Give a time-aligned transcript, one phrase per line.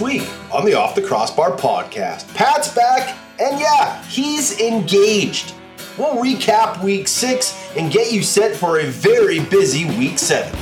[0.00, 2.32] week on the Off the Crossbar podcast.
[2.34, 5.54] Pat's back, and yeah, he's engaged.
[5.96, 10.52] We'll recap week six and get you set for a very busy week seven.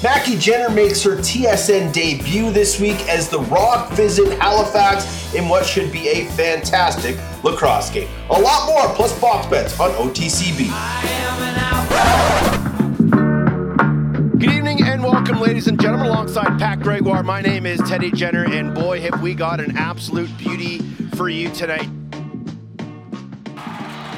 [0.00, 5.66] Maki Jenner makes her TSN debut this week as the Rock visit Halifax in what
[5.66, 8.08] should be a fantastic lacrosse game.
[8.30, 10.68] A lot more, plus box bets on OTCB.
[14.38, 17.24] Good evening and welcome, ladies and gentlemen, alongside Pat Gregoire.
[17.24, 20.78] My name is Teddy Jenner, and boy, have we got an absolute beauty
[21.16, 21.88] for you tonight.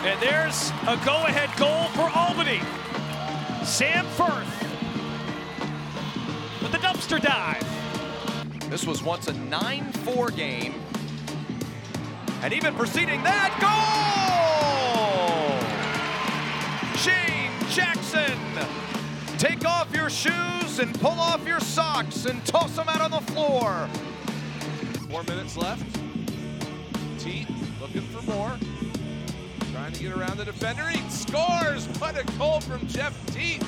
[0.05, 2.61] And there's a go-ahead goal for Albany.
[3.65, 4.63] Sam Firth
[6.61, 7.65] with the dumpster dive.
[8.69, 10.75] This was once a 9-4 game.
[12.43, 13.80] And even preceding that, goal!
[16.99, 18.90] Shane Jackson!
[19.41, 23.33] Take off your shoes and pull off your socks and toss them out on the
[23.33, 23.89] floor.
[25.09, 25.83] Four minutes left.
[27.19, 27.46] Teat
[27.80, 28.52] looking for more.
[29.73, 30.87] Trying to get around the defender.
[30.88, 31.87] He scores!
[31.99, 33.65] What a goal from Jeff Teat.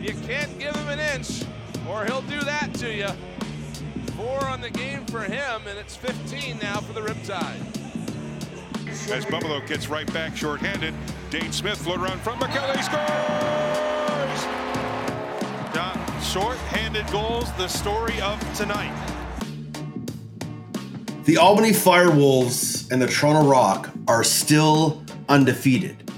[0.00, 1.42] You can't give him an inch
[1.86, 3.08] or he'll do that to you.
[4.16, 7.60] Four on the game for him, and it's 15 now for the Riptide.
[9.10, 10.94] As Buffalo gets right back shorthanded,
[11.28, 14.89] Dhane Smith float around from McKelly scores!
[15.72, 18.92] Uh, short-handed goals, the story of tonight.
[21.24, 26.10] The Albany Firewolves and the Toronto Rock are still undefeated.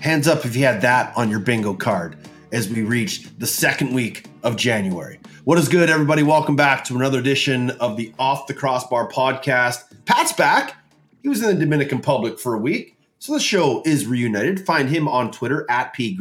[0.00, 2.16] Hands up if you had that on your bingo card
[2.52, 5.18] as we reach the second week of January.
[5.44, 6.22] What is good, everybody?
[6.22, 9.84] Welcome back to another edition of the Off the Crossbar podcast.
[10.04, 10.76] Pat's back.
[11.22, 14.66] He was in the Dominican Republic for a week, so the show is reunited.
[14.66, 16.14] Find him on Twitter at P.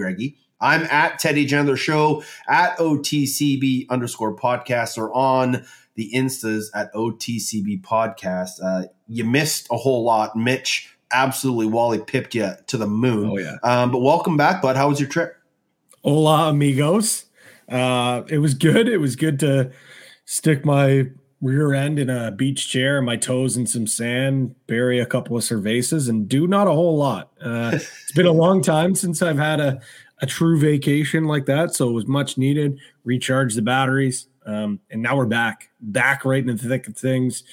[0.60, 0.84] Greggy.
[0.84, 5.66] I'm at Teddy Chandler Show at OTCB underscore podcast or on
[5.96, 8.62] the Instas at OTCB podcast.
[8.64, 10.36] Uh, you missed a whole lot.
[10.36, 13.30] Mitch absolutely Wally pipped you to the moon.
[13.32, 13.58] Oh, yeah.
[13.64, 14.76] Um, but welcome back, bud.
[14.76, 15.36] How was your trip?
[16.04, 17.26] Hola, amigos.
[17.68, 18.88] Uh, it was good.
[18.88, 19.72] It was good to
[20.26, 21.08] stick my
[21.42, 25.44] rear end in a beach chair, my toes in some sand, bury a couple of
[25.44, 27.32] cervezas, and do not a whole lot.
[27.42, 29.82] Uh, it's been a long time since I've had a,
[30.22, 32.80] a true vacation like that, so it was much needed.
[33.04, 37.44] Recharge the batteries, um, and now we're back, back right in the thick of things.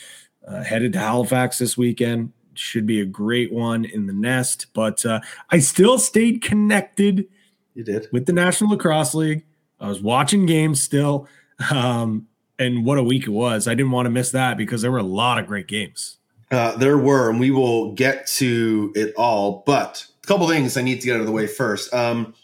[0.46, 2.32] Uh, headed to Halifax this weekend.
[2.54, 7.26] Should be a great one in the nest, but uh, I still stayed connected.
[7.74, 9.44] You did with the National Lacrosse League.
[9.78, 11.28] I was watching games still.
[11.70, 12.28] Um,
[12.58, 13.68] and what a week it was.
[13.68, 16.16] I didn't want to miss that because there were a lot of great games.
[16.50, 19.62] Uh, there were, and we will get to it all.
[19.66, 21.92] But a couple things I need to get out of the way first.
[21.92, 22.34] Um,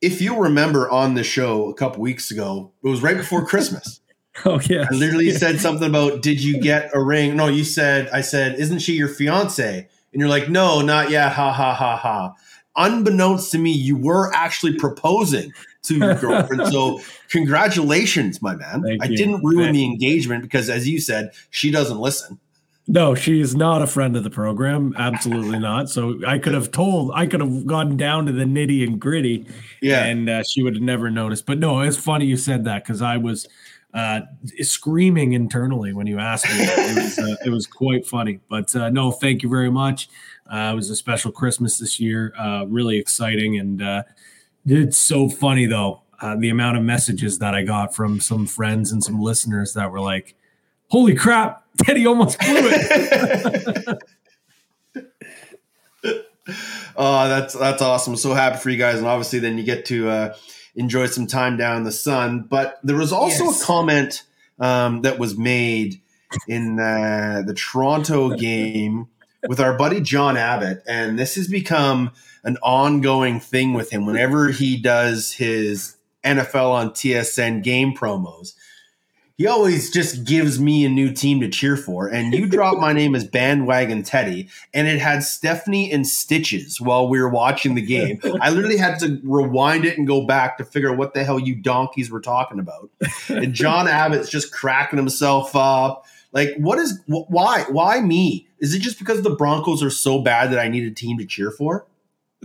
[0.00, 4.00] if you remember on the show a couple weeks ago, it was right before Christmas.
[4.44, 8.08] oh yeah, I literally said something about, "Did you get a ring?" No, you said,
[8.10, 11.96] "I said, isn't she your fiance?" And you're like, "No, not yet." Ha ha ha
[11.96, 12.34] ha.
[12.76, 16.68] Unbeknownst to me, you were actually proposing to your girlfriend.
[16.68, 18.82] so congratulations, my man.
[18.82, 19.16] Thank I you.
[19.16, 22.38] didn't ruin Thank the engagement because, as you said, she doesn't listen.
[22.90, 24.94] No, she is not a friend of the program.
[24.96, 25.90] Absolutely not.
[25.90, 29.44] So I could have told, I could have gone down to the nitty and gritty,
[29.82, 30.04] Yeah.
[30.06, 31.44] and uh, she would have never noticed.
[31.44, 33.46] But no, it's funny you said that because I was
[33.92, 34.20] uh,
[34.60, 36.54] screaming internally when you asked me.
[36.60, 38.40] It was, uh, it was quite funny.
[38.48, 40.08] But uh, no, thank you very much.
[40.50, 42.32] Uh, it was a special Christmas this year.
[42.38, 44.02] Uh, really exciting, and uh,
[44.64, 46.02] it's so funny though.
[46.22, 49.90] Uh, the amount of messages that I got from some friends and some listeners that
[49.92, 50.34] were like,
[50.88, 53.98] "Holy crap, Teddy almost blew it."
[57.00, 58.16] Oh, that's that's awesome.
[58.16, 60.34] So happy for you guys, and obviously, then you get to uh,
[60.74, 62.40] enjoy some time down in the sun.
[62.48, 63.62] But there was also Yes.
[63.62, 64.22] a comment
[64.58, 66.00] um, that was made
[66.48, 69.08] in uh, the Toronto game
[69.46, 72.10] with our buddy John Abbott, and this has become
[72.44, 74.06] an ongoing thing with him.
[74.06, 78.54] Whenever he does his NFL on TSN game promos,
[79.38, 82.08] he always just gives me a new team to cheer for.
[82.08, 87.08] And you dropped my name as Bandwagon Teddy, and it had Stephanie and Stitches while
[87.08, 88.20] we were watching the game.
[88.40, 91.38] I literally had to rewind it and go back to figure out what the hell
[91.38, 92.90] you donkeys were talking about.
[93.28, 96.04] And John Abbott's just cracking himself up.
[96.32, 97.64] Like, what is wh- why?
[97.70, 98.48] Why me?
[98.58, 101.24] Is it just because the Broncos are so bad that I need a team to
[101.24, 101.86] cheer for?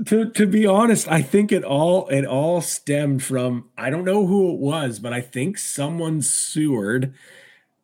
[0.07, 4.25] To to be honest, I think it all it all stemmed from I don't know
[4.25, 7.13] who it was, but I think someone sewered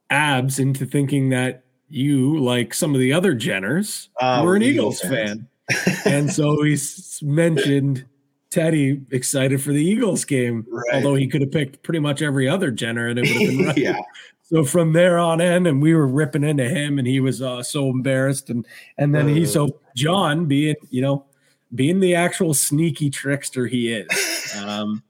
[0.10, 5.04] abs into thinking that you, like some of the other Jenners, Oh, were an Eagles
[5.04, 5.48] Eagles, fan.
[6.06, 6.78] and so he
[7.22, 8.06] mentioned
[8.50, 10.96] Teddy excited for the Eagles game, Right.
[10.96, 13.66] although he could have picked pretty much every other Jenner and it would have been
[13.68, 13.78] right.
[13.78, 14.00] yeah.
[14.44, 17.62] so from there on in, and we were ripping into him, and he was uh,
[17.62, 18.66] so embarrassed, and
[18.98, 21.26] and then he so John being you know
[21.74, 25.04] being the actual sneaky trickster he is, um,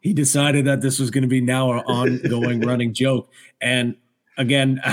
[0.00, 3.30] he decided that this was going to be now an ongoing running joke,
[3.60, 3.96] and
[4.36, 4.80] again.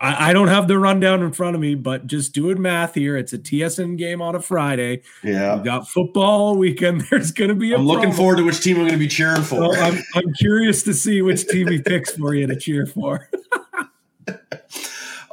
[0.00, 3.18] I, I don't have the rundown in front of me, but just doing math here.
[3.18, 5.02] It's a TSN game on a Friday.
[5.22, 5.56] Yeah.
[5.56, 7.02] We got football all weekend.
[7.10, 8.16] There's going to be a I'm looking problem.
[8.16, 9.74] forward to which team I'm going to be cheering for.
[9.74, 13.28] So I'm, I'm curious to see which team he picks for you to cheer for.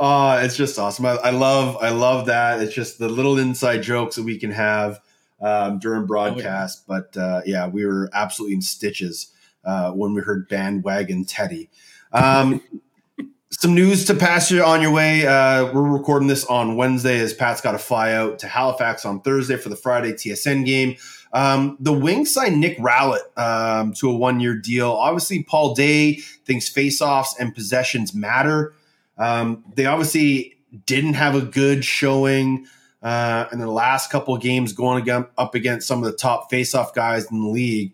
[0.01, 1.06] Uh, it's just awesome.
[1.06, 2.59] I, I love, I love that.
[2.59, 5.00] It's just the little inside jokes that we can have
[5.39, 6.88] um, during broadcast.
[6.88, 9.31] But uh, yeah, we were absolutely in stitches
[9.63, 11.69] uh, when we heard bandwagon Teddy.
[12.12, 12.63] Um,
[13.51, 15.27] some news to pass you on your way.
[15.27, 19.21] Uh, we're recording this on Wednesday as Pat's got to fly out to Halifax on
[19.21, 20.98] Thursday for the Friday TSN game.
[21.31, 24.94] Um, the Wings signed Nick Rowlett um, to a one year deal.
[24.94, 26.15] Obviously, Paul Day
[26.45, 28.74] thinks faceoffs and possessions matter.
[29.22, 30.58] Um, they obviously
[30.88, 32.66] didn't have a good showing
[33.04, 36.52] uh, in the last couple of games going again, up against some of the top
[36.52, 37.94] faceoff guys in the league.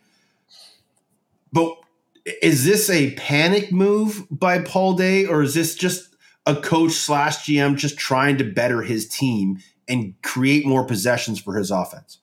[1.52, 1.76] But
[2.42, 6.16] is this a panic move by Paul Day, or is this just
[6.46, 11.58] a coach slash GM just trying to better his team and create more possessions for
[11.58, 12.20] his offense?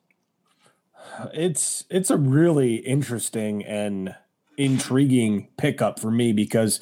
[1.35, 4.15] It's it's a really interesting and
[4.57, 6.81] intriguing pickup for me because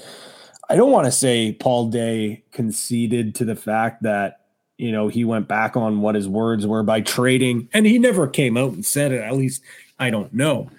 [0.73, 4.41] I don't want to say Paul Day conceded to the fact that
[4.79, 8.27] you know he went back on what his words were by trading, and he never
[8.27, 9.21] came out and said it.
[9.21, 9.63] At least
[9.99, 10.71] I don't know.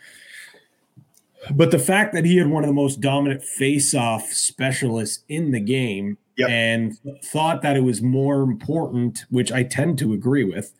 [1.51, 5.60] But the fact that he had one of the most dominant face-off specialists in the
[5.60, 6.50] game Yep.
[6.50, 10.74] and thought that it was more important, which I tend to agree with,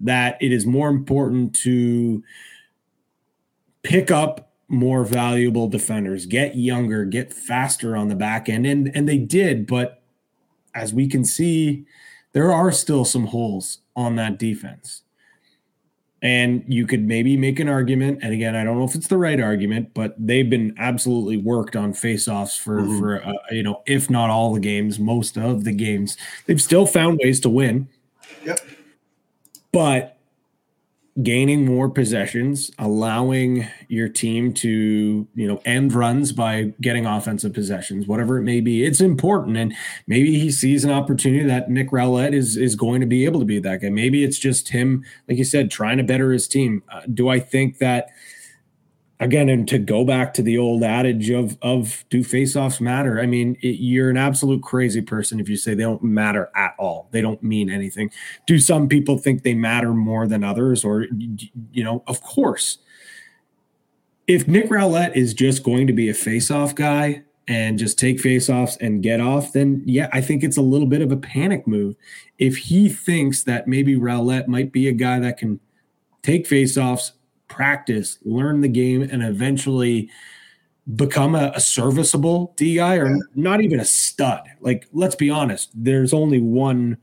[0.00, 2.24] that it is more important to
[3.84, 8.66] pick up more valuable defenders, get younger, get faster on the back end.
[8.66, 10.02] And and they did, but
[10.74, 11.84] as we can see,
[12.32, 15.02] there are still some holes on that defense.
[16.22, 19.18] And you could maybe make an argument, and again, I don't know if it's the
[19.18, 22.98] right argument, but they've been absolutely worked on face-offs for Mhm.
[22.98, 26.16] for uh, you know, if not all the games, most of the games.
[26.46, 27.88] They've still found ways to win.
[28.44, 28.58] Yep.
[29.72, 30.15] But
[31.22, 38.06] gaining more possessions, allowing your team to, you know, end runs by getting offensive possessions,
[38.06, 39.56] whatever it may be, it's important.
[39.56, 39.74] And
[40.06, 43.46] maybe he sees an opportunity that Nick Rowlett is is going to be able to
[43.46, 43.88] be that guy.
[43.88, 46.82] Maybe it's just him, like you said, trying to better his team.
[46.92, 48.10] Uh, do I think that?
[49.18, 53.18] Again, and to go back to the old adage of of do faceoffs matter?
[53.18, 56.74] I mean, it, you're an absolute crazy person if you say they don't matter at
[56.78, 57.08] all.
[57.12, 58.10] They don't mean anything
[58.46, 61.06] do some people think they matter more than others or
[61.72, 62.78] you know of course
[64.26, 68.76] if nick rowlett is just going to be a face-off guy and just take face-offs
[68.78, 71.94] and get off then yeah i think it's a little bit of a panic move
[72.38, 75.60] if he thinks that maybe rowlett might be a guy that can
[76.22, 77.12] take face-offs
[77.48, 80.10] practice learn the game and eventually
[80.94, 84.42] become a, a serviceable D guy or not even a stud.
[84.60, 86.98] Like, let's be honest, there's only one,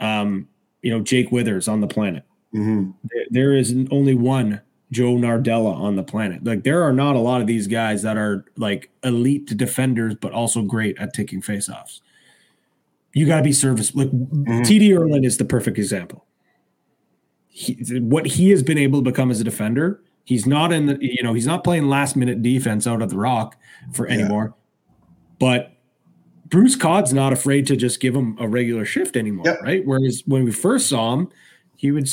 [0.00, 0.48] um,
[0.82, 2.24] you know, Jake Withers on the planet.
[2.54, 2.90] Mm-hmm.
[3.04, 4.60] There, there is only one
[4.90, 6.44] Joe Nardella on the planet.
[6.44, 10.32] Like, there are not a lot of these guys that are like elite defenders, but
[10.32, 12.00] also great at taking faceoffs.
[13.14, 13.94] You got to be service.
[13.94, 16.26] Like, TD Ierlan is the perfect example.
[17.56, 20.98] He, what he has been able to become as a defender He's not in the,
[21.00, 23.56] you know, he's not playing last minute defense out of the rock
[23.92, 24.14] for Yeah.
[24.14, 24.54] anymore.
[25.38, 25.72] But
[26.48, 29.62] Bruce Codd's not afraid to just give him a regular shift anymore, Yep.
[29.62, 29.82] right?
[29.86, 31.28] Whereas when we first saw him,
[31.76, 32.08] he would,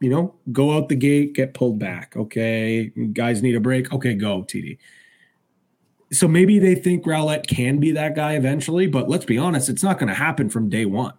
[0.00, 2.16] you know, go out the gate, get pulled back.
[2.16, 3.92] Okay, guys need a break.
[3.92, 4.78] Okay, go TD.
[6.12, 9.82] So maybe they think Rowlett can be that guy eventually, but let's be honest, it's
[9.82, 11.14] not going to happen from day one.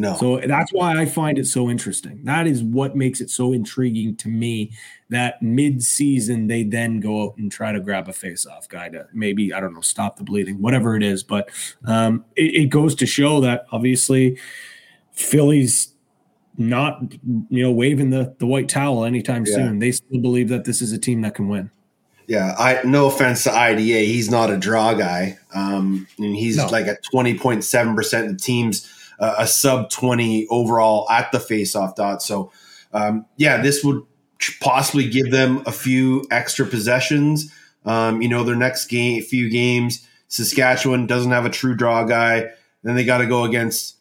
[0.00, 0.16] No.
[0.16, 2.24] So that's why I find it so interesting.
[2.24, 4.72] That is what makes it so intriguing to me
[5.10, 9.52] that mid-season they then go out and try to grab a face-off guy to maybe
[9.52, 11.22] I don't know stop the bleeding, whatever it is.
[11.22, 11.50] But
[11.84, 14.38] um, it, it goes to show that obviously
[15.12, 15.92] Philly's
[16.56, 17.00] not
[17.50, 19.54] you know waving the the white towel anytime Yeah.
[19.56, 19.78] soon.
[19.80, 21.70] They still believe that this is a team that can win.
[22.26, 25.36] Yeah, I no offense to IDA, he's not a draw guy.
[25.54, 26.66] Um, and he's No.
[26.68, 28.26] like at twenty point seven percent.
[28.28, 28.88] Of the team's
[29.20, 32.22] a sub twenty overall at the faceoff dot.
[32.22, 32.50] So,
[32.92, 34.02] um, yeah, this would
[34.60, 37.52] possibly give them a few extra possessions.
[37.84, 42.50] Um, you know, their next game, few games, Saskatchewan doesn't have a true draw guy.
[42.82, 43.96] Then they got to go against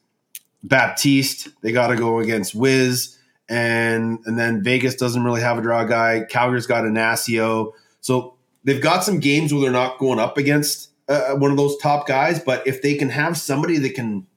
[0.64, 1.50] Baptiste.
[1.62, 3.18] They got to go against Wiz,
[3.50, 6.26] and and then Vegas doesn't really have a draw guy.
[6.30, 7.74] Calgary's got Anasio.
[8.02, 11.78] So they've got some games where they're not going up against uh, one of those
[11.78, 14.28] top guys, but if they can have somebody that can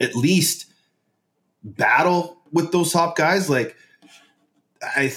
[0.00, 0.66] at least
[1.62, 3.76] battle with those top guys, like
[4.82, 5.12] I,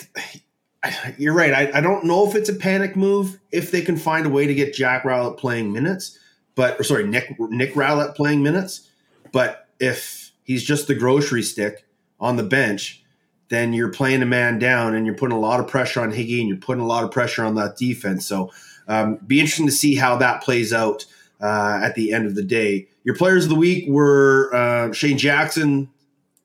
[0.83, 1.53] I you're right.
[1.53, 4.45] I, I don't know if it's a panic move if they can find a way
[4.45, 6.19] to get Jack Rowlett playing minutes,
[6.55, 8.89] but or sorry, Nick Nick Rowlett playing minutes.
[9.31, 11.85] But if he's just the grocery stick
[12.19, 13.03] on the bench,
[13.49, 16.39] then you're playing a man down and you're putting a lot of pressure on Higgy
[16.39, 18.25] and you're putting a lot of pressure on that defense.
[18.25, 18.51] So
[18.87, 21.05] um, be interesting to see how that plays out
[21.41, 22.87] uh, at the end of the day.
[23.03, 25.89] Your players of the week were uh, Shane Jackson,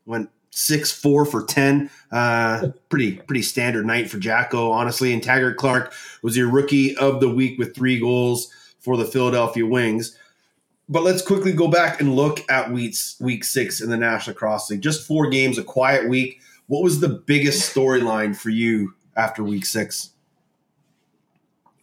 [0.07, 1.91] went six four for ten.
[2.11, 5.12] Uh, pretty pretty standard night for Jacko, honestly.
[5.12, 9.67] And Taggart Clark was your rookie of the week with three goals for the Philadelphia
[9.67, 10.17] Wings.
[10.88, 14.71] But let's quickly go back and look at weeks week six in the National Lacrosse
[14.71, 14.81] League.
[14.81, 16.41] Just four games, a quiet week.
[16.67, 20.11] What was the biggest storyline for you after week six?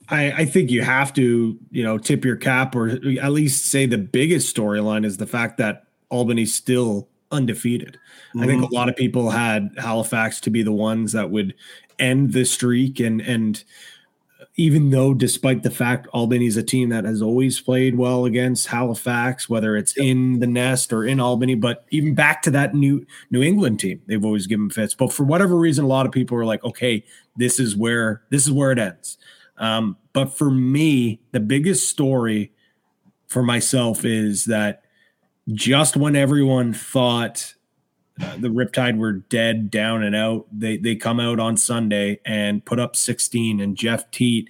[0.10, 3.86] I, I, think you have to, you know, tip your cap or at least say
[3.86, 8.00] the biggest storyline is the fact that Albany's still undefeated.
[8.30, 8.42] Mm-hmm.
[8.42, 8.76] I think a mm-hmm.
[8.76, 11.56] lot of people had Halifax to be the ones that would
[11.98, 13.64] end the streak and and
[14.58, 19.50] even though despite the fact Albany's a team that has always played well against Halifax,
[19.50, 23.42] whether it's in the nest or in Albany, but even back to that new New
[23.42, 24.94] England team, they've always given fits.
[24.94, 27.04] But for whatever reason, a lot of people are like, okay,
[27.36, 29.18] this is where this is where it ends.
[29.58, 32.52] Um, but for me, the biggest story
[33.28, 34.84] for myself is that
[35.54, 37.54] just when everyone thought
[38.22, 42.64] uh, the Riptide were dead, down and out, they they come out on Sunday and
[42.64, 44.50] put up 16, and Jeff Teat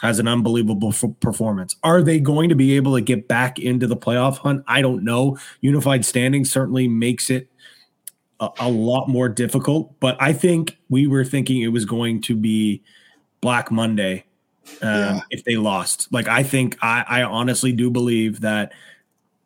[0.00, 1.76] has an unbelievable f- performance.
[1.82, 4.64] Are they going to be able to get back into the playoff hunt?
[4.66, 5.36] I don't know.
[5.60, 7.50] Unified standing certainly makes it
[8.38, 12.36] a, a lot more difficult, but I think we were thinking it was going to
[12.36, 12.82] be
[13.42, 14.24] Black Monday
[14.82, 15.20] um, yeah.
[15.30, 16.08] if they lost.
[16.12, 18.72] Like I think I, I honestly do believe that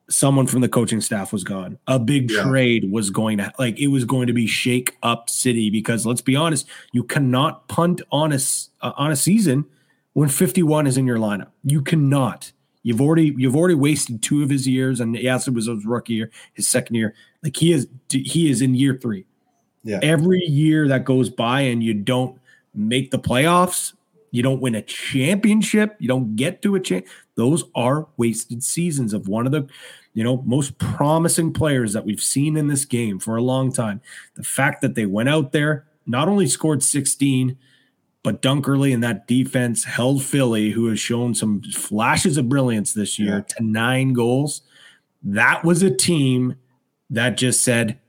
[0.08, 1.78] someone from the coaching staff was gone.
[1.86, 2.42] A big yeah.
[2.42, 6.20] trade was going to like it was going to be shake up city because let's
[6.20, 8.38] be honest, you cannot punt on a
[8.82, 9.64] uh, on a season
[10.12, 11.48] when 51 is in your lineup.
[11.64, 12.52] You cannot.
[12.82, 16.14] You've already you've already wasted two of his years, and yes, it was his rookie
[16.14, 17.14] year, his second year.
[17.42, 19.24] Like he is he is in year three.
[19.84, 20.00] Yeah.
[20.02, 22.38] Every year that goes by and you don't
[22.74, 23.92] make the playoffs,
[24.34, 27.06] you don't win a championship, you don't get to a champ.
[27.36, 29.68] Those are wasted seasons of one of the,
[30.12, 34.00] you know, most promising players that we've seen in this game for a long time.
[34.34, 37.56] The fact that they went out there, not only scored 16,
[38.24, 43.20] but Dunkerley and that defense held Philly, who has shown some flashes of brilliance this
[43.20, 43.54] year, yeah.
[43.56, 44.62] to nine goals.
[45.22, 46.56] That was a team
[47.08, 48.00] that just said,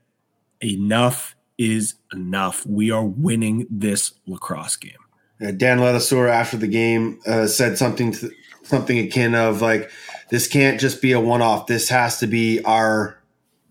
[0.63, 2.65] enough is enough.
[2.65, 5.04] We are winning this lacrosse game.
[5.41, 8.31] Uh, Dan Ladouceur after the game uh, said something to,
[8.63, 9.89] something akin of like,
[10.29, 11.67] "This can't just be a one off.
[11.67, 13.17] This has to be our,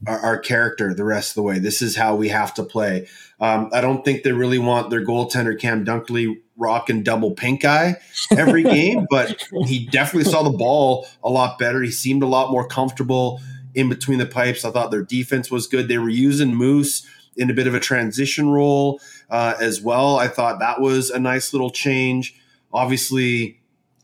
[0.06, 1.58] our, our character the rest of the way.
[1.58, 3.06] This is how we have to play."
[3.40, 7.96] Um, I don't think they really want their goaltender Cam Dunkerley rocking double pink eye
[8.30, 11.82] every game, but he definitely saw the ball a lot better.
[11.82, 13.40] He seemed a lot more comfortable
[13.74, 14.64] in between the pipes.
[14.64, 15.88] I thought their defense was good.
[15.88, 17.06] They were using Moose
[17.36, 20.16] in a bit of a transition role uh, as well.
[20.16, 22.40] I thought that was a nice little change.
[22.72, 23.60] Obviously,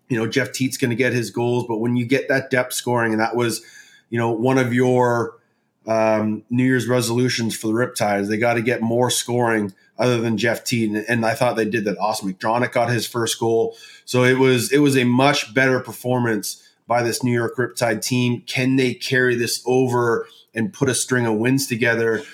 [0.09, 2.73] you know, Jeff Teat's going to get his goals, but when you get that depth
[2.73, 3.63] scoring, and that was,
[4.11, 5.39] you know, one of your
[5.87, 10.37] um, New Year's resolutions for the Riptides, they got to get more scoring other than
[10.37, 11.99] Jeff Teat, and, and I thought they did that.
[11.99, 16.67] Austin McDronagh got his first goal, so it was it was a much better performance
[16.87, 18.43] by this New York Riptide team.
[18.47, 22.25] Can they carry this over and put a string of wins together?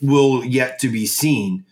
[0.00, 1.66] Will yet to be seen.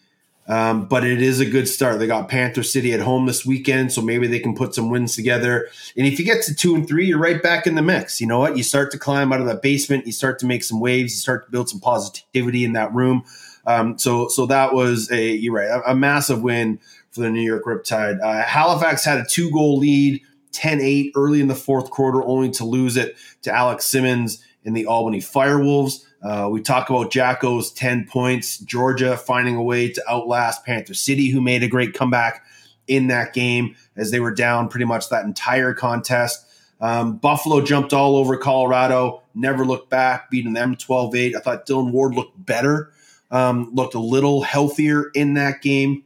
[0.47, 1.99] Um, but it is a good start.
[1.99, 5.17] They got Panther City at home this weekend, so maybe they can put some wins
[5.17, 5.69] together.
[5.97, 8.21] And if you get to two and three, you're right back in the mix.
[8.21, 8.57] You know what?
[8.57, 10.07] You start to climb out of that basement.
[10.07, 11.15] You start to make some waves.
[11.15, 13.25] You start to build some positivity in that room.
[13.67, 16.79] Um, so, so that was a you're right, a, a massive win
[17.11, 18.21] for the New York Riptide.
[18.21, 20.21] Uh, Halifax had a two goal lead,
[20.53, 24.87] 10-8 early in the fourth quarter, only to lose it to Alex Simmons in the
[24.87, 26.05] Albany Firewolves.
[26.25, 31.29] Uh, we talk about Jacko's 10 points, Georgia finding a way to outlast Panther City,
[31.29, 32.45] who made a great comeback
[32.87, 36.47] in that game as they were down pretty much that entire contest.
[36.81, 41.37] Um, Buffalo jumped all over Colorado, never looked back, beating them 12 8.
[41.37, 42.91] I thought Dillon Ward looked better,
[43.31, 46.05] um, looked a little healthier in that game.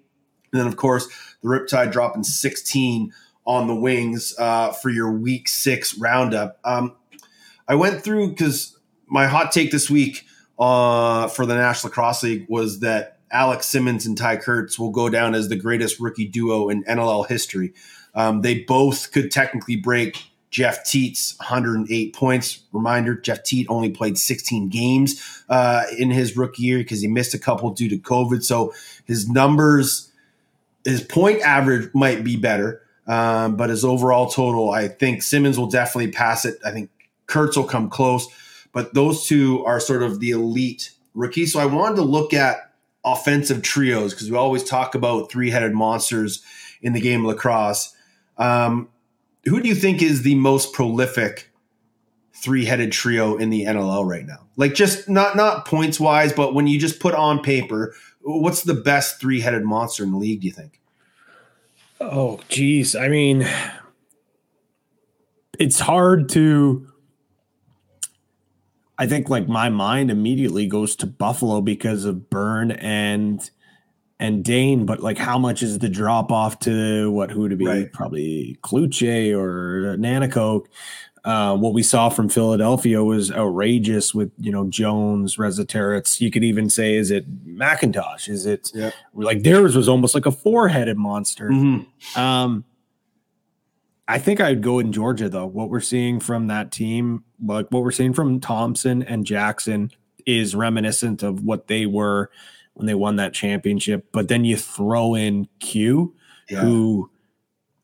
[0.52, 1.06] And then, of course,
[1.42, 3.12] the Riptide dropping 16
[3.46, 6.58] on the wings uh, for your week six roundup.
[6.64, 6.96] Um,
[7.66, 8.77] I went through because
[9.08, 10.26] my hot take this week
[10.58, 15.08] uh, for the National Lacrosse League was that Alex Simmons and Tye Kurtz will go
[15.08, 17.72] down as the greatest rookie duo in NLL history.
[18.14, 22.62] Um, they both could technically break Jeff Teat's 108 points.
[22.72, 27.34] Reminder: Jeff Teat only played 16 games uh, in his rookie year because he missed
[27.34, 28.42] a couple due to COVID.
[28.42, 28.72] So
[29.04, 30.10] his numbers,
[30.84, 35.66] his point average might be better, um, but his overall total, I think Simmons will
[35.68, 36.58] definitely pass it.
[36.64, 36.90] I think
[37.26, 38.26] Kurtz will come close,
[38.72, 41.52] but those two are sort of the elite rookies.
[41.52, 42.72] So I wanted to look at
[43.04, 46.42] offensive trios because we always talk about three-headed monsters
[46.82, 47.94] in the game of lacrosse.
[48.36, 48.88] Um,
[49.44, 51.50] who do you think is the most prolific
[52.34, 54.46] three-headed trio in the NLL right now?
[54.56, 58.74] Like just not not points wise, but when you just put on paper, what's the
[58.74, 60.40] best three-headed monster in the league?
[60.40, 60.80] Do you think?
[62.00, 62.94] Oh, geez.
[62.94, 63.48] I mean,
[65.58, 66.86] it's hard to.
[68.98, 73.48] I think like my mind immediately goes to Buffalo because of Byrne and
[74.20, 77.66] and Dhane, but like how much is the drop off to what who to be
[77.66, 77.92] right.
[77.92, 80.66] probably Cloutier or Nanticoke?
[81.24, 86.20] Uh, what we saw from Philadelphia was outrageous with you know Jones, Resetarits.
[86.20, 88.28] You could even say, is it McIntosh?
[88.28, 88.94] Is it yep.
[89.14, 91.50] like theirs was almost like a four headed monster?
[91.50, 92.18] Mm-hmm.
[92.18, 92.64] Um,
[94.08, 95.46] I think I'd go in Georgia though.
[95.46, 99.90] What we're seeing from that team, like what we're seeing from Thompson and Jackson,
[100.24, 102.30] is reminiscent of what they were
[102.72, 104.06] when they won that championship.
[104.12, 106.14] But then you throw in Kew,
[106.48, 106.60] yeah.
[106.60, 107.10] who,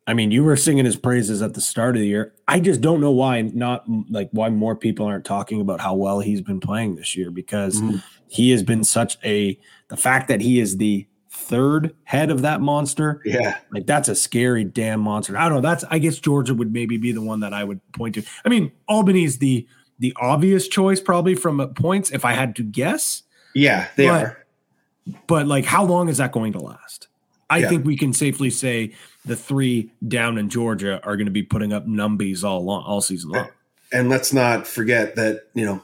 [0.07, 2.35] I mean, you were singing his praises at the start of the year.
[2.49, 6.21] I just don't know why not like why more people aren't talking about how well
[6.21, 7.99] he's been playing this year because mm-hmm.
[8.28, 12.61] he has been such a the fact that he is the third head of that
[12.61, 13.21] monster.
[13.25, 13.59] Yeah.
[13.73, 15.37] Like that's a scary damn monster.
[15.37, 15.69] I don't know.
[15.69, 18.23] That's I guess Georgia would maybe be the one that I would point to.
[18.45, 19.67] I mean, Albany's the
[19.99, 23.23] the obvious choice probably from points if I had to guess.
[23.55, 24.47] Yeah, they but, are
[25.26, 27.09] but like, how long is that going to last?
[27.50, 27.69] I yeah.
[27.69, 31.73] think we can safely say the three down in Georgia are going to be putting
[31.73, 33.49] up numbies all long, all season long.
[33.93, 35.83] And let's not forget that you know,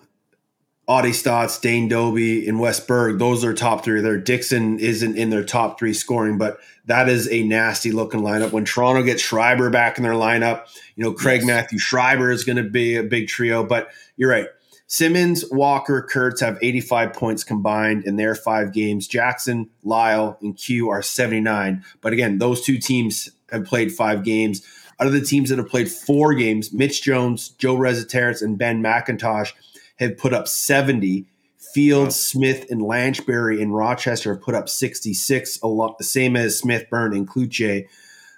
[0.91, 4.01] Audie Staats, Dane Dobbie, and Wes Berg, those are top three.
[4.01, 8.51] There, Dixon isn't in their top three scoring, but that is a nasty looking lineup.
[8.51, 11.47] When Toronto gets Schreiber back in their lineup, you know, Craig yes.
[11.47, 13.63] Matthew Schreiber is going to be a big trio.
[13.63, 14.49] But you're right.
[14.89, 19.07] Simmons, Walker, Kurtz have 85 points combined in their five games.
[19.07, 21.85] Jackson, Lyle, and Kew are 79.
[22.01, 24.67] But again, those two teams have played five games.
[24.99, 28.83] Out of the teams that have played four games, Mitch Jones, Joe Resetarits, and Ben
[28.83, 29.53] McIntosh
[30.01, 31.27] have put up 70.
[31.75, 36.59] Fields, Smith, and Lanchbury in Rochester have put up 66, a lot the same as
[36.59, 37.87] Smith, Byrne, and Cloutier.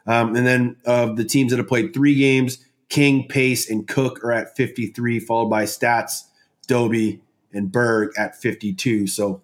[0.07, 4.23] Um, and then of the teams that have played three games, King, Pace, and Cook
[4.23, 6.25] are at 53, followed by Staats,
[6.67, 7.23] Dobbie,
[7.53, 9.07] and Berg at 52.
[9.07, 9.41] So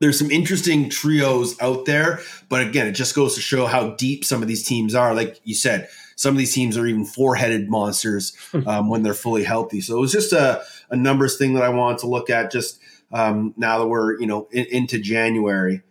[0.00, 4.24] there's some interesting trios out there, but again, it just goes to show how deep
[4.24, 5.14] some of these teams are.
[5.14, 9.44] Like you said, some of these teams are even four-headed monsters um, when they're fully
[9.44, 9.80] healthy.
[9.80, 12.50] So it was just a, a numbers thing that I wanted to look at.
[12.50, 12.80] Just
[13.12, 15.82] um, now that we're you know in, into January,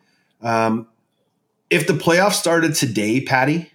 [0.42, 0.88] um,
[1.70, 3.72] if the playoffs started today, Patty,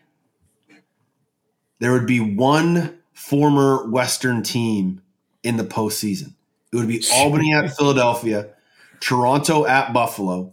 [1.81, 5.03] there would be one former Western team
[5.43, 6.35] in the postseason.
[6.73, 8.51] It would be Albany at Philadelphia,
[9.01, 10.53] Toronto at Buffalo,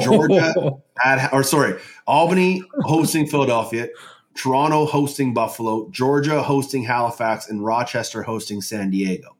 [0.00, 0.52] Georgia
[1.04, 3.88] at or sorry, Albany hosting Philadelphia,
[4.34, 9.35] Toronto hosting Buffalo, Georgia hosting Halifax, and Rochester hosting San Diego.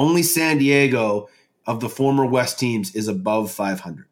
[0.00, 1.28] Only San Diego
[1.66, 4.06] of the former West teams is above 500.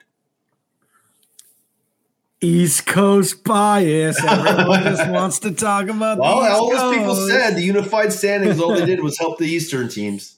[2.42, 4.22] East Coast bias.
[4.22, 6.18] Everyone just wants to talk about.
[6.18, 8.60] Well, all those people said the unified standings.
[8.60, 10.36] All they did was help the Eastern teams.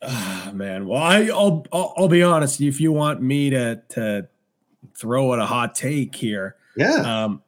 [0.00, 2.60] Oh, man, well, I, will I'll, I'll be honest.
[2.60, 4.28] If you want me to to
[4.96, 7.42] throw out a hot take here, yeah, um,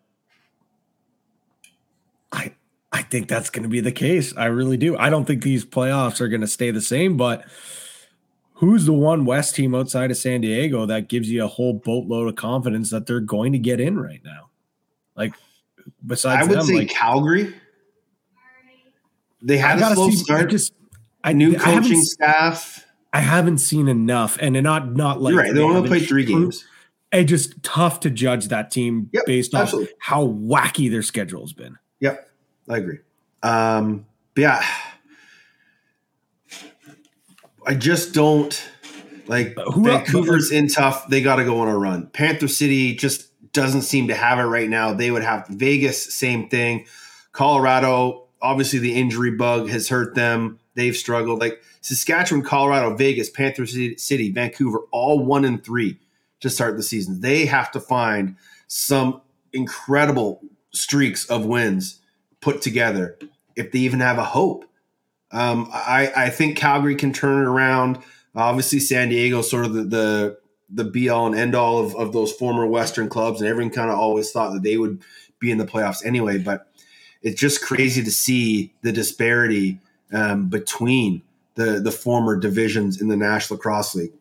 [2.94, 4.32] I think that's going to be the case.
[4.36, 4.96] I really do.
[4.96, 7.44] I don't think these playoffs are going to stay the same, but
[8.52, 12.28] who's the one West team outside of San Diego that gives you a whole boatload
[12.28, 14.50] of confidence that they're going to get in right now?
[15.16, 15.34] Like,
[16.06, 17.52] besides, I would them, say like, Calgary.
[19.42, 20.42] They had a slow see, start.
[20.42, 20.72] I just
[21.24, 22.86] I new coaching I staff.
[23.12, 25.52] I haven't seen enough, and not not like You're right.
[25.52, 26.64] They, they only played three games.
[27.10, 31.52] It's just tough to judge that team yep, based on how wacky their schedule has
[31.52, 31.76] been.
[32.00, 32.28] Yep,
[32.68, 32.98] I agree.
[33.42, 34.64] Um, yeah,
[37.66, 38.62] I just don't
[39.26, 41.08] like who Vancouver's in tough.
[41.08, 42.08] They got to go on a run.
[42.08, 44.92] Panther City just doesn't seem to have it right now.
[44.92, 46.86] They would have Vegas, same thing.
[47.32, 50.58] Colorado, obviously the injury bug has hurt them.
[50.74, 51.40] They've struggled.
[51.40, 55.98] Like Saskatchewan, Colorado, Vegas, Panther City, Vancouver, all one and three
[56.40, 57.20] to start the season.
[57.20, 59.20] They have to find some
[59.52, 62.00] incredible streaks of wins
[62.44, 63.18] put together
[63.56, 64.66] if they even have a hope.
[65.32, 67.98] Um, I, I think Calgary can turn it around.
[68.36, 72.12] Obviously, San Diego sort of the the, the be all and end all of, of
[72.12, 75.02] those former Western clubs, and everyone kind of always thought that they would
[75.40, 76.38] be in the playoffs anyway.
[76.38, 76.68] But
[77.22, 79.80] it's just crazy to see the disparity
[80.12, 81.22] um, between
[81.54, 84.12] the the former divisions in the National Lacrosse League.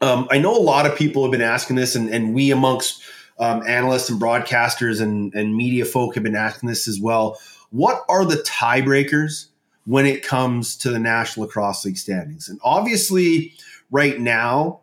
[0.00, 3.02] Um, I know a lot of people have been asking this, and, and we amongst
[3.38, 7.38] um, analysts and broadcasters and, and media folk have been asking this as well.
[7.74, 9.46] What are the tiebreakers
[9.84, 12.48] when it comes to the National Lacrosse League standings?
[12.48, 13.52] And obviously,
[13.90, 14.78] right now,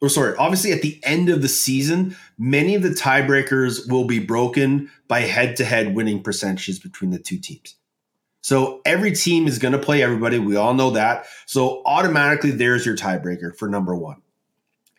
[0.00, 4.20] or sorry, obviously at the end of the season, many of the tiebreakers will be
[4.20, 7.74] broken by head to head winning percentages between the two teams.
[8.40, 10.38] So every team is going to play everybody.
[10.38, 11.26] We all know that.
[11.44, 14.22] So automatically, there's your tiebreaker for number one.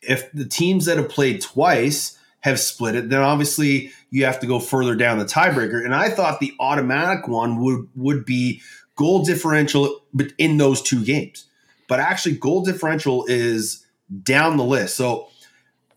[0.01, 4.47] If the teams that have played twice have split it, then obviously you have to
[4.47, 5.83] go further down the tiebreaker.
[5.83, 8.61] And I thought the automatic one would would be
[8.95, 10.01] goal differential
[10.37, 11.45] in those two games.
[11.87, 13.85] But actually, goal differential is
[14.23, 14.95] down the list.
[14.95, 15.29] So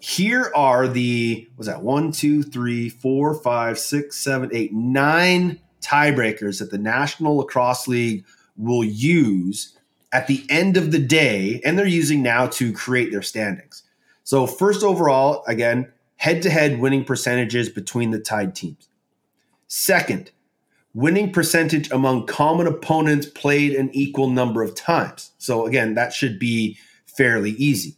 [0.00, 6.59] here are the was that one, two, three, four, five, six, seven, eight, nine tiebreakers
[6.59, 8.24] that the National Lacrosse League
[8.57, 9.76] will use
[10.12, 13.83] at the end of the day, and they're using now to create their standings.
[14.22, 15.92] So, first overall, again,
[16.24, 18.88] head to head winning percentages between the tied teams.
[19.66, 20.30] Second,
[20.94, 25.32] winning percentage among common opponents played an equal number of times.
[25.37, 27.96] So, again, that should be fairly easy.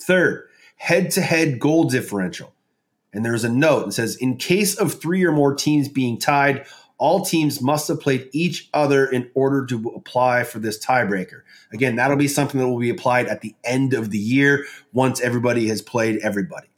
[0.00, 2.54] Third, head to head goal differential.
[3.12, 6.64] And there's a note that says in case of three or more teams being tied,
[6.96, 11.42] all teams must have played each other in order to apply for this tiebreaker.
[11.70, 15.20] Again, that'll be something that will be applied at the end of the year once
[15.20, 16.68] everybody has played everybody.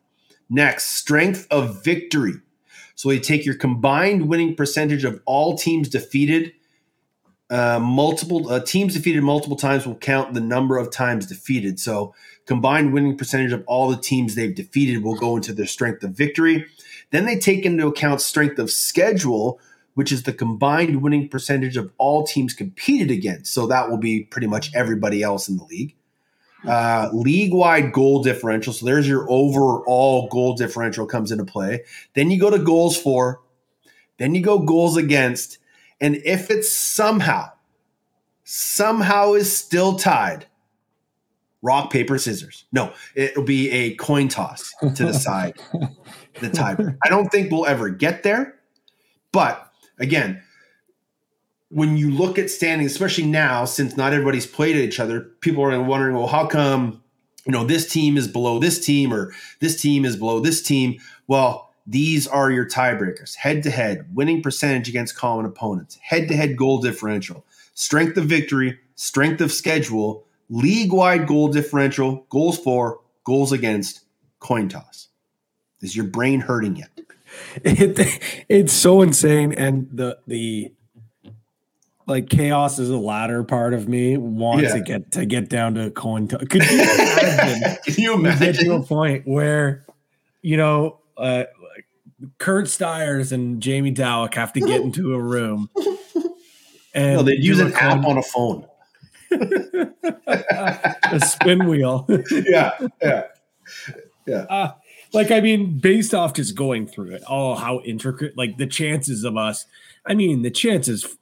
[0.51, 2.35] Next, strength of victory.
[2.95, 6.53] So you take your combined winning percentage of all teams defeated.
[7.51, 11.79] Uh, multiple uh, teams defeated multiple times will count the number of times defeated.
[11.79, 12.15] So
[12.47, 16.11] combined winning percentage of all the teams they've defeated will go into their strength of
[16.11, 16.67] victory.
[17.11, 19.61] Then they take into account strength of schedule,
[19.95, 23.53] which is the combined winning percentage of all teams competed against.
[23.53, 25.95] So that will be pretty much everybody else in the league.
[26.67, 28.73] Uh, league wide goal differential.
[28.73, 31.85] So there's your overall goal differential comes into play.
[32.15, 33.41] Then you go to goals for,
[34.19, 35.59] then you go goals against.
[36.01, 37.51] And if it's somehow,
[38.45, 40.47] somehow is still tied,
[41.63, 42.65] rock, paper, scissors.
[42.73, 45.55] No, it'll be a coin toss to decide
[46.41, 46.77] the tie.
[47.05, 48.59] I don't think we'll ever get there,
[49.33, 50.43] but again,
[51.71, 55.83] when you look at standings, especially now, since not everybody's played each other, people are
[55.83, 57.03] wondering, well, how come
[57.45, 60.99] you know this team is below this team or this team is below this team?
[61.27, 66.37] Well, these are your tiebreakers: head to head, winning percentage against common opponents, head to
[66.37, 73.01] head goal differential, strength of victory, strength of schedule, league wide goal differential, goals for,
[73.25, 74.05] goals against,
[74.41, 75.09] coin toss.
[75.81, 76.91] Is your brain hurting yet?
[77.63, 80.73] It, it's so insane, and the the
[82.09, 84.75] like chaos is a latter part of me wants yeah.
[84.75, 86.27] to get to get down to coin.
[86.27, 87.77] Could you imagine?
[87.85, 89.87] Can you imagine to a point where
[90.43, 91.45] you know uh,
[92.39, 95.71] Curt Styres and Jamie Dawick have to get into a room
[96.99, 98.67] and no, they use an app on a phone,
[99.31, 102.07] a spin wheel.
[102.31, 103.23] yeah, yeah,
[104.27, 104.47] yeah.
[104.49, 104.73] Uh,
[105.13, 108.37] like I mean, based off just going through it, oh, how intricate!
[108.37, 109.67] Like the chances of us.
[110.07, 111.17] I mean, the chances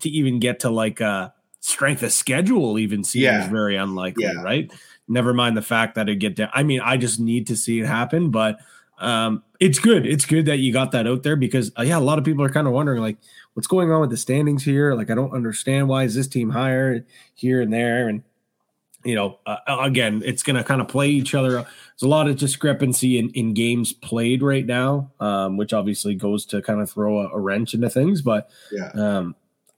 [0.00, 3.48] to even get to like a strength of schedule even seems yeah.
[3.48, 4.42] very unlikely, yeah.
[4.42, 4.72] right?
[5.08, 6.50] Never mind the fact that it get down.
[6.52, 8.58] I mean, I just need to see it happen, but
[8.98, 10.06] um, it's good.
[10.06, 12.44] It's good that you got that out there because uh, yeah, a lot of people
[12.44, 13.18] are kind of wondering like
[13.54, 14.94] what's going on with the standings here.
[14.94, 18.22] Like I don't understand why is this team higher here and there and
[19.04, 21.50] you know, uh, again, it's going to kind of play each other.
[21.50, 26.46] There's a lot of discrepancy in, in games played right now, um, which obviously goes
[26.46, 28.22] to kind of throw a, a wrench into things.
[28.22, 28.88] But yeah.
[28.94, 29.36] um,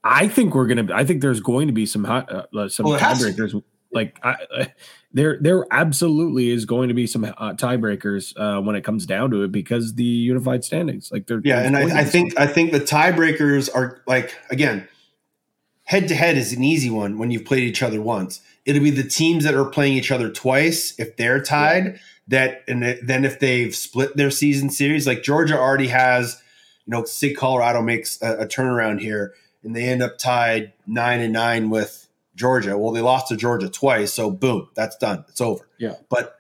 [0.08, 0.94] I think we're going to.
[0.94, 2.22] I think there's going to be some uh,
[2.56, 3.62] uh, some well, tiebreakers.
[3.92, 4.72] Like I,
[5.12, 9.30] there, there absolutely is going to be some uh, tiebreakers uh, when it comes down
[9.30, 11.10] to it because the unified standings.
[11.10, 14.88] Like they're yeah, and I, I think I think the tiebreakers are like again,
[15.84, 18.90] head to head is an easy one when you've played each other once it'll be
[18.90, 21.84] the teams that are playing each other twice if they're tied.
[21.86, 21.98] Yeah.
[22.28, 26.42] That and then if they've split their season series, like Georgia already has,
[26.84, 29.32] you know, say Colorado makes a, a turnaround here
[29.66, 32.78] and they end up tied nine and nine with Georgia.
[32.78, 35.24] Well, they lost to Georgia twice, so boom, that's done.
[35.28, 35.68] It's over.
[35.78, 35.96] Yeah.
[36.08, 36.36] But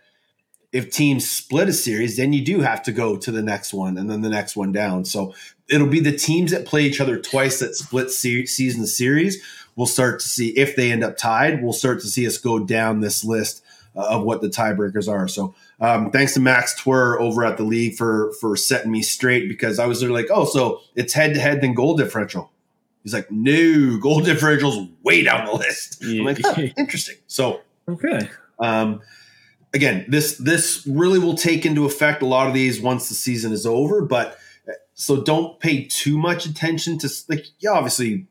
[0.72, 3.98] if teams split a series, then you do have to go to the next one
[3.98, 5.04] and then the next one down.
[5.04, 5.34] So
[5.68, 9.42] it'll be the teams that play each other twice that split se- season series.
[9.74, 11.62] We'll start to see if they end up tied.
[11.62, 13.64] We'll start to see us go down this list
[13.96, 15.28] uh, of what the tiebreakers are.
[15.28, 19.48] So um, thanks to Max Twer over at the league for for setting me straight
[19.48, 22.50] because I was like, oh, so it's head to head then goal differential.
[23.06, 26.02] He's like, no, goal differential's way down the list.
[26.02, 27.14] I'm like, huh, interesting.
[27.28, 28.28] So Okay.
[28.58, 29.00] um,
[29.72, 33.52] again, this this really will take into effect a lot of these once the season
[33.52, 34.02] is over.
[34.02, 34.36] But
[34.68, 38.26] uh, so don't pay too much attention to like yeah, obviously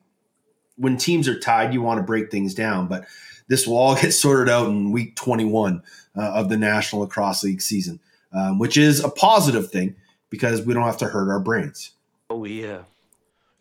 [0.76, 3.06] when teams are tied, you want to break things down, but
[3.48, 5.82] this will all get sorted out in week 21
[6.18, 8.02] uh, of the National Lacrosse League season,
[8.34, 9.96] um, which is a positive thing
[10.30, 11.92] because we don't have to hurt our brains.
[12.30, 12.80] we uh,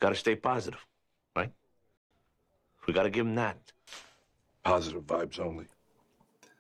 [0.01, 0.85] got to stay positive, right?
[2.87, 3.57] We got to give them that.
[4.65, 5.67] Positive vibes only.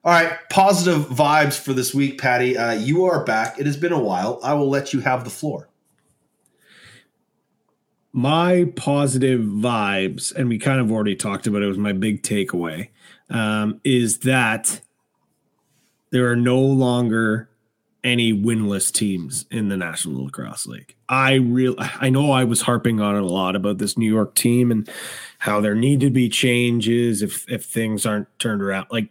[0.04, 2.56] All right, positive vibes for this week, Patty.
[2.56, 3.58] Uh, you are back.
[3.58, 4.38] It has been a while.
[4.42, 5.68] I will let you have the floor.
[8.14, 12.88] my positive vibes, and we kind of already talked about it, was my big takeaway,
[13.28, 14.80] um, is that
[16.10, 17.50] there are no longer
[18.04, 20.94] any winless teams in the National Lacrosse League.
[21.08, 24.37] I real I know I was harping on it a lot about this New York
[24.37, 24.88] team and
[25.44, 28.87] how there need to be changes if if things aren't turned around.
[28.90, 29.11] Like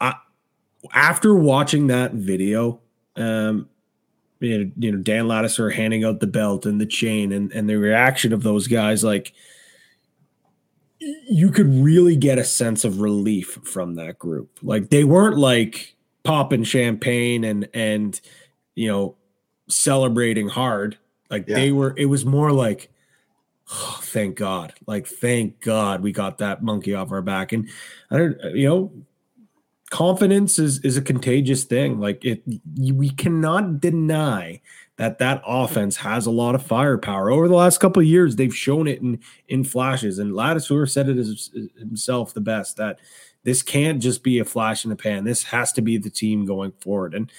[0.00, 0.14] I,
[0.92, 2.78] after watching that video,
[3.16, 3.68] um,
[4.38, 7.68] you know, you know Dan Ladouceur handing out the belt and the chain and and
[7.68, 9.32] the reaction of those guys like
[11.00, 15.96] you could really get a sense of relief from that group like they weren't like
[16.22, 18.20] popping champagne and and
[18.76, 19.16] you know
[19.68, 20.96] celebrating hard
[21.28, 21.56] like Yeah.
[21.56, 22.88] they were it was more like
[23.72, 27.68] oh, thank god like thank god we got that monkey off our back and
[28.10, 28.92] i don't uh, you know
[29.94, 32.00] confidence is is a contagious thing.
[32.00, 32.42] Like it,
[32.76, 34.60] we cannot deny
[34.96, 37.30] that that offense has a lot of firepower.
[37.30, 40.18] Over the last couple of years, they've shown it in in flashes.
[40.18, 42.98] And Ladouceur said it as, himself the best that
[43.44, 45.22] this can't just be a flash in the pan.
[45.22, 47.14] This has to be the team going forward.
[47.14, 47.30] And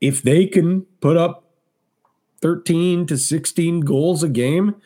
[0.00, 1.44] if they can put up
[2.40, 4.76] 13 to 16 goals a game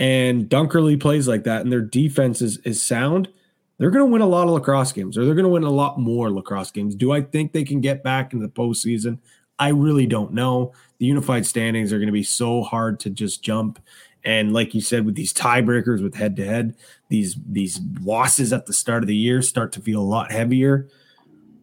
[0.00, 3.28] and Dunkerley plays like that and their defense is, is sound,
[3.76, 5.70] they're going to win a lot of lacrosse games or they're going to win a
[5.70, 6.94] lot more lacrosse games.
[6.94, 9.18] Do I think they can get back into the postseason?
[9.58, 10.72] I really don't know.
[10.98, 13.78] The unified standings are going to be so hard to just jump.
[14.24, 16.76] And like you said, with these tiebreakers with head to head,
[17.10, 20.88] these these losses at the start of the year start to feel a lot heavier.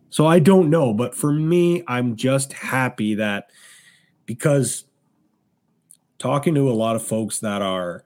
[0.10, 3.50] So I don't know, but for me, I'm just happy that
[4.26, 4.86] because
[6.20, 8.04] talking to a lot of folks that are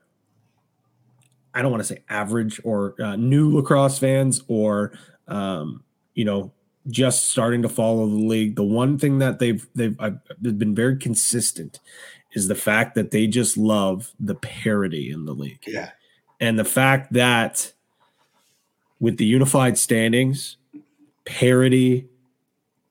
[1.53, 4.93] I don't want to say average or uh, new lacrosse fans or
[5.27, 5.83] um,
[6.13, 6.51] you know
[6.87, 8.55] just starting to follow the league.
[8.55, 11.79] The one thing that they've they've I've, they've been very consistent
[12.33, 15.89] is the fact that they just love the parity in the league Yeah.
[16.39, 17.73] and the fact that
[19.01, 20.55] with the unified standings,
[21.25, 22.07] parity,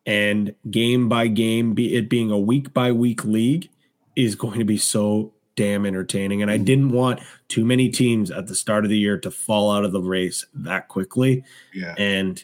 [0.07, 3.69] and game by game, be it being a week by week league,
[4.17, 6.43] is going to be so damn entertaining.
[6.43, 9.71] And I didn't want too many teams at the start of the year to fall
[9.71, 11.45] out of the race that quickly.
[11.75, 11.95] Yeah.
[11.99, 12.43] And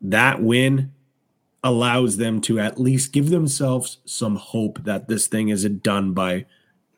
[0.00, 0.92] that win
[1.64, 6.46] allows them to at least give themselves some hope that this thing isn't done by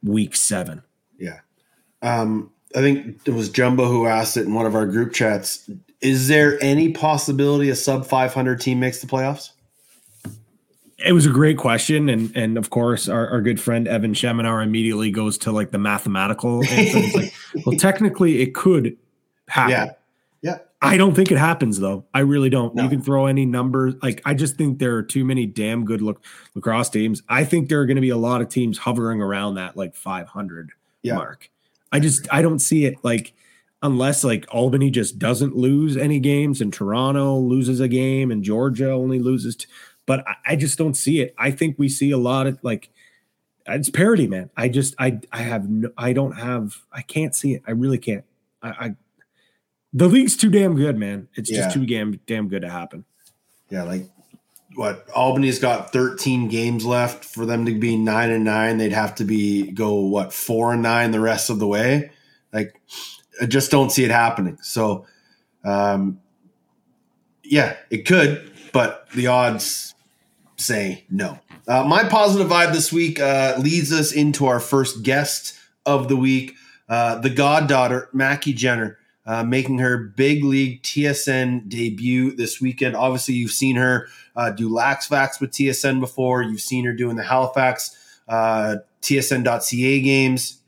[0.02, 0.82] week seven.
[1.18, 1.40] Yeah.
[2.02, 5.68] Um, I think it was Jumbo who asked it in one of our group chats.
[6.00, 9.50] Is there any possibility a sub 500 team makes the playoffs?
[11.04, 14.62] It was a great question, and and of course, our, our good friend Evan Schemenauer
[14.62, 16.60] immediately goes to like the mathematical.
[16.60, 17.32] Like,
[17.66, 18.96] well, technically, it could
[19.48, 19.70] happen.
[19.70, 19.92] Yeah.
[20.42, 20.58] Yeah.
[20.82, 22.06] I don't think it happens though.
[22.14, 22.74] I really don't.
[22.74, 22.84] No.
[22.84, 23.94] You can throw any numbers.
[24.02, 27.22] Like I just think there are too many damn good look lacrosse teams.
[27.28, 29.94] I think there are going to be a lot of teams hovering around that like
[29.94, 30.70] 500
[31.02, 31.16] Yeah.
[31.16, 31.50] mark.
[31.92, 33.34] I just I don't see it like
[33.82, 38.90] unless like Albany just doesn't lose any games and Toronto loses a game and Georgia
[38.92, 39.56] only loses.
[39.56, 39.66] T-
[40.10, 41.32] but I, I just don't see it.
[41.38, 42.90] I think we see a lot of like
[43.68, 44.50] it's parity, man.
[44.56, 47.62] I just I I have no I don't have I can't see it.
[47.64, 48.24] I really can't.
[48.60, 48.94] I, I
[49.92, 51.28] the league's too damn good, man.
[51.36, 51.58] It's Yeah.
[51.58, 53.04] just too damn damn good to happen.
[53.68, 53.84] Yeah.
[53.84, 54.10] Like
[54.74, 55.06] what?
[55.14, 58.78] Albany's got 13 games left for them to be nine and nine.
[58.78, 62.10] They'd have to be go what four and nine the rest of the way.
[62.52, 62.74] Like
[63.40, 64.58] I just don't see it happening.
[64.60, 65.06] So,
[65.64, 66.20] um,
[67.44, 69.94] yeah, it could, but the odds
[70.60, 71.38] say no.
[71.66, 76.16] Uh, my positive vibe this week uh, leads us into our first guest of the
[76.16, 76.54] week,
[76.88, 78.98] uh, the goddaughter, Maki Jenner.
[79.26, 82.96] uh, making her big league TSN debut this weekend.
[82.96, 86.42] Obviously, you've seen her uh, do Lax Vax with TSN before.
[86.42, 87.96] You've seen her doing the Halifax
[88.26, 90.58] uh, TSN.ca games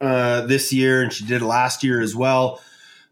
[0.00, 2.60] this year, and she did last year as well.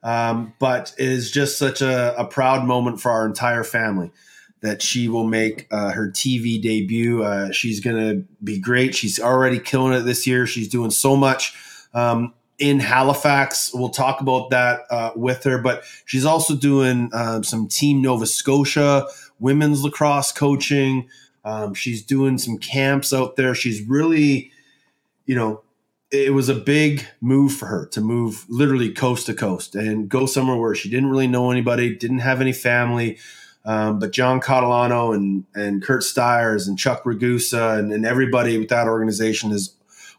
[0.02, 4.12] Um, but it is just such a, a, proud moment for our entire family
[4.60, 7.22] that she will make uh, her TV debut.
[7.22, 8.94] Uh, she's going to be great.
[8.94, 10.46] She's already killing it this year.
[10.46, 11.54] She's doing so much.
[11.94, 13.72] Um, in Halifax.
[13.74, 18.26] We'll talk about that uh, with her, but she's also doing um, some Team Nova
[18.26, 19.06] Scotia
[19.38, 21.08] women's lacrosse coaching.
[21.44, 23.54] Um, she's doing some camps out there.
[23.54, 24.50] She's really,
[25.26, 25.62] you know,
[26.10, 30.24] it was a big move for her to move literally coast to coast and go
[30.26, 33.18] somewhere where she didn't really know anybody, didn't have any family.
[33.66, 38.68] Um, but John Catalano and and Curt Styres and Chuck Ragusa and, and everybody with
[38.68, 39.74] that organization has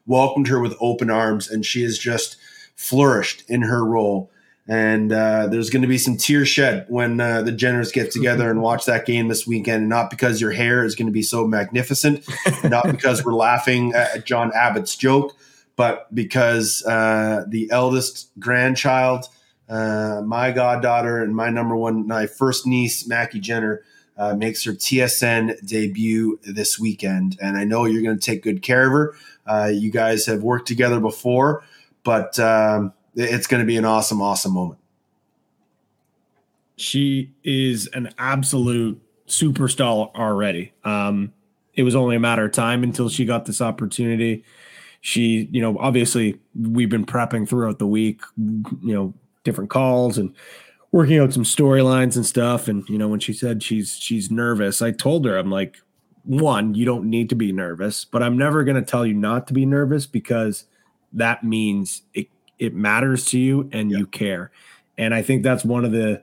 [0.06, 2.38] welcomed her with open arms, and she has just
[2.76, 4.30] flourished in her role.
[4.70, 8.50] And uh, there's going to be some tears shed when uh, the Jenners get together
[8.52, 9.88] and watch that game this weekend.
[9.88, 12.26] Not because your hair is going to be so magnificent,
[12.66, 15.38] not because we're laughing at John Abbott's joke,
[15.78, 19.30] but because uh, the eldest grandchild,
[19.70, 23.84] uh, my goddaughter, and my number one, my first niece, Maki Jenner,
[24.18, 27.38] uh, makes her TSN debut this weekend.
[27.42, 29.16] And I know you're going to take good care of her.
[29.46, 31.64] Uh, you guys have worked together before,
[32.04, 34.80] but um, it's going to be an awesome, awesome moment.
[36.78, 40.74] She is an absolute superstar already.
[40.84, 41.34] Um,
[41.74, 44.44] it was only a matter of time until she got this opportunity.
[45.02, 49.14] She, you know, obviously we've been prepping throughout the week, you know,
[49.48, 50.36] different calls and
[50.92, 52.68] working out some storylines and stuff.
[52.68, 55.78] And you know, when she said she's she's nervous, I told her I'm like,
[56.24, 59.48] one, you don't need to be nervous, but I'm never going to tell you not
[59.48, 60.66] to be nervous because
[61.14, 62.28] that means it
[62.60, 64.00] it matters to you and yeah.
[64.00, 64.52] you care.
[64.98, 66.22] And I think that's one of the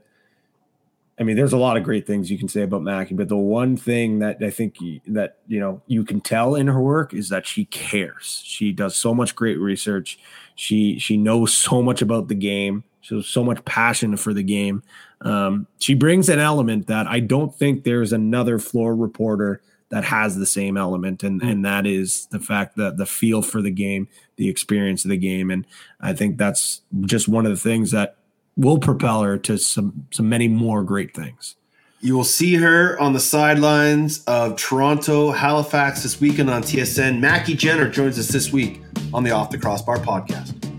[1.19, 3.37] I mean, there's a lot of great things you can say about Maki, but the
[3.37, 7.29] one thing that I think that you know you can tell in her work is
[7.29, 8.43] that she cares.
[8.45, 10.19] She does so much great research.
[10.57, 12.83] She she knows so much about the game.
[13.05, 14.83] She has so much passion for the game.
[15.21, 20.37] Um, she brings an element that I don't think there's another floor reporter that has
[20.37, 21.51] the same element and mm.
[21.51, 25.17] and that is the fact that the feel for the game the experience of the
[25.17, 25.67] game and
[26.01, 28.17] i think that's just one of the things that
[28.57, 31.55] will propel her to some some many more great things
[32.01, 37.19] you will see her on the sidelines of Toronto, Halifax this weekend on TSN.
[37.19, 38.83] Maki Jenner joins us this week
[39.15, 40.74] on the Off the Crossbar podcast.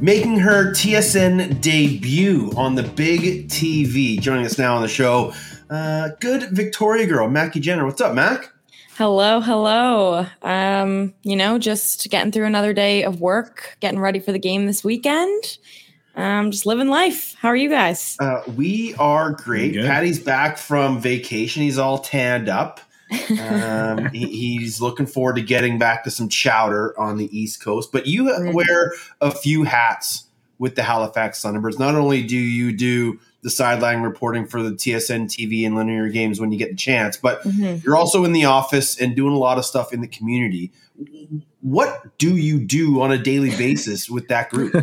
[0.00, 4.20] Making her TSN debut on the big TV.
[4.20, 5.32] Joining us now on the show,
[5.70, 7.86] uh, good Victoria girl, Maki Jenner.
[7.86, 8.52] What's up, Mac?
[8.96, 10.26] Hello, hello.
[10.42, 14.66] Um, you know, just getting through another day of work, getting ready for the game
[14.66, 15.58] this weekend.
[16.14, 17.34] Um, just living life.
[17.38, 18.16] How are you guys?
[18.20, 19.74] Uh, we are great.
[19.74, 21.62] Patty's back from vacation.
[21.62, 22.80] He's all tanned up.
[23.40, 27.92] Um, he, he's looking forward to getting back to some chowder on the East Coast.
[27.92, 30.26] But you wear a few hats
[30.58, 31.78] with the Halifax Thunderbirds.
[31.78, 36.40] Not only do you do the sideline reporting for the TSN TV and linear games
[36.40, 37.16] when you get the chance.
[37.16, 37.76] But mm-hmm.
[37.84, 40.72] you're also in the office and doing a lot of stuff in the community.
[41.60, 44.74] What do you do on a daily basis with that group?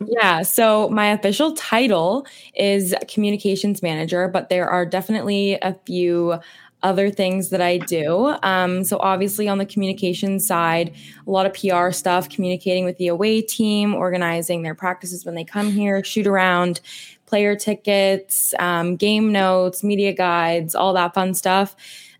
[0.06, 6.38] yeah, so my official title is communications manager, but there are definitely a few
[6.84, 8.36] other things that I do.
[8.44, 10.94] Um, so, obviously, on the communication side,
[11.26, 15.44] a lot of PR stuff, communicating with the away team, organizing their practices when they
[15.44, 16.80] come here, shoot around,
[17.26, 21.74] player tickets, um, game notes, media guides, all that fun stuff.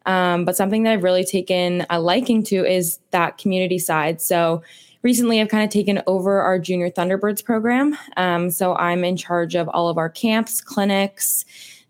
[0.06, 4.20] Um, but something that I've really taken a liking to is that community side.
[4.20, 4.62] So
[5.02, 7.96] recently I've kind of taken over our Junior Thunderbirds program.
[8.16, 11.44] Um, so I'm in charge of all of our camps, clinics.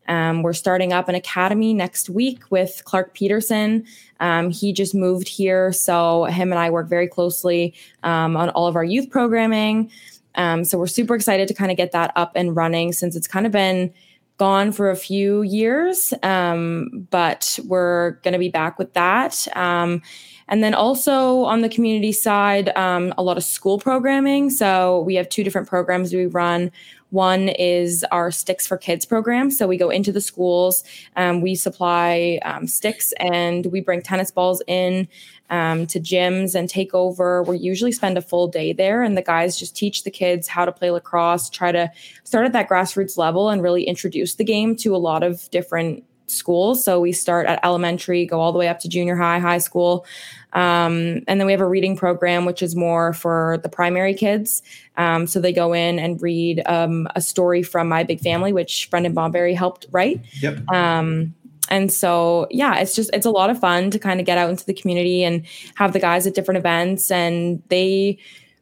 [0.09, 3.87] Um, we're starting up an academy next week with Clarke Petterson.
[4.21, 8.67] Um, he just moved here, so him and I work very closely um, on all
[8.67, 9.91] of our youth programming.
[10.35, 13.29] Um, so we're super excited to kind of get that up and running since it's
[13.29, 13.93] kind of been
[14.37, 16.13] gone for a few years.
[16.23, 19.47] Um, but we're going to be back with that.
[19.57, 20.03] Um,
[20.49, 24.51] and then also on the community side, um, a lot of school programming.
[24.51, 26.71] So we have two different programs we run.
[27.15, 29.53] One is our Sticks for Kids program.
[29.53, 30.83] So we go into the schools,
[31.15, 35.07] um, we supply um, sticks, and we bring tennis balls in
[35.49, 37.45] um, to gyms and take over.
[37.45, 40.65] We usually spend a full day there, and the guys just teach the kids how
[40.65, 41.89] to play lacrosse, try to
[42.25, 46.03] start at that grassroots level and really introduce the game to a lot of different
[46.27, 46.85] schools.
[46.85, 50.07] So we start at elementary, go all the way up to junior high, high school.
[50.53, 54.63] Um, and then we have a reading program, which is more for the primary kids.
[54.97, 58.89] Um, so they go in and read um, a story from My Big Family, which
[58.91, 60.21] Brendan Bomberry helped write.
[60.41, 60.69] Yep.
[60.71, 61.35] Um,
[61.71, 64.51] and so, yeah, it's just, it's a lot of fun to kind of get out
[64.51, 65.45] into the community and
[65.75, 67.11] have the guys at different events.
[67.11, 68.19] And they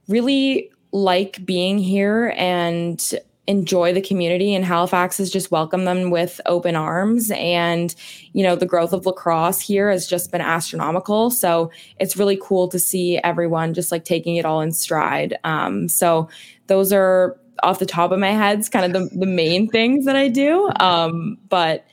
[0.08, 3.12] really like being here and
[3.48, 7.30] enjoy the community and Halifax has just welcomed them with open arms.
[7.32, 7.94] And
[8.32, 11.30] you know the growth of lacrosse here has just been astronomical.
[11.30, 15.38] So it's really cool to see everyone just like taking it all in stride.
[15.44, 16.28] Um, so
[16.68, 20.16] those are off the top of my head kind of the, the main things that
[20.16, 20.70] I do.
[20.80, 21.86] Um, but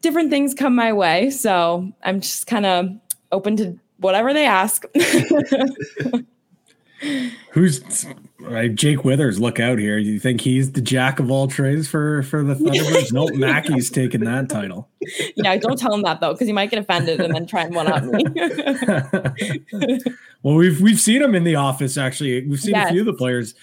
[0.00, 1.30] different things come my way.
[1.30, 2.90] So I'm just kind of
[3.32, 4.84] open to whatever they ask.
[7.50, 8.06] Who's
[8.42, 8.74] right?
[8.74, 9.98] Jake Withers, look out here.
[9.98, 13.12] Do you think he's the jack of all trades for for the Thunderbirds?
[13.12, 14.88] nope, Maki's taking that title.
[15.36, 17.74] Yeah, don't tell him that though, because he might get offended and then try and
[17.74, 18.22] one up me.
[20.42, 21.96] well, we've we've seen him in the office.
[21.96, 22.90] Actually, we've seen Yes.
[22.90, 23.54] a few of the players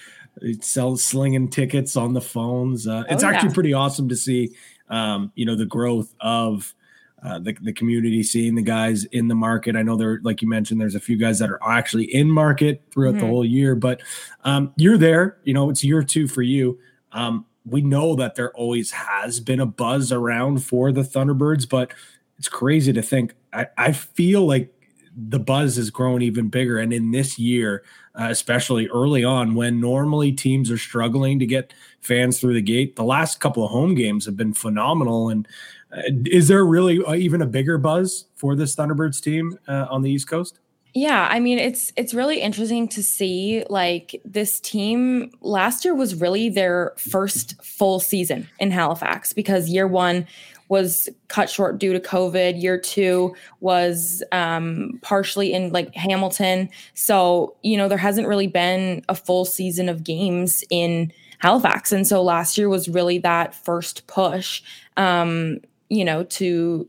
[0.60, 2.86] sell slinging tickets on the phones.
[2.86, 3.54] Uh, it's Oh, actually yeah.
[3.54, 4.50] pretty awesome to see.
[4.88, 6.74] Um, you know the growth of
[7.22, 9.74] uh, the, the community seeing the guys in the market.
[9.74, 12.82] I know there, like you mentioned, there's a few guys that are actually in market
[12.90, 13.28] throughout the Mhm.
[13.28, 14.00] whole year, but
[14.44, 15.38] um, you're there.
[15.44, 16.78] You know, it's year two for you.
[17.12, 21.92] Um, we know that there always has been a buzz around for the Thunderbirds, but
[22.38, 23.34] it's crazy to think.
[23.52, 24.72] I, I feel like
[25.16, 27.82] the buzz has grown even bigger, and in this year,
[28.14, 32.94] uh, especially early on, when normally teams are struggling to get fans through the gate,
[32.94, 35.28] the last couple of home games have been phenomenal.
[35.28, 35.46] And
[35.92, 40.10] is there really uh, even a bigger buzz for this Thunderbirds team uh, on the
[40.10, 40.60] East Coast?
[40.94, 46.14] Yeah, I mean it's it's really interesting to see like this team last year was
[46.14, 50.26] really their first full season in Halifax because year 1
[50.68, 56.70] was cut short due to COVID, year 2 was um partially in like Hamilton.
[56.94, 62.06] So, you know, there hasn't really been a full season of games in Halifax and
[62.06, 64.62] so last year was really that first push
[64.96, 66.88] um you know to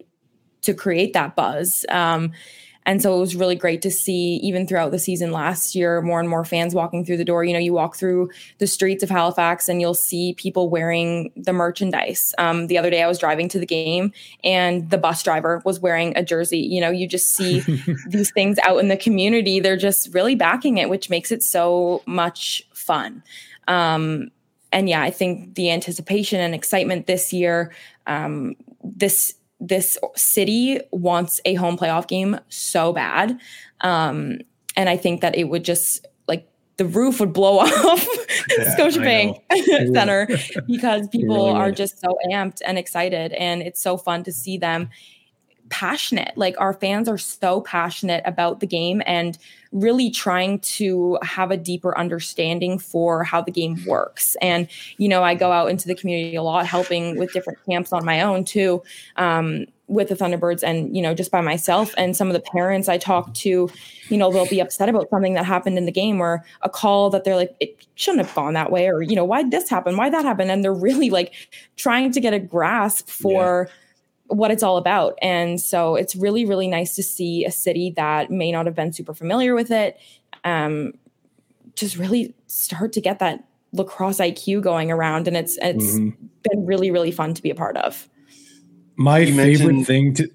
[0.62, 1.86] to create that buzz.
[1.90, 2.32] Um
[2.90, 6.20] and so it was really great to see, even throughout the season last year, more
[6.20, 7.44] and more fans walking through the door.
[7.44, 11.54] You know, you walk through the streets of Halifax and you'll see people wearing the
[11.54, 12.34] merchandise.
[12.40, 14.12] Um, the other day I was driving to the game
[14.44, 16.58] and the bus driver was wearing a jersey.
[16.58, 17.60] You know, you just see
[18.08, 19.60] these things out in the community.
[19.60, 23.22] They're just really backing it, which makes it so much fun.
[23.68, 24.32] Um,
[24.72, 27.72] and yeah, I think the anticipation and excitement this year,
[28.08, 33.38] um, this this city wants a home playoff game so bad.
[33.82, 34.40] Um,
[34.76, 38.08] and I think that it would just like the roof would blow off
[38.58, 40.28] Yeah, Scotiabank Center
[40.68, 43.34] because people are just so amped and excited.
[43.34, 44.90] And it's so fun to see them
[45.70, 46.32] passionate.
[46.36, 49.38] Like our fans are so passionate about the game and
[49.72, 54.36] really trying to have a deeper understanding for how the game works.
[54.42, 54.68] And,
[54.98, 58.04] you know, I go out into the community a lot, helping with different camps on
[58.04, 58.82] my own too,
[59.18, 61.94] um, with the Thunderbirds and, you know, just by myself.
[61.98, 63.70] And some of the parents I talk to,
[64.10, 67.10] you know, they'll be upset about something that happened in the game or a call
[67.12, 69.98] that they're like, it shouldn't have gone that way, or, you know, why this happen?
[69.98, 70.50] Why that happened?
[70.50, 71.34] And they're really like
[71.76, 73.70] trying to get a grasp for
[74.30, 75.18] what it's all about.
[75.22, 78.94] And so it's really, really nice to see a city that may not have been
[78.94, 79.98] super familiar with it,
[80.44, 80.94] um,
[81.76, 85.28] just really start to get that lacrosse IQ going around.
[85.28, 86.14] And it's it's Mhm.
[86.50, 88.08] been really, really fun to be a part of.
[88.96, 90.30] My You favorite mentioned- thing to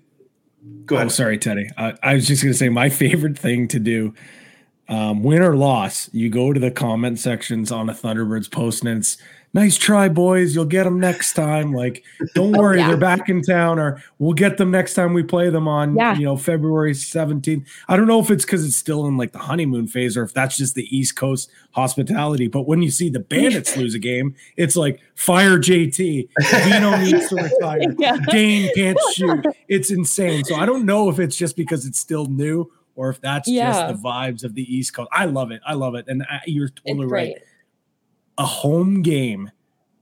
[0.87, 1.13] Go Oh, ahead.
[1.13, 1.69] sorry, Teddy.
[1.79, 4.13] I, I was just going to say my favorite thing to do,
[4.89, 8.99] um, win or loss, you go to the comment sections on a Thunderbirds post and
[8.99, 9.17] it's
[9.55, 10.55] nice try, boys.
[10.55, 11.73] You'll get them next time.
[11.73, 12.89] Like, don't Oh, worry, yeah.
[12.89, 16.17] they're back in town, or we'll get them next time we play them on, Yeah.
[16.17, 17.65] you know, February 17th.
[17.89, 20.35] I don't know if it's because it's still in like the honeymoon phase or if
[20.35, 22.49] that's just the East Coast hospitality.
[22.49, 26.29] But when you see the Bandits lose a game, it's like fire JT.
[26.65, 27.95] Vino needs to retire.
[27.99, 28.17] Yeah.
[28.29, 29.45] Dhane can't shoot.
[29.69, 30.45] It's insane.
[30.45, 33.73] So I don't know if it's just because it's still new or if that's Yeah.
[33.73, 35.09] just the vibes of the East Coast.
[35.13, 35.61] I love it.
[35.67, 36.07] I love it.
[36.09, 37.35] And uh, you're totally right.
[38.39, 39.51] A home game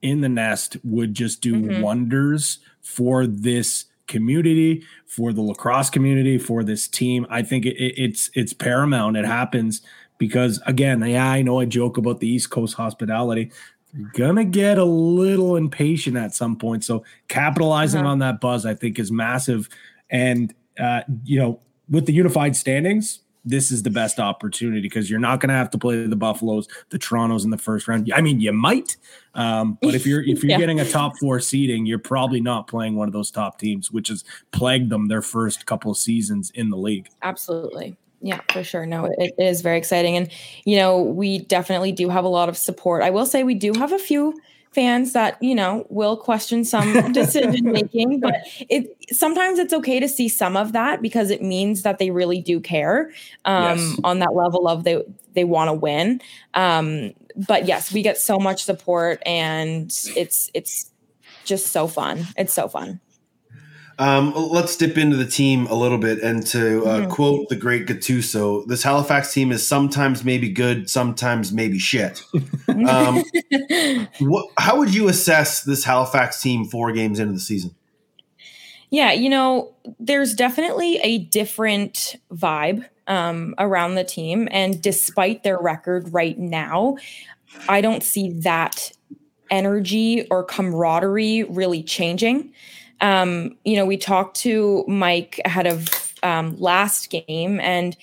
[0.00, 1.80] in the nest would just do Mhm.
[1.82, 7.26] wonders for this community, for the lacrosse community, for this team.
[7.30, 9.16] I think it, it- it's it's paramount.
[9.16, 9.80] It happens
[10.18, 13.50] because again, yeah, I know I joke about the East Coast hospitality.
[13.96, 16.82] You're gonna get a little impatient at some point.
[16.84, 18.10] So capitalizing Uh-huh.
[18.10, 19.68] on that buzz, I think, is massive.
[20.10, 25.20] And uh, you know, with the unified standings, this is the best opportunity because you're
[25.20, 28.11] not going to have to play the Buffaloes, the Torontos in the first round.
[28.14, 28.97] I mean, you might,
[29.34, 30.59] um, but if you're if you're yeah.
[30.59, 34.09] getting a top four seeding, you're probably not playing one of those top teams, which
[34.09, 37.09] has plagued them their first couple of seasons in the league.
[37.22, 37.97] Absolutely.
[38.24, 38.86] Yeah, for sure.
[38.86, 40.16] No, it is very exciting.
[40.16, 40.30] And,
[40.64, 43.03] you know, we definitely do have a lot of support.
[43.03, 44.40] I will say we do have a few
[44.72, 48.36] fans that you know will question some decision making but
[48.68, 52.40] it sometimes it's okay to see some of that because it means that they really
[52.40, 53.10] do care
[53.44, 54.00] um, yes.
[54.04, 55.02] on that level of they
[55.34, 56.20] they want to win.
[56.54, 57.12] Um,
[57.48, 60.90] but yes we get so much support and it's it's
[61.44, 62.26] just so fun.
[62.36, 63.00] It's so fun
[64.03, 67.11] um, let's dip into the team a little bit and to uh, mm-hmm.
[67.12, 72.20] quote the great Gattuso, this Halifax team is sometimes maybe good, sometimes maybe shit.
[72.68, 73.22] Um,
[74.18, 77.76] what, how would you assess this Halifax team four games into the season?
[78.90, 84.48] Yeah, you know, there's definitely a different vibe um, around the team.
[84.50, 86.96] And despite their record right now,
[87.68, 88.90] I don't see that
[89.48, 92.53] energy or camaraderie really changing
[93.03, 97.96] um, you know, we talked to Mike ahead of um, last game, and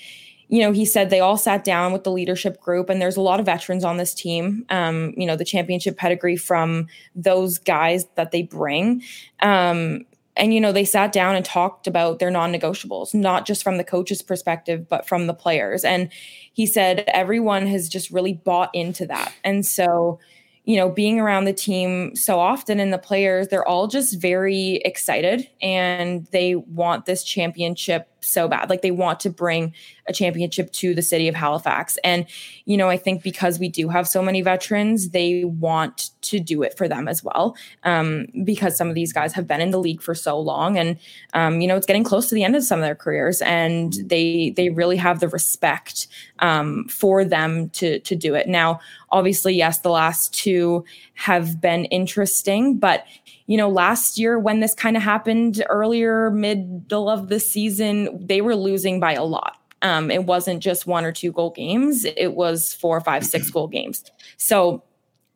[0.50, 3.22] you know, he said they all sat down with the leadership group, and there's a
[3.22, 4.66] lot of veterans on this team.
[4.70, 9.02] Um, you know, the championship pedigree from those guys that they bring.
[9.39, 13.78] Um, and you know, they sat down and talked about their non-negotiables, not just from
[13.78, 15.84] the coach's perspective, but from the players.
[15.86, 16.10] And
[16.52, 20.20] he said everyone has just really bought into that, and so
[20.66, 24.76] you know, being around the team so often and the players, they're all just very
[24.86, 28.70] excited and they want this championship so bad.
[28.70, 29.74] Like they want to bring
[30.07, 31.97] a championship to the city of Halifax.
[32.03, 32.26] And,
[32.65, 36.63] you know, I think because we do have so many veterans, they want to do
[36.63, 37.55] it for them as well.
[37.84, 40.97] Um, because some of these guys have been in the league for so long and,
[41.34, 43.93] um, you know, it's getting close to the end of some of their careers and
[44.05, 46.07] they, they really have the respect
[46.39, 48.47] um, for them to, to do it.
[48.47, 48.80] Now,
[49.11, 53.05] obviously, yes, the last two have been interesting, but
[53.50, 58.41] you know, last year when this kind of happened earlier, middle of the season, they
[58.41, 59.58] were losing by a lot.
[59.82, 63.68] Um, it wasn't just one or two goal games, it was four, five, six goal
[63.68, 64.04] games.
[64.38, 64.84] So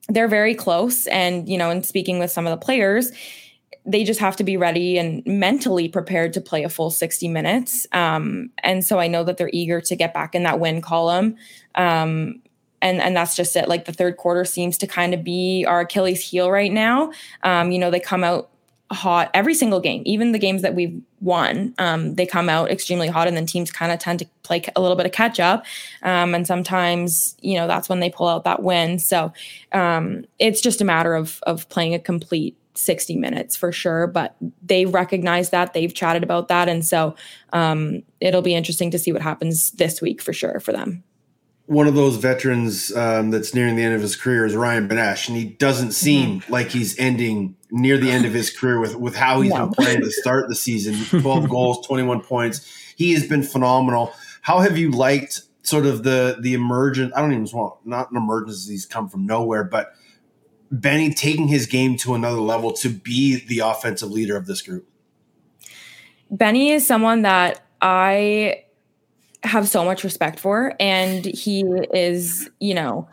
[0.09, 1.07] they're very close.
[1.07, 3.11] And, you know, in speaking with some of the players,
[3.83, 7.87] they just have to be ready and mentally prepared to play a full 60 minutes.
[7.93, 11.35] Um, and so I know that they're eager to get back in that win column.
[11.73, 12.43] Um,
[12.83, 13.67] and and that's just it.
[13.67, 17.11] Like the third quarter seems to kind of be our Achilles heel right now.
[17.41, 18.49] Um, you know, they come out
[18.91, 21.73] hot every single game, even the games that we've won.
[21.79, 24.81] Um, they come out extremely hot, and then teams kind of tend to play a
[24.81, 25.65] little bit of catch up.
[26.03, 28.99] Um, and sometimes, you know, that's when they pull out that win.
[28.99, 29.33] So
[29.71, 34.35] um, it's just a matter of of playing a complete 60 minutes for sure but
[34.65, 37.15] they recognize that they've chatted about that and so
[37.51, 41.03] um, it'll be interesting to see what happens this week for sure for them
[41.65, 45.27] one of those veterans um, that's nearing the end of his career is Ryan Benesch,
[45.27, 46.51] and he doesn't seem mm-hmm.
[46.51, 49.65] like he's ending near the end of his career with with how he's no.
[49.65, 50.95] been playing to start the season.
[51.21, 52.67] Twelve goals, twenty one points.
[52.95, 54.13] He has been phenomenal.
[54.41, 57.13] How have you liked sort of the the emergent?
[57.15, 58.67] I don't even want not an emergence.
[58.67, 59.93] He's come from nowhere, but
[60.69, 64.87] Benny taking his game to another level to be the offensive leader of this group.
[66.29, 68.62] Benny is someone that I
[69.43, 71.63] have so much respect for and he
[71.93, 73.07] is you know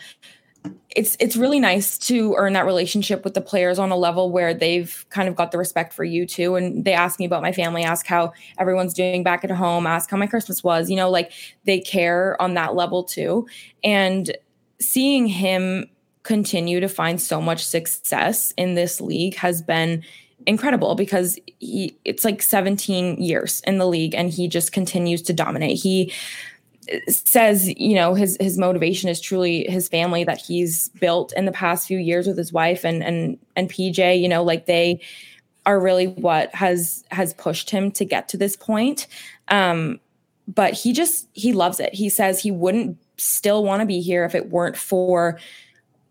[0.95, 4.53] it's it's really nice to earn that relationship with the players on a level where
[4.53, 6.57] they've kind of got the respect for you too.
[6.57, 10.11] And they ask me about my family ask how everyone's doing back at home ask
[10.11, 11.33] how my christmas was you know like
[11.65, 13.47] they care on that level too.
[13.85, 14.37] And
[14.81, 15.89] seeing him
[16.23, 20.03] continue to find so much success in this league has been
[20.47, 25.33] incredible because he it's like 17 years in the league and he just continues to
[25.33, 25.79] dominate.
[25.79, 26.13] He
[27.09, 31.53] says, you know, his his motivation is truly his family that he's built in the
[31.53, 35.01] past few years with his wife and and and PJ, you know, like they
[35.67, 39.07] are really what has has pushed him to get to this point.
[39.49, 40.01] Um
[40.49, 41.95] but he just he loves it.
[41.95, 45.39] He says he wouldn't still want to be here if it weren't for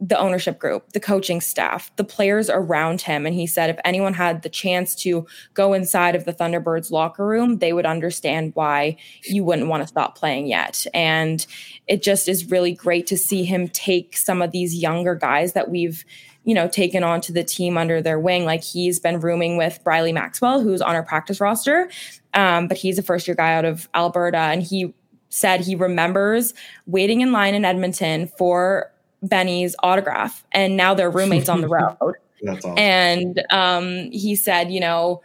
[0.01, 3.25] the ownership group, the coaching staff, the players around him.
[3.25, 7.25] And he said if anyone had the chance to go inside of the Thunderbirds locker
[7.25, 10.85] room, they would understand why you wouldn't want to stop playing yet.
[10.93, 11.45] And
[11.87, 15.69] it just is really great to see him take some of these younger guys that
[15.69, 16.05] we've
[16.45, 18.45] you know, taken onto the team under their wing.
[18.45, 21.91] Like he's been rooming with Briley Maxwell, who's on our practice roster,
[22.33, 24.93] um, but he's a first year guy out of Alberta, and he
[25.27, 26.53] said he remembers
[26.87, 28.91] waiting in line in Edmonton for
[29.23, 31.67] Benny's autograph, and now they're roommates on the
[31.99, 32.15] road.
[32.47, 32.77] Awesome.
[32.77, 35.21] And um, he said, you know,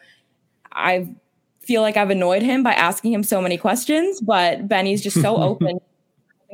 [0.72, 1.08] I've
[1.64, 5.36] feel like I've annoyed him by asking him so many questions, but Benny's just so
[5.42, 5.80] open.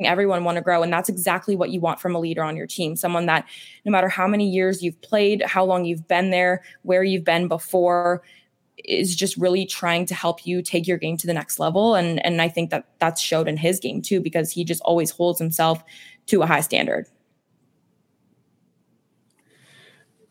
[0.03, 2.65] Everyone want to grow, and that's exactly what you want from a leader on your
[2.65, 2.95] team.
[2.95, 3.45] Someone that,
[3.85, 7.47] no matter how many years you've played, how long you've been there, where you've been
[7.47, 8.23] before,
[8.77, 11.93] is just really trying to help you take your game to the next level.
[11.93, 15.11] And and I think that that's showed in his game too, because he just always
[15.11, 15.83] holds himself
[16.27, 17.07] to a high standard.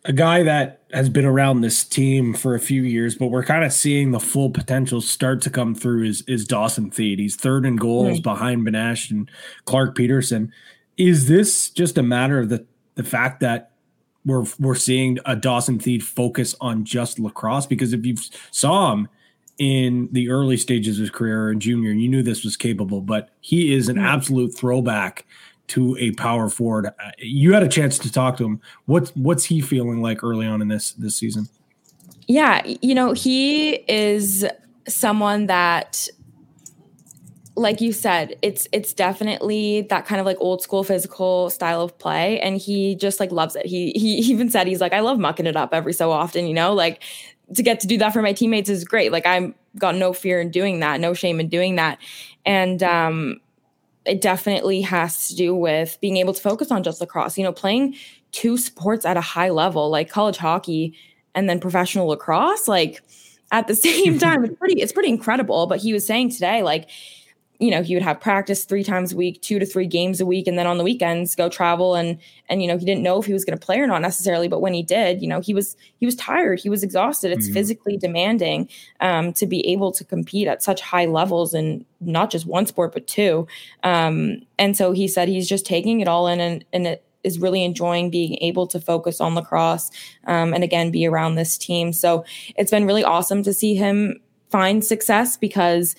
[0.05, 3.65] A guy that has been around this team for a few years, but we're kind
[3.65, 7.19] of seeing the full potential start to come through is is Dawson Theed.
[7.19, 8.23] He's third in goals mm.
[8.23, 9.31] behind Benesch and
[9.67, 10.51] Clarke Petterson.
[10.97, 13.73] Is this just a matter of the the fact that
[14.25, 17.67] we're we're seeing a Dawson Theed focus on just lacrosse?
[17.67, 18.17] Because if you
[18.51, 19.09] saw him
[19.59, 23.03] in the early stages of his career in junior, and you knew this was capable,
[23.03, 25.27] but he is an absolute throwback
[25.71, 26.87] to a power forward.
[26.87, 28.61] Uh, you had a chance to talk to him.
[28.87, 31.49] What's what's he feeling like early on in this this season?
[32.27, 34.47] Yeah, you know, he is
[34.87, 36.09] someone that
[37.57, 41.99] like you said, it's it's definitely that kind of like old school physical style of
[41.99, 43.67] play, and he just like loves it.
[43.67, 46.55] He he even said he's like, I love mucking it up every so often, you
[46.55, 47.03] know, like
[47.55, 49.13] to get to do that for my teammates is great.
[49.13, 51.99] Like I'm got no fear in doing that, no shame in doing that,
[52.47, 53.41] and um,
[54.05, 57.37] it definitely has to do with being able to focus on just lacrosse.
[57.37, 57.97] You know, playing
[58.33, 60.95] two sports at a high level, like college hockey
[61.35, 63.03] and then professional lacrosse, like
[63.53, 65.67] at the same time, it's pretty, it's pretty incredible.
[65.67, 66.89] But he was saying today, like,
[67.61, 70.25] you know, he would have practice three times a week, two to three games a
[70.27, 73.21] week, and then on the weekends go travel and and you know, he didn't know
[73.21, 75.41] if he was going to play or not necessarily, but when he did, you know,
[75.41, 77.31] he was he was tired, he was exhausted.
[77.31, 77.55] It's mm-hmm.
[77.55, 78.69] physically demanding
[79.01, 82.95] um, to be able to compete at such high levels in not just one sport
[82.95, 83.47] but two.
[83.83, 87.39] Um, and so he said he's just taking it all in and and it is
[87.39, 89.91] really enjoying being able to focus on lacrosse
[90.27, 91.93] um, and again be around this team.
[91.93, 92.25] So
[92.57, 94.19] it's been really awesome to see him
[94.51, 95.95] find success because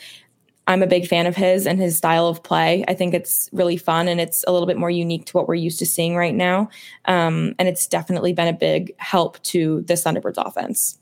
[0.68, 2.86] I'm a big fan of his and his style of play.
[2.88, 5.56] I think it's really fun and it's a little bit more unique to what we're
[5.56, 6.70] used to seeing right now.
[7.06, 11.00] Um, and it's definitely been a big help to the Thunderbirds offense.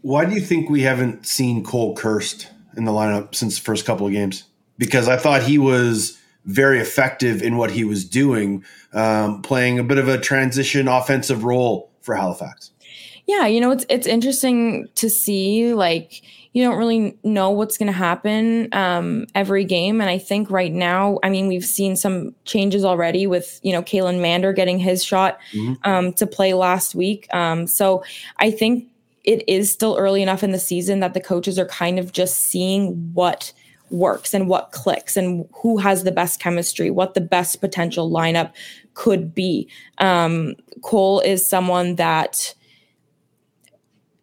[0.00, 2.46] Why do you think we haven't seen Cole Kirst
[2.76, 4.44] in the lineup since the first couple of games?
[4.78, 9.82] Because I thought he was very effective in what he was doing, um, playing a
[9.82, 12.70] bit of a transition offensive role for Halifax.
[13.26, 16.22] Yeah, you know, it's it's interesting to see like
[16.56, 20.00] you don't really know what's going to happen um, every game.
[20.00, 23.82] And I think right now, I mean, we've seen some changes already with, you know,
[23.82, 25.74] Kalen Mander getting his shot mm-hmm.
[25.84, 27.26] um, to play last week.
[27.34, 28.02] Um, so
[28.38, 28.88] I think
[29.24, 32.38] it is still early enough in the season that the coaches are kind of just
[32.38, 33.52] seeing what
[33.90, 38.52] works and what clicks and who has the best chemistry, what the best potential lineup
[38.94, 39.68] could be.
[39.98, 42.54] Um, Cole is someone that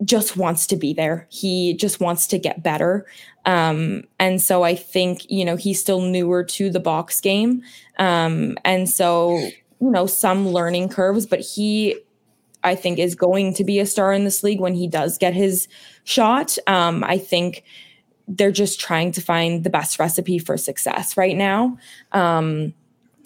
[0.03, 1.27] just wants to be there.
[1.29, 3.05] He just wants to get better.
[3.45, 7.61] Um, and so I think, you know, he's still newer to the box game.
[7.99, 11.95] Um, and so, you know, some learning curves, but he,
[12.63, 15.33] I think, is going to be a star in this league when he does get
[15.33, 15.67] his
[16.03, 16.57] shot.
[16.67, 17.63] Um, I think
[18.27, 21.77] they're just trying to find the best recipe for success right now.
[22.13, 22.73] Um,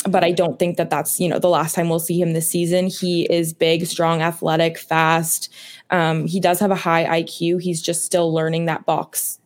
[0.05, 2.49] but I don't think that that's you know the last time we'll see him this
[2.49, 2.87] season.
[2.87, 5.53] He is big, strong, athletic, fast.
[5.89, 7.61] Um, he does have a high IQ.
[7.61, 9.39] He's just still learning that box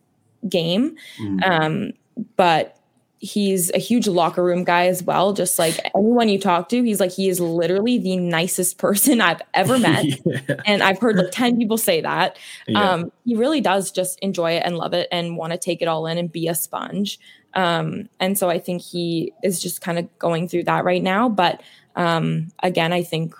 [0.48, 0.96] game.
[1.20, 1.50] Mm-hmm.
[1.50, 1.92] Um,
[2.36, 2.78] but
[3.22, 5.32] he's a huge locker room guy as well.
[5.32, 9.40] Just like anyone you talk to, he's like he is literally the nicest person I've
[9.54, 10.56] ever met, yeah.
[10.66, 12.38] and I've heard like ten people say that.
[12.66, 12.90] Yeah.
[12.90, 15.88] Um, he really does just enjoy it and love it and want to take it
[15.88, 17.18] all in and be a sponge.
[17.54, 21.28] Um, and so I think he is just kind of going through that right now.
[21.28, 21.62] But
[21.96, 23.34] um, again, I think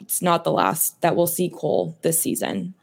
[0.00, 2.74] it's not the last that we'll see Cole this season.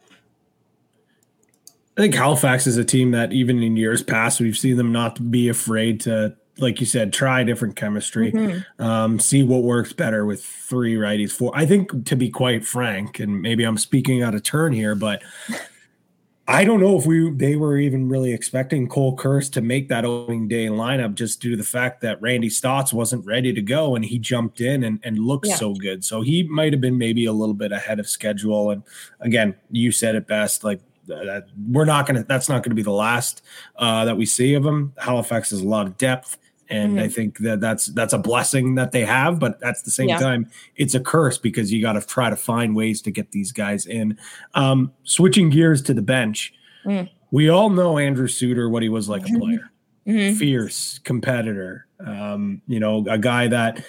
[1.98, 5.32] I think Halifax is a team that even in years past we've seen them not
[5.32, 8.84] be afraid to, like you said, try different chemistry, mm-hmm.
[8.84, 11.32] um, see what works better with three righties.
[11.32, 11.52] Four.
[11.56, 15.24] I think to be quite frank, and maybe I'm speaking out of turn here, but
[16.50, 20.06] I don't know if we they were even really expecting Cole Kirst to make that
[20.06, 23.96] opening day lineup just due to the fact that Randy Staats wasn't ready to go
[23.96, 25.56] and he jumped in and, and looked yeah.
[25.56, 26.06] so good.
[26.06, 28.72] So he might have been maybe a little bit ahead of schedule.
[28.72, 28.84] And
[29.20, 30.64] again, you said it best.
[30.64, 30.80] Like
[31.14, 33.42] uh, we're not gonna that's not gonna be the last
[33.76, 34.94] uh, that we see of him.
[34.98, 36.38] Halifax has a lot of depth
[36.70, 37.00] and mm-hmm.
[37.00, 40.20] I think that that's that's a blessing that they have, but at the same yeah.
[40.20, 43.52] time, it's a curse because you got to try to find ways to get these
[43.52, 44.18] guys in.
[44.54, 46.54] Um, switching gears to the bench,
[46.86, 47.10] mm.
[47.32, 49.72] we all know Andrew Suitor what he was like a player,
[50.08, 50.38] mm-hmm.
[50.38, 51.88] fierce competitor.
[52.06, 53.84] Um, you know, a guy that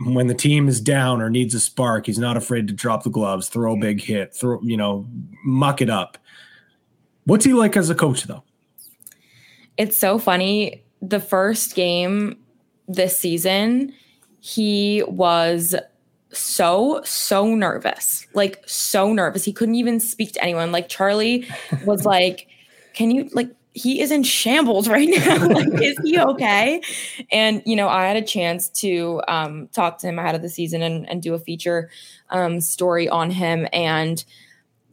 [0.00, 3.10] when the team is down or needs a spark, he's not afraid to drop the
[3.10, 5.06] gloves, throw a big hit, throw, you know,
[5.44, 6.18] muck it up.
[7.24, 8.42] What's he like as a coach, though?
[9.76, 10.85] It's so funny.
[11.08, 12.38] The first game
[12.88, 13.92] this season,
[14.40, 15.74] he was
[16.32, 19.44] so so nervous like so nervous.
[19.44, 20.72] He couldn't even speak to anyone.
[20.72, 21.48] Like charlie
[21.84, 22.48] was like
[22.94, 25.46] can you like he is in shambles right now.
[25.48, 26.80] Like is he okay?
[27.32, 30.48] And you know i had a chance to um, talk to him ahead of the
[30.48, 31.90] season and, and do a feature
[32.30, 33.66] um, story on him.
[33.72, 34.24] And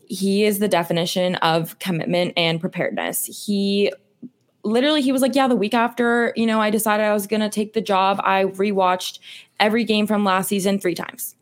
[0.05, 3.25] he is the definition of commitment and preparedness.
[3.25, 3.91] He
[4.63, 7.41] literally he was like yeah the week after you know i decided i was going
[7.41, 9.19] to take the job i rewatched
[9.63, 11.35] every game from last season three times.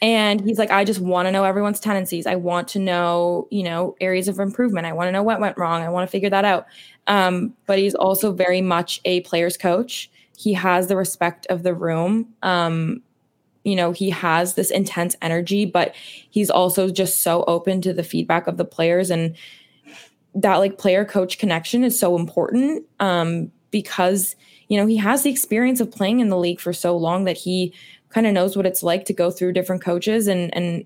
[0.00, 2.26] And he's like i just want to know everyone's tendencies.
[2.26, 4.86] I want to know you know areas of improvement.
[4.86, 5.82] I want to know what went wrong.
[5.82, 6.66] I want to figure that out.
[7.08, 10.08] Um, but he's also very much a player's coach.
[10.36, 12.32] He has the respect of the room.
[12.42, 13.02] Um,
[13.64, 15.92] you know he has this intense energy but
[16.30, 19.10] he's also just so open to the feedback of the players.
[19.10, 19.34] And
[20.42, 24.36] that like player coach connection is so important um, because
[24.68, 27.36] you know he has the experience of playing in the league for so long that
[27.36, 27.74] he
[28.10, 30.84] kind of knows what it's like to go through different coaches and and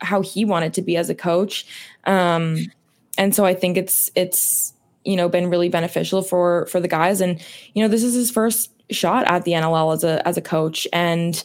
[0.00, 1.66] how he wanted to be as a coach.
[2.04, 2.58] Um,
[3.18, 4.74] and so i think it's it's
[5.04, 7.20] you know been really beneficial for for the guys.
[7.20, 7.40] And
[7.74, 10.88] you know this is his first shot at the nll as a as a coach.
[10.92, 11.42] And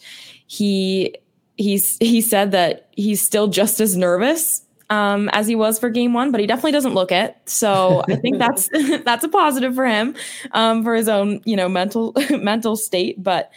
[0.48, 1.16] he
[1.58, 6.14] he's he said that he's still just as nervous um, as he was for game
[6.14, 7.38] one, but he definitely doesn't look it.
[7.46, 8.70] So I think that's
[9.04, 10.14] that's a positive for him
[10.52, 13.24] um, for his own you know mental mental state.
[13.24, 13.52] But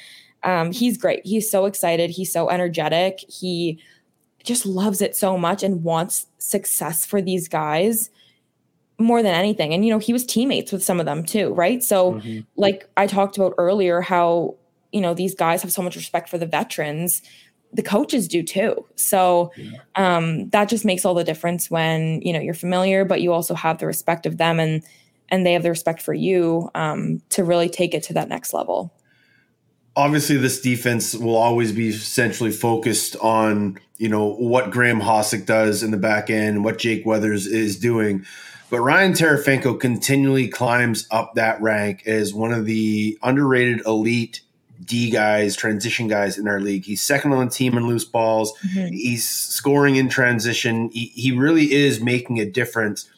[0.44, 1.26] um, he's great.
[1.26, 2.10] He's so excited.
[2.10, 3.20] He's so energetic.
[3.28, 3.80] He
[4.44, 8.10] just loves it so much and wants success for these guys
[8.98, 9.74] more than anything.
[9.74, 11.82] And you know he was teammates with some of them too, right?
[11.82, 12.40] So mm-hmm.
[12.56, 14.54] like I talked about earlier, how
[14.92, 17.22] you know these guys have so much respect for the veterans
[17.74, 18.86] the coaches do too.
[18.94, 19.52] So
[19.96, 23.54] um, that just makes all the difference when you know you're familiar, but you also
[23.54, 24.82] have the respect of them and
[25.30, 28.52] and they have the respect for you um, to really take it to that next
[28.52, 28.92] level.
[29.96, 35.82] Obviously, this defense will always be centrally focused on you know what Graham Hossack does
[35.82, 38.24] in the back end, what Jake Withers is doing.
[38.70, 44.40] But Ryan Terefenko continually climbs up that rank as one of the underrated elite
[44.84, 46.84] D guys, transition guys in our league.
[46.84, 48.52] He's second on the team in loose balls.
[48.66, 48.92] Mm-hmm.
[48.92, 50.90] He's scoring in transition.
[50.92, 53.08] He, he really is making a difference.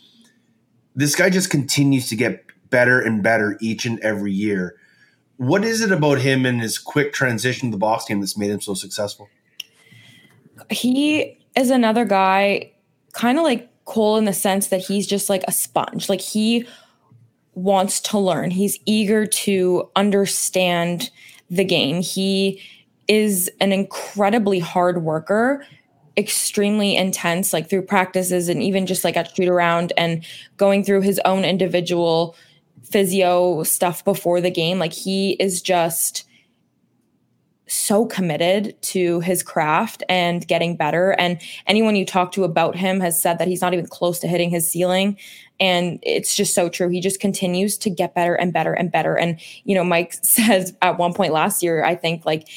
[0.94, 4.76] This guy just continues to get better and better each and every year.
[5.36, 8.50] What is it about him and his quick transition to the box game that's made
[8.50, 9.28] him so successful?
[10.70, 12.72] He is another guy,
[13.12, 16.08] kind of like Cole in the sense that he's just like a sponge.
[16.08, 16.66] Like he
[17.54, 21.10] wants to learn, he's eager to understand
[21.50, 22.02] the game.
[22.02, 22.60] He
[23.08, 25.64] is an incredibly hard worker,
[26.16, 30.24] extremely intense, like through practices and even just like at shoot around and
[30.56, 32.34] going through his own individual
[32.82, 34.78] physio stuff before the game.
[34.78, 36.24] Like he is just
[37.68, 41.12] so committed to his craft and getting better.
[41.18, 44.28] And anyone you talk to about him has said that he's not even close to
[44.28, 45.18] hitting his ceiling.
[45.58, 46.88] And it's just so true.
[46.88, 49.16] He just continues to get better and better and better.
[49.16, 52.48] And, you know, Mike says at one point last year, I think like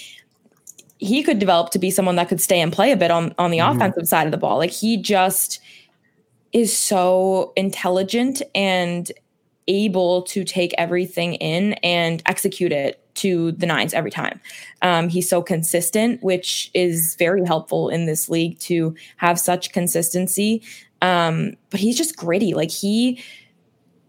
[0.97, 3.51] he could develop to be someone that could stay and play a bit on, on
[3.51, 3.77] the mm-hmm.
[3.77, 4.57] offensive side of the ball.
[4.57, 5.59] Like he just
[6.51, 9.11] is so intelligent and
[9.67, 14.39] able to take everything in and execute it to the nines every time.
[14.81, 20.63] Um, he's so consistent, which is very helpful in this league to have such consistency.
[21.01, 22.53] Um, but he's just gritty.
[22.53, 23.23] Like he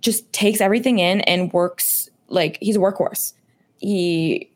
[0.00, 3.32] just takes everything in and works like he's a workhorse.
[3.78, 4.50] He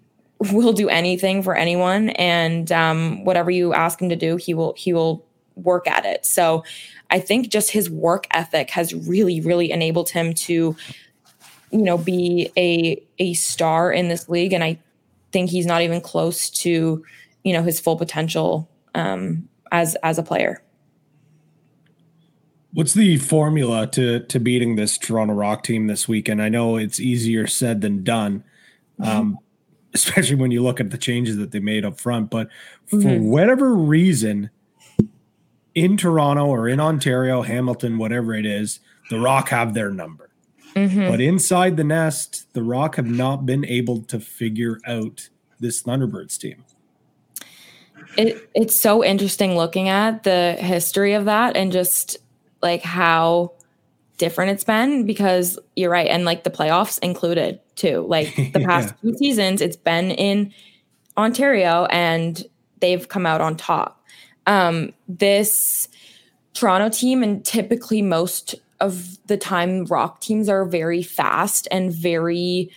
[0.53, 4.75] will do anything for anyone, and um, whatever you ask him to do, he will
[4.77, 5.25] he will
[5.57, 6.27] work at it.
[6.27, 6.65] So
[7.11, 10.77] I think just his work ethic has really, really enabled him to,
[11.71, 14.53] you know, be a a star in this league.
[14.53, 14.79] And I
[15.33, 17.05] think he's not even close to,
[17.43, 20.63] you know, his full potential um, as as a player.
[22.75, 26.43] What's the formula to to beating this Toronto Rock team this weekend?
[26.43, 28.45] I know it's easier said than done,
[29.01, 29.11] mm-hmm.
[29.11, 29.39] um,
[29.95, 32.31] especially when you look at the changes that they made up front.
[32.31, 32.49] But
[32.87, 33.25] for mm-hmm.
[33.25, 34.51] whatever reason,
[35.75, 40.31] in Toronto or in Ontario, Hamilton, whatever it is, the Rock have their number.
[40.75, 41.09] Mm-hmm.
[41.09, 45.29] But inside the nest, the Rock have not been able to figure out
[45.61, 46.65] this Thunderbirds team.
[48.17, 52.19] It, it's so interesting looking at the history of that and just
[52.65, 53.53] like how
[54.19, 58.95] different it's been because you're right and like the playoffs included too like the past
[59.03, 59.11] yeah.
[59.11, 60.53] two seasons it's been in
[61.17, 62.45] Ontario and
[62.81, 64.05] they've come out on top.
[64.47, 65.89] Um, this
[66.53, 72.71] Toronto team, and typically most of the time, rock teams are very fast and very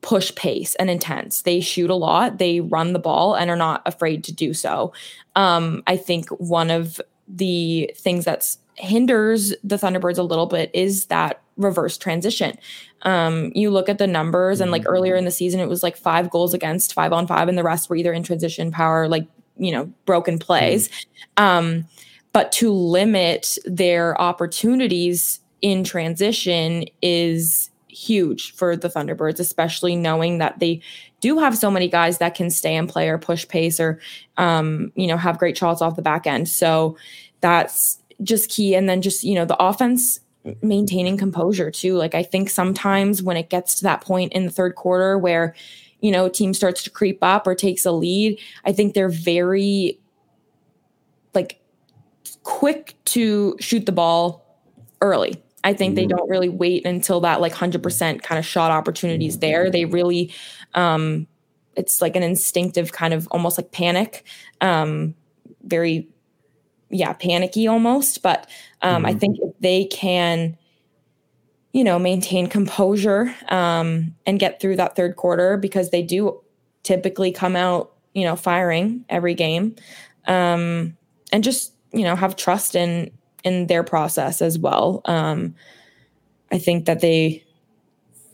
[0.00, 1.42] push pace and intense.
[1.42, 4.92] They shoot a lot, they run the ball, and are not afraid to do so.
[5.36, 11.06] Um, I think one of the things that hinders the Thunderbirds a little bit is
[11.06, 12.58] that reverse transition.
[13.02, 15.96] Um, you look at the numbers, and like earlier in the season, it was like
[15.96, 19.26] five goals against, five on five, and the rest were either in transition power, like
[19.56, 20.88] you know, broken plays.
[21.36, 21.86] Um,
[22.32, 30.58] but to limit their opportunities in transition is huge for the Thunderbirds, especially knowing that
[30.58, 30.80] they
[31.20, 34.00] do have so many guys that can stay and play or push pace or,
[34.38, 36.48] um, you know, have great shots off the back end.
[36.48, 36.96] So
[37.40, 38.74] that's just key.
[38.74, 40.20] And then just, you know, the offense
[40.62, 41.96] maintaining composure too.
[41.96, 45.54] Like I think sometimes when it gets to that point in the third quarter where,
[46.00, 50.00] you know, team starts to creep up or takes a lead, I think they're very
[51.34, 51.60] like
[52.42, 54.44] quick to shoot the ball
[55.00, 55.42] early.
[55.62, 59.70] I think they don't really wait until that like 100% kind of shot opportunities there.
[59.70, 60.32] They really
[60.74, 61.26] um
[61.76, 64.24] it's like an instinctive kind of almost like panic.
[64.62, 65.14] Um
[65.64, 66.08] very
[66.90, 68.48] yeah, panicky almost, but
[68.82, 70.56] um I think if they can
[71.72, 76.40] you know, maintain composure um and get through that third quarter because they do
[76.82, 79.74] typically come out, you know, firing every game.
[80.26, 80.96] Um
[81.32, 83.10] and just, you know, have trust in
[83.44, 85.00] in their process as well.
[85.04, 85.54] Um,
[86.52, 87.44] I think that they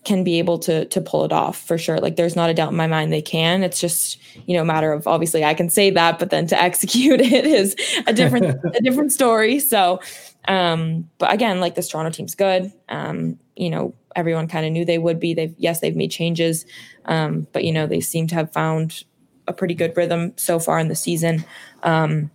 [0.07, 1.99] can be able to to pull it off for sure.
[1.99, 3.65] Like there's not a doubt in my mind they can.
[3.65, 6.63] It's just you know a matter of obviously I can say that, but then to
[6.63, 7.75] execute it is
[8.07, 9.59] a different a different story.
[9.59, 10.01] So,
[10.47, 12.73] um, but again, like this Toronto team's good.
[12.89, 15.35] Um, you know everyone kind of knew they would be.
[15.35, 16.65] They've yes they've made changes,
[17.07, 19.03] um, but you know they seem to have found
[19.49, 21.45] a pretty good rhythm so far in the season.
[21.83, 22.31] Um,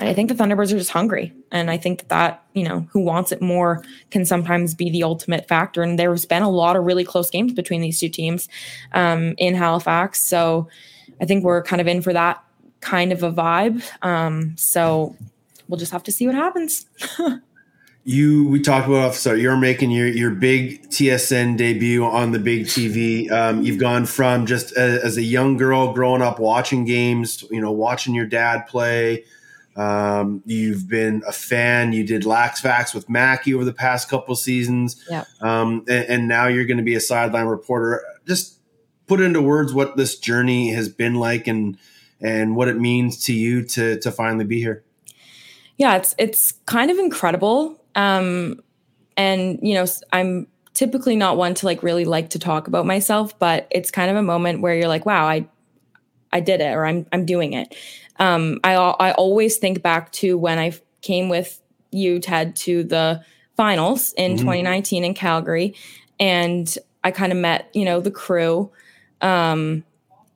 [0.00, 1.32] I think the Thunderbirds are just hungry.
[1.50, 5.48] And I think that, you know, who wants it more can sometimes be the ultimate
[5.48, 5.82] factor.
[5.82, 8.48] And there's been a lot of really close games between these two teams
[8.92, 10.22] um, in Halifax.
[10.22, 10.68] So
[11.20, 12.42] I think we're kind of in for that
[12.80, 13.82] kind of a vibe.
[14.02, 15.16] Um, so
[15.68, 16.86] we'll just have to see what happens.
[18.04, 22.64] you we talked about so you're making your your big TSN debut on the big
[22.64, 23.30] TV.
[23.30, 27.60] Um, you've gone from just a, as a young girl growing up watching games, you
[27.60, 29.24] know, watching your dad play
[29.78, 31.92] um, you've been a fan.
[31.92, 35.04] You did Lax Facts with Maki over the past couple seasons.
[35.08, 35.24] Yeah.
[35.40, 38.02] Um, and, and, now you're going to be a sideline reporter.
[38.26, 38.58] Just
[39.06, 41.78] put into words what this journey has been like and
[42.20, 44.82] and what it means to you to to finally be here.
[45.76, 47.80] Yeah, it's it's kind of incredible.
[47.94, 48.60] Um,
[49.16, 53.38] and you know, I'm typically not one to like really like to talk about myself,
[53.38, 55.46] but it's kind of a moment where you're like, wow, I
[56.32, 57.76] I did it or I'm I'm doing it.
[58.18, 61.60] Um, I I always think back to when I came with
[61.90, 63.24] you, Ted, to the
[63.56, 64.40] finals in mm-hmm.
[64.40, 65.74] 2019 in Calgary,
[66.18, 68.70] and I kind of met you know the crew.
[69.20, 69.84] Um,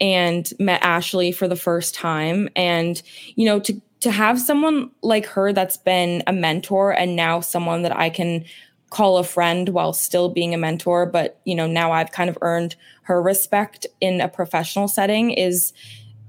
[0.03, 2.49] and met Ashley for the first time.
[2.57, 3.01] And,
[3.37, 7.83] you know, to to have someone like her that's been a mentor and now someone
[7.83, 8.45] that I can
[8.91, 12.37] call a friend while still being a mentor, but you know, now I've kind of
[12.43, 15.72] earned her respect in a professional setting is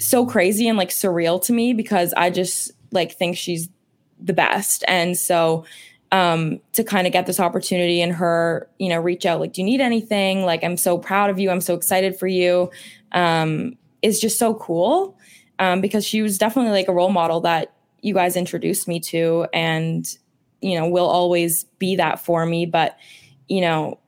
[0.08, 3.70] so crazy and like surreal to me because I just like think she's
[4.20, 4.84] the best.
[4.88, 5.66] And so
[6.12, 9.62] um to kind of get this opportunity and her, you know, reach out like do
[9.62, 10.46] you need anything?
[10.46, 11.50] Like I'm so proud of you.
[11.50, 12.70] I'm so excited for you.
[13.12, 15.18] Um is just so cool.
[15.60, 19.48] Um because she was definitely like a role model that you guys introduced me to
[19.54, 20.18] and
[20.62, 22.98] you know, will always be that for me, but
[23.50, 24.00] you know,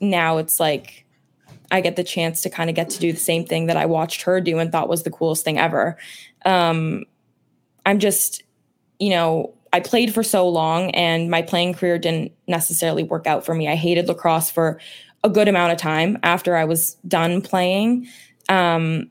[0.00, 1.06] now it's like
[1.70, 3.86] I get the chance to kind of get to do the same thing that I
[3.86, 5.96] watched her do and thought was the coolest thing ever.
[6.44, 7.04] Um,
[7.86, 8.42] I'm just,
[8.98, 13.44] you know, I played for so long and my playing career didn't necessarily work out
[13.44, 13.68] for me.
[13.68, 14.80] I hated lacrosse for
[15.22, 18.08] a good amount of time after I was done playing.
[18.48, 19.10] Um,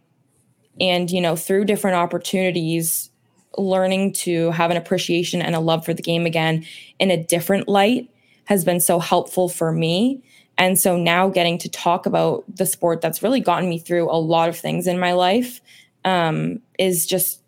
[0.81, 3.09] and, you know, through different opportunities,
[3.57, 6.65] learning to have an appreciation and a love for the game again
[6.99, 8.09] in a different light
[8.45, 10.23] has been so helpful for me.
[10.59, 14.19] And so now getting to talk about the sport that's really gotten me through a
[14.19, 15.61] lot of things in my life
[16.03, 17.41] um, is just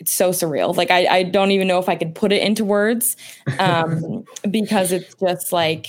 [0.00, 0.76] it's so surreal.
[0.76, 3.16] Like I, I don't even know if I could put it into words
[3.60, 5.86] um, because it's just like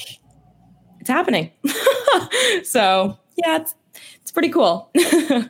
[0.99, 1.51] it's happening.
[2.63, 3.73] so yeah, it's
[4.21, 4.91] it's pretty cool.
[4.95, 5.49] Are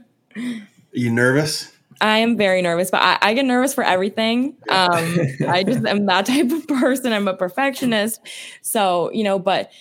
[0.94, 1.74] you nervous?
[2.00, 4.56] I am very nervous, but I, I get nervous for everything.
[4.70, 7.14] Um, I just am that type of person.
[7.14, 8.20] I'm a perfectionist.
[8.62, 9.72] So, you know, but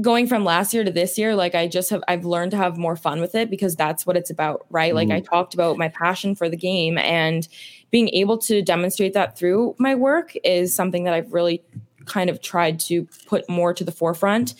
[0.00, 2.78] going from last year to this year, like I just have, I've learned to have
[2.78, 4.94] more fun with it because that's what it's about, right?
[4.94, 7.46] Like I talked about my passion for the game and
[7.90, 11.62] being able to demonstrate that through my work is something that I've really
[12.06, 14.54] kind of tried to put more to the forefront.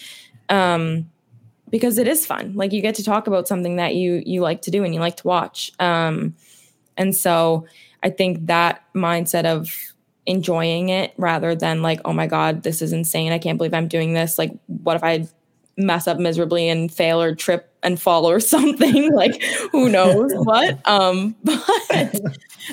[0.50, 1.10] Um,
[1.70, 2.52] because it is fun.
[2.54, 5.00] Like you get to talk about something that you you like to do and you
[5.00, 5.72] like to watch.
[5.80, 6.36] Um,
[6.98, 7.66] and so
[8.02, 9.91] I think that mindset of
[10.26, 13.32] enjoying it rather than like, oh my God, this is insane.
[13.32, 14.38] I can't believe I'm doing this.
[14.38, 15.26] Like, what if I
[15.76, 19.12] mess up miserably and fail or trip and fall or something?
[19.12, 19.42] like,
[19.72, 20.86] who knows what?
[20.88, 22.26] Um, but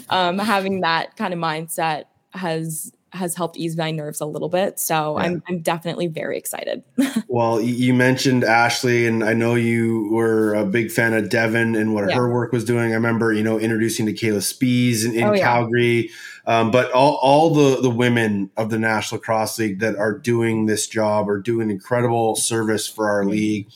[0.10, 4.80] um, having that kind of mindset has has helped ease my nerves a little bit.
[4.80, 5.26] So yeah.
[5.26, 6.84] I'm I'm definitely very excited.
[7.28, 11.96] well, you mentioned Ashley, and I know you were a big fan of Devin and
[11.96, 12.16] what yeah.
[12.16, 12.92] her work was doing.
[12.92, 16.12] I remember, you know, introducing to Kayla Spees in, in oh, Calgary.
[16.50, 20.66] Um, but all, all the, the women of the National Lacrosse League that are doing
[20.66, 23.70] this job are doing incredible service for our league.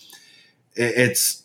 [0.75, 1.43] It's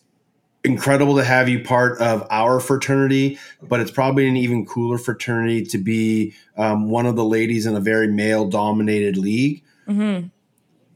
[0.65, 5.67] incredible to have you part of our fraternity, but it's probably an even cooler fraternity
[5.67, 9.63] to be um, one of the ladies in a very male dominated league.
[9.87, 10.29] Mm-hmm.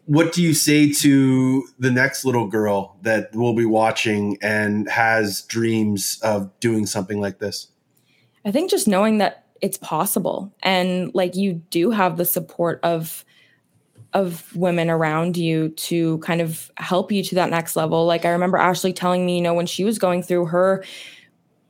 [0.06, 5.42] What do you say to the next little girl that will be watching and has
[5.42, 7.68] dreams of doing something like this?
[8.46, 13.24] I think just knowing that it's possible and like you do have the support of
[14.14, 18.04] of women around you to kind of help you to that next level.
[18.04, 20.84] Like I remember Ashley telling me, you know, when she was going through her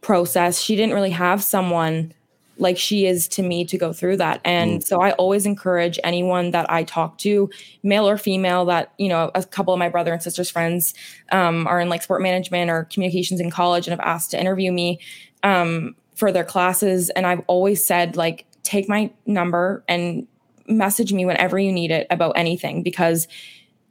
[0.01, 2.13] process, she didn't really have someone
[2.59, 4.41] like she is to me to go through that.
[4.45, 4.85] And mm.
[4.85, 7.49] so I always encourage anyone that I talk to,
[7.83, 10.95] male or female, that, you know, a couple of my brother and sister's friends
[11.31, 14.71] um, are in like sport management or communications in college and have asked to interview
[14.71, 14.99] me
[15.43, 17.11] um, for their classes.
[17.11, 20.27] And I've always said, like, take my number and
[20.69, 23.27] message me whenever you need it about anything because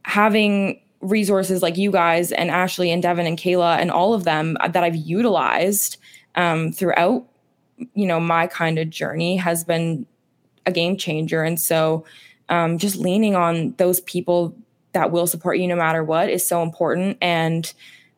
[0.05, 4.57] having resources like you guys and Ashley and Devin and Kayla and all of them
[4.61, 5.97] that I've utilized
[6.35, 7.27] um, throughout,
[7.93, 10.05] you know, my kind of journey has been
[10.65, 11.43] a game changer.
[11.43, 12.05] And so
[12.49, 14.55] um, just leaning on those people
[14.93, 17.17] that will support you no matter what is so important.
[17.21, 17.73] And,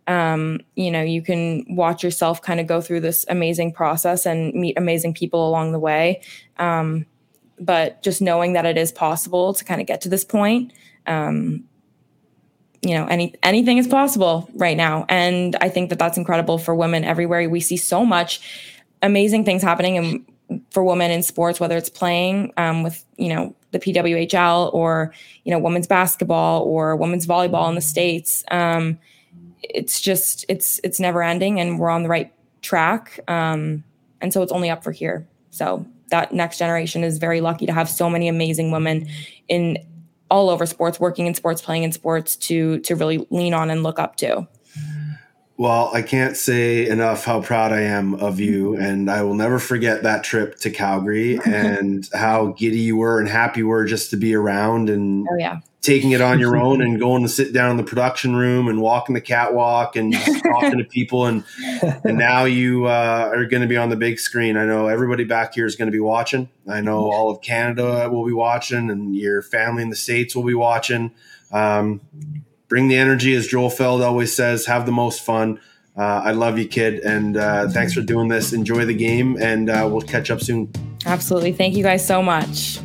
[0.07, 4.53] um, you know, you can watch yourself kind of go through this amazing process and
[4.53, 6.21] meet amazing people along the way.
[6.57, 7.05] Um,
[7.59, 10.73] but just knowing that it is possible to kind of get to this point
[11.05, 11.63] um,
[12.81, 15.05] you know any anything is possible right now.
[15.09, 17.49] And i think that that's incredible for women everywhere.
[17.49, 18.41] We see so much
[19.01, 20.25] amazing things happening in,
[20.69, 25.13] for women in sports whether it's playing um, with you know the pwhl or
[25.45, 28.43] you know women's basketball or women's volleyball in the states.
[28.51, 28.99] Um,
[29.64, 33.84] it's just it's it's never ending and we're on the right track um,
[34.22, 37.74] and so it's only up for here so that next generation is very lucky to
[37.74, 39.07] have so many amazing women
[39.47, 39.78] in
[40.34, 43.84] all over sports, working in sports, playing in sports to to really lean on and
[43.84, 44.47] look up to.
[45.55, 49.59] Well, I can't say enough how proud I am of you, and I will never
[49.59, 54.09] forget that trip to Calgary and how giddy you were and happy you were just
[54.11, 55.59] to be around and oh, yeah.
[55.81, 58.81] taking it on your own and going to sit down in the production room and
[58.81, 61.43] walking the catwalk and talking to people and
[62.03, 64.57] and now you uh, are going to be on the big screen.
[64.57, 66.49] I know everybody back here is going to be watching.
[66.67, 70.43] I know all of Canada will be watching, and your family in the states will
[70.45, 71.11] be watching.
[71.51, 72.01] Um,
[72.74, 74.65] bring the energy, as Joel Feld always says.
[74.65, 75.59] Have the most fun.
[75.95, 78.51] Uh, I love you, kid, and uh, thanks for doing this.
[78.51, 80.71] Enjoy the game, and uh, we'll catch up soon.
[81.05, 81.51] Absolutely.
[81.51, 82.80] Thank you guys so much.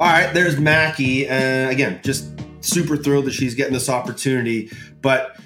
[0.00, 1.30] All right, there's Maki.
[1.30, 2.28] Uh, again, just
[2.60, 4.68] super thrilled that she's getting this opportunity.
[5.00, 5.38] But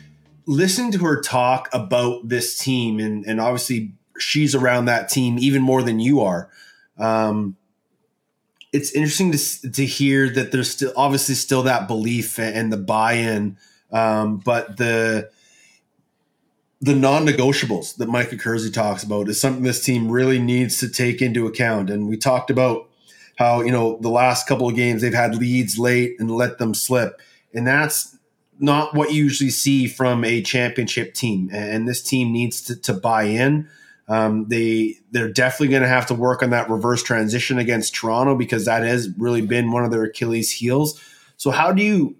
[0.46, 5.60] listen to her talk about this team, and, and obviously she's around that team even
[5.60, 6.48] more than you are.
[6.96, 7.58] Um,
[8.74, 13.56] it's interesting to to hear that there's still obviously still that belief and the buy-in,
[13.92, 15.30] um, but the
[16.80, 21.22] the non-negotiables that Mike Accursi talks about is something this team really needs to take
[21.22, 21.88] into account.
[21.88, 22.90] And we talked about
[23.36, 26.74] how you know the last couple of games they've had leads late and let them
[26.74, 27.20] slip,
[27.54, 28.18] and that's
[28.58, 31.48] not what you usually see from a championship team.
[31.52, 33.68] And this team needs to, to buy in.
[34.08, 38.34] Um, they they're definitely going to have to work on that reverse transition against Toronto
[38.34, 41.00] because that has really been one of their Achilles heels.
[41.36, 42.16] So how do you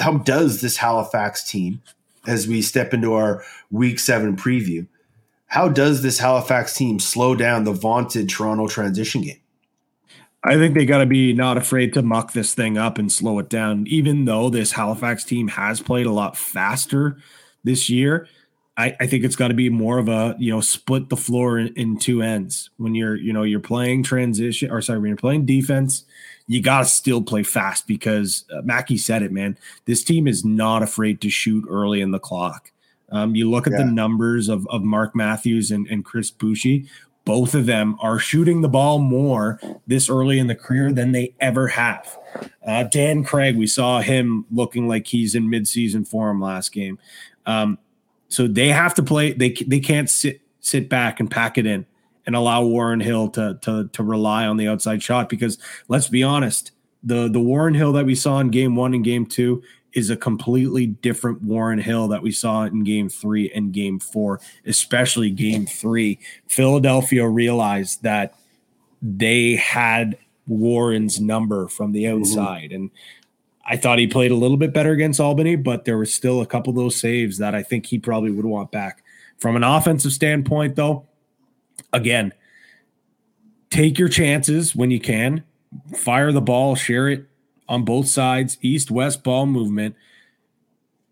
[0.00, 1.82] how does this Halifax team,
[2.26, 4.86] as we step into our Week Seven preview,
[5.46, 9.40] how does this Halifax team slow down the vaunted Toronto transition game?
[10.42, 13.38] I think they got to be not afraid to muck this thing up and slow
[13.38, 13.86] it down.
[13.88, 17.18] Even though this Halifax team has played a lot faster
[17.62, 18.26] this year,
[18.80, 21.58] I, I think it's got to be more of a you know split the floor
[21.58, 25.16] in, in, two ends when you're you know you're playing transition or sorry when you're
[25.16, 26.04] playing defense
[26.46, 30.44] you got to still play fast because uh, Maki said it man this team is
[30.44, 32.72] not afraid to shoot early in the clock
[33.12, 33.78] um, you look at yeah.
[33.78, 36.86] the numbers of, of Mark Matthews and, and Chris Boucher
[37.26, 41.34] both of them are shooting the ball more this early in the career than they
[41.38, 42.18] ever have.
[42.66, 46.98] Uh, Dan Craig, we saw him looking like he's in midseason form last game.
[47.44, 47.78] Um,
[48.30, 49.32] so they have to play.
[49.32, 51.84] They they can't sit sit back and pack it in
[52.26, 55.58] and allow Warren Hill to to to rely on the outside shot because
[55.88, 56.72] let's be honest,
[57.02, 59.62] the the Warren Hill that we saw in game one and game two
[59.92, 64.40] is a completely different Warren Hill that we saw in game three and game four,
[64.64, 66.20] especially game three.
[66.46, 68.34] Philadelphia realized that
[69.02, 70.16] they had
[70.46, 72.20] Warren's number from the mm-hmm.
[72.20, 72.70] outside.
[72.70, 72.74] Mm-hmm.
[72.74, 72.90] And
[73.70, 76.46] I thought he played a little bit better against Albany, but there was still a
[76.46, 79.04] couple of those saves that I think he probably would want back.
[79.38, 81.06] From an offensive standpoint, though,
[81.92, 82.32] again,
[83.70, 85.44] take your chances when you can,
[85.96, 87.26] fire the ball, share it
[87.68, 89.94] on both sides, east west ball movement.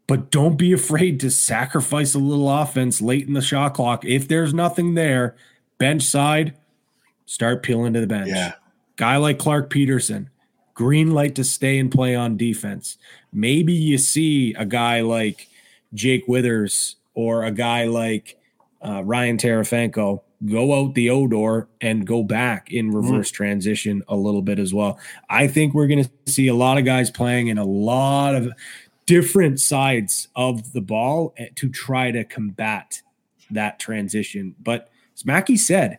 [0.09, 4.05] But don't be afraid to sacrifice a little offense late in the shot clock.
[4.05, 5.37] If there's nothing there,
[5.79, 6.57] bench side,
[7.25, 8.31] start peeling to the bench.
[8.31, 8.55] Yeah.
[8.97, 10.27] Guy like Clarke Petterson,
[10.79, 12.99] green light to stay and play on defense.
[13.33, 15.49] Maybe you see a guy like
[15.93, 18.39] Jake Withers or a guy like
[18.81, 22.97] uh, Ryan Terefenko go out the Odor and go back in mm-hmm.
[22.97, 23.35] reverse mm.
[23.35, 25.01] transition a little bit as well.
[25.29, 28.53] I think we're going to see a lot of guys playing in a lot of
[29.05, 33.03] different sides of the ball eh, to try to combat
[33.51, 34.55] that transition.
[34.63, 35.99] But as Maki said,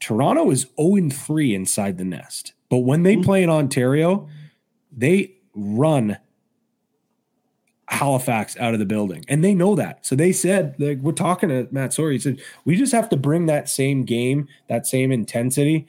[0.00, 2.53] Toronto is 0 3 inside the nest.
[2.68, 3.22] But when they mm-hmm.
[3.22, 4.28] play in Ontario,
[4.90, 6.18] they run
[7.88, 9.24] Halifax out of the building.
[9.28, 10.04] And they know that.
[10.06, 12.12] So they said, like, we're talking to Matt Sawyer.
[12.12, 15.86] He said, we just have to bring that same game, that same intensity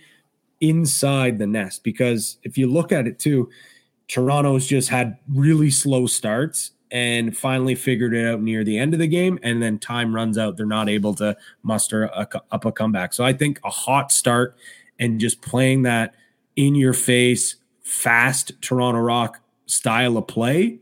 [0.60, 1.84] inside the nest.
[1.84, 3.50] Because if you look at it too,
[4.08, 9.00] Toronto's just had really slow starts and finally figured it out near the end of
[9.00, 9.40] the game.
[9.42, 10.58] And then time runs out.
[10.58, 13.14] They're not able to muster a, up a comeback.
[13.14, 14.56] So I think a hot start
[15.00, 16.14] and just playing that
[16.56, 20.80] in your face, fast Toronto Rock style of play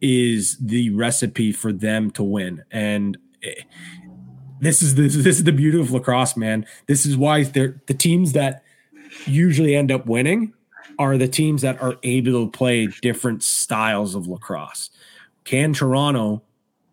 [0.00, 2.64] is the recipe for them to win.
[2.70, 3.62] And eh,
[4.60, 6.66] this is the, this is the beauty of lacrosse, man.
[6.86, 8.62] This is why they're the teams that
[9.26, 10.54] usually end up winning
[10.98, 14.90] are the teams that are able to play different styles of lacrosse.
[15.44, 16.42] Can Toronto,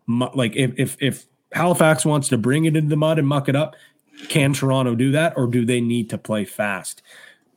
[0.06, 3.56] like if if if Halifax wants to bring it into the mud and muck it
[3.56, 3.76] up,
[4.28, 7.02] can Toronto do that, or do they need to play fast?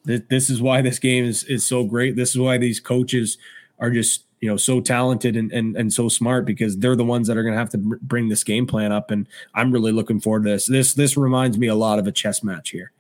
[0.04, 2.16] This is why this game is is so great.
[2.16, 3.38] This is why these coaches
[3.80, 7.28] are just you know so talented and and, and so smart because they're the ones
[7.28, 9.12] that are going to have to bring this game plan up.
[9.12, 10.66] And I'm really looking forward to this.
[10.66, 12.92] This this reminds me a lot of a chess match here.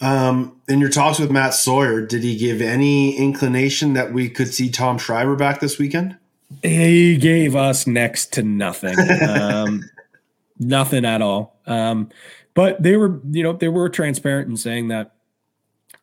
[0.00, 4.52] Um, in your talks with Matt Sawyer, did he give any inclination that we could
[4.52, 6.16] see Tom Schreiber back this weekend?
[6.62, 8.96] He gave us next to nothing,
[9.28, 9.82] um,
[10.58, 11.60] nothing at all.
[11.66, 12.10] Um,
[12.54, 15.14] but they were, you know, they were transparent in saying that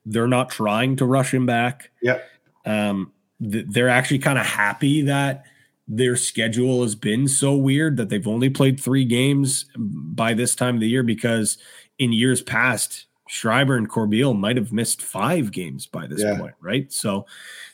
[0.05, 1.91] they're not trying to rush him back.
[2.01, 2.27] Yep.
[2.65, 5.45] Um, th- they're actually kind of happy that
[5.87, 10.75] their schedule has been so weird that they've only played three games by this time
[10.75, 11.57] of the year because
[11.99, 16.37] in years past, Schreiber and Corbeil might have missed five games by this yeah.
[16.37, 16.91] point, right?
[16.91, 17.25] So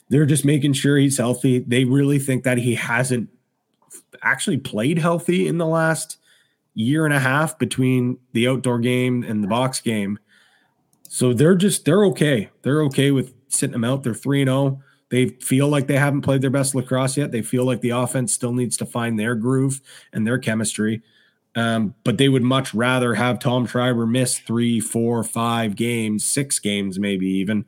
[0.09, 1.59] they're just making sure he's healthy.
[1.59, 3.29] They really think that he hasn't
[4.21, 6.17] actually played healthy in the last
[6.73, 10.19] year and a half between the outdoor game and the box game.
[11.13, 12.49] So they're just they're okay.
[12.61, 14.01] They're okay with sitting them out.
[14.01, 14.81] They're 3 and 0.
[15.09, 17.33] They feel like they haven't played their best lacrosse yet.
[17.33, 19.81] They feel like the offense still needs to find their groove
[20.13, 21.01] and their chemistry.
[21.53, 26.59] Um, but they would much rather have Tom Schreiber miss three, four, five games, six
[26.59, 27.65] games, maybe even,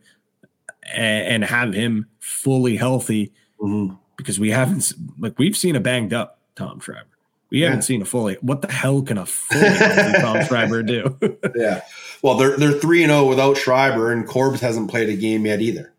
[0.94, 3.94] and, and have him fully healthy mm-hmm.
[4.16, 7.10] because we haven't like we've seen a banged up Tom Schreiber.
[7.52, 7.66] We yeah.
[7.68, 8.38] haven't seen a fully.
[8.39, 11.20] What the hell can a fully Tom Schreiber do?
[11.57, 11.82] yeah,
[12.24, 15.45] well, they're they're three and zero oh without Schreiber, and Corbs hasn't played a game
[15.45, 15.94] yet either.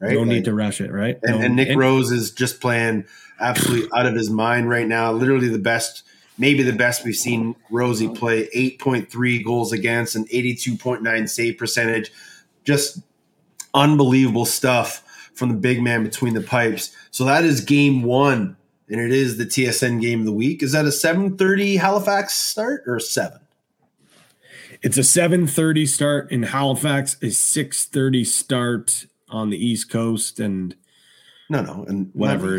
[0.00, 1.18] Right, no like, need to rush it, right?
[1.22, 3.04] And, no, and Nick and, Rose is just playing
[3.38, 5.12] absolutely out of his mind right now.
[5.12, 6.02] Literally the best,
[6.38, 8.48] maybe the best we've seen Rosie play.
[8.54, 12.10] Eight point three goals against, an eighty two point nine save percentage.
[12.64, 13.00] Just
[13.74, 16.96] unbelievable stuff from the big man between the pipes.
[17.10, 18.56] So that is game one,
[18.88, 20.62] and it is the TSN game of the week.
[20.62, 23.40] Is that a 7:30 Halifax start or seven?
[24.82, 30.74] It's a 7:30 start in Halifax, a 6:30 start on the East Coast, and
[31.48, 32.58] no, no, and whatever.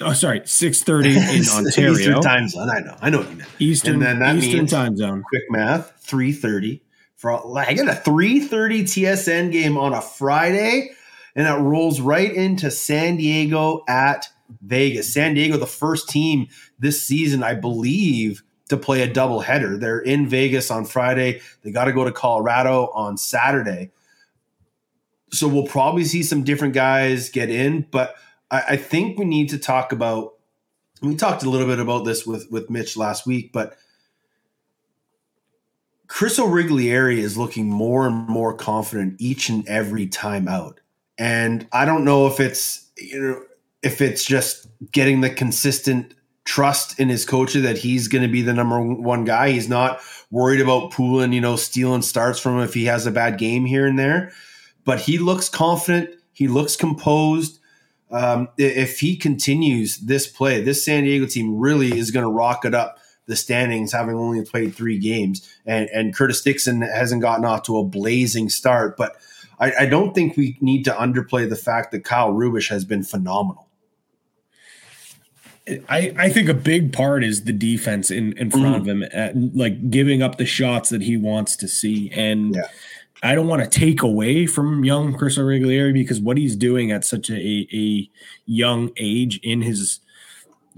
[0.00, 1.92] Oh, sorry, six thirty in Ontario.
[1.92, 2.70] Eastern time zone.
[2.70, 2.96] I know.
[3.00, 3.50] I know what you meant.
[3.58, 5.22] Eastern, And then that Eastern time zone.
[5.28, 6.82] Quick math: three thirty
[7.16, 10.90] for I got a three thirty TSN game on a Friday,
[11.34, 14.28] and it rolls right into San Diego at
[14.60, 15.12] Vegas.
[15.12, 16.48] San Diego, the first team
[16.78, 19.76] this season, I believe, to play a double header.
[19.76, 21.40] They're in Vegas on Friday.
[21.62, 23.90] They got to go to Colorado on Saturday.
[25.32, 28.16] So we'll probably see some different guys get in, but
[28.50, 30.34] I, I think we need to talk about.
[31.02, 33.76] We talked a little bit about this with with Mitch last week, but
[36.08, 40.80] Chris O'Riglieri is looking more and more confident each and every time out.
[41.18, 43.42] And I don't know if it's you know
[43.82, 46.14] if it's just getting the consistent
[46.46, 49.50] trust in his coaches that he's going to be the number one guy.
[49.50, 50.00] He's not
[50.30, 53.66] worried about pooling, you know, stealing starts from him if he has a bad game
[53.66, 54.32] here and there.
[54.84, 56.10] But he looks confident.
[56.32, 57.58] He looks composed.
[58.10, 62.72] Um, if he continues this play, this San Diego team really is going to rocket
[62.72, 65.52] up the standings, having only played three games.
[65.66, 68.96] And, and Curtis Dickson hasn't gotten off to a blazing start.
[68.96, 69.16] But
[69.58, 73.02] I, I don't think we need to underplay the fact that Kyle Rubisch has been
[73.02, 73.65] phenomenal.
[75.88, 79.34] I, I think a big part is the defense in, in front of him, at,
[79.56, 82.10] like giving up the shots that he wants to see.
[82.12, 82.62] And Yeah.
[83.22, 87.04] I don't want to take away from young Chris O'Reilly because what he's doing at
[87.04, 88.10] such a, a
[88.44, 90.00] young age in his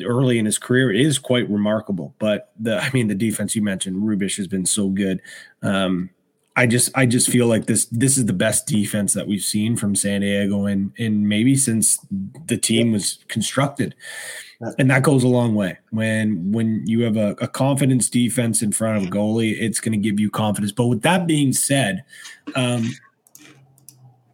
[0.05, 2.15] early in his career is quite remarkable.
[2.19, 5.21] But the I mean the defense you mentioned, Rubisch has been so good.
[5.63, 6.11] Um,
[6.57, 9.77] I just I just feel like this this is the best defense that we've seen
[9.77, 11.99] from San Diego and and maybe since
[12.47, 13.95] the team was constructed.
[14.79, 15.79] And that goes a long way.
[15.91, 19.93] When when you have a, a confidence defense in front of a goalie, it's going
[19.93, 20.73] to give you confidence.
[20.73, 22.03] But with that being said,
[22.57, 22.91] um,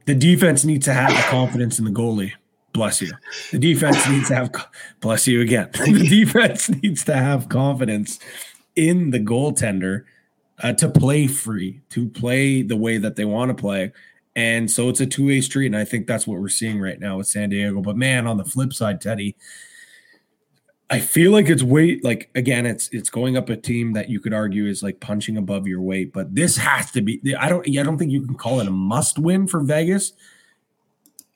[0.06, 2.32] the defense needs to have the confidence in the goalie.
[2.72, 3.12] Bless you.
[3.52, 4.50] The defense needs to have
[5.00, 5.70] bless you again.
[5.74, 8.18] The defense needs to have confidence
[8.74, 10.04] in the goaltender
[10.62, 13.92] uh, to play free, to play the way that they want to play.
[14.36, 15.66] And so it's a two way street.
[15.66, 17.80] And I think that's what we're seeing right now with San Diego.
[17.80, 19.36] But man, on the flip side, Teddy,
[20.90, 24.20] I feel like it's weight like again, it's it's going up a team that you
[24.20, 27.66] could argue is like punching above your weight, but this has to be I don't
[27.68, 30.12] I don't think you can call it a must win for Vegas.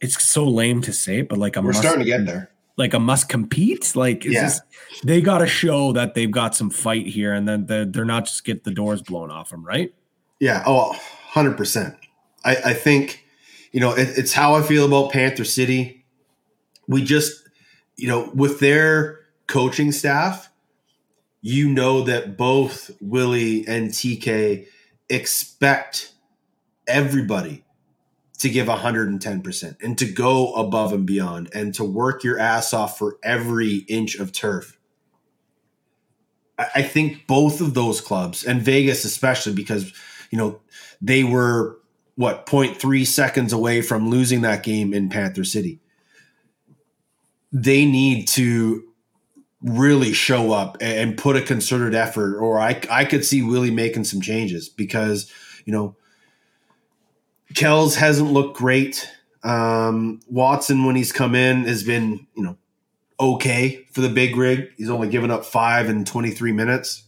[0.00, 2.50] It's so lame to say it, but like a We're must, starting to get there.
[2.76, 3.96] like a must compete.
[3.96, 4.42] Like is Yeah.
[4.44, 4.60] this,
[5.02, 8.26] they got to show that they've got some fight here, and then they're, they're not
[8.26, 9.92] just get the doors blown off them, right?
[10.40, 10.62] Yeah.
[10.66, 10.96] Oh,
[11.32, 11.96] 100%.
[12.44, 13.24] I, I think,
[13.72, 16.04] you know, it, it's how I feel about Panther City.
[16.86, 17.48] We just,
[17.96, 19.18] you know, with their
[19.48, 20.50] coaching staff,
[21.40, 24.66] you know that both Willie and TK
[25.08, 26.12] expect
[26.86, 27.64] everybody
[28.38, 32.96] to give 110% and to go above and beyond and to work your ass off
[32.96, 34.78] for every inch of turf.
[36.58, 39.92] I think both of those clubs and Vegas especially because
[40.30, 40.60] you know
[41.00, 41.78] they were
[42.16, 45.78] what 0.3 seconds away from losing that game in Panther City.
[47.52, 48.87] They need to
[49.62, 54.04] really show up and put a concerted effort or I I could see Willie making
[54.04, 55.32] some changes because
[55.64, 55.96] you know
[57.54, 59.10] Kells hasn't looked great.
[59.42, 62.56] Um, Watson when he's come in has been, you know,
[63.20, 64.70] okay for the big rig.
[64.76, 67.04] He's only given up five in 23 minutes.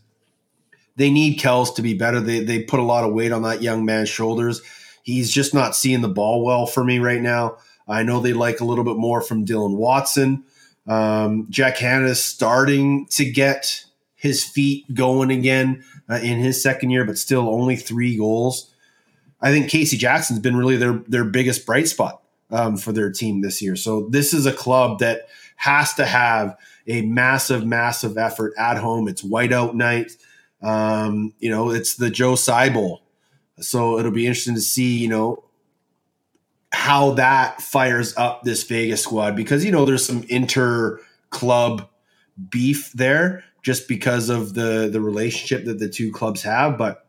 [0.96, 2.20] They need Kells to be better.
[2.20, 4.60] They they put a lot of weight on that young man's shoulders.
[5.02, 7.56] He's just not seeing the ball well for me right now.
[7.88, 10.44] I know they like a little bit more from Dylan Watson.
[10.86, 13.84] Um, Jack Hannah is starting to get
[14.14, 18.72] his feet going again uh, in his second year, but still only three goals.
[19.40, 23.40] I think Casey Jackson's been really their their biggest bright spot um, for their team
[23.40, 23.76] this year.
[23.76, 29.08] So this is a club that has to have a massive, massive effort at home.
[29.08, 30.12] It's whiteout night.
[30.62, 32.98] Um, you know, it's the Joe Seibel.
[33.60, 35.44] So it'll be interesting to see, you know,
[36.72, 41.88] how that fires up this Vegas squad because you know there's some inter club
[42.48, 47.06] beef there just because of the the relationship that the two clubs have, but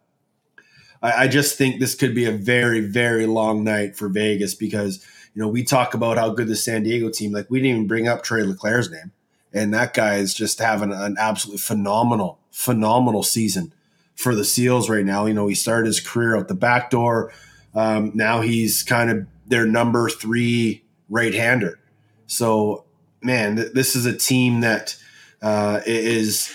[1.01, 5.05] I, I just think this could be a very, very long night for Vegas because
[5.33, 7.31] you know we talk about how good the San Diego team.
[7.31, 9.11] Like we didn't even bring up Tre Leclaire's name,
[9.53, 13.73] and that guy is just having an absolutely phenomenal, phenomenal season
[14.15, 15.25] for the Seals right now.
[15.25, 17.31] You know he started his career out the back door.
[17.73, 21.79] Um, now he's kind of their number three right hander.
[22.25, 22.85] So
[23.21, 24.95] man, th- this is a team that
[25.41, 26.51] uh, is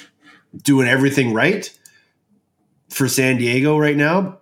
[0.63, 1.71] doing everything right
[2.89, 4.39] for San Diego right now,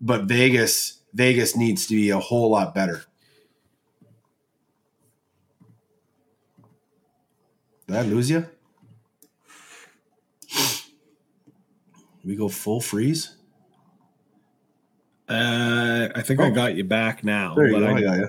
[0.00, 3.04] but Vegas Vegas needs to be a whole lot better.
[7.86, 8.46] Did I lose you?
[12.24, 13.36] We go full freeze.
[15.28, 17.52] Uh, I think I got you back now.
[17.52, 17.56] Oh.
[17.56, 17.86] There you but go.
[17.86, 18.28] I, I got you.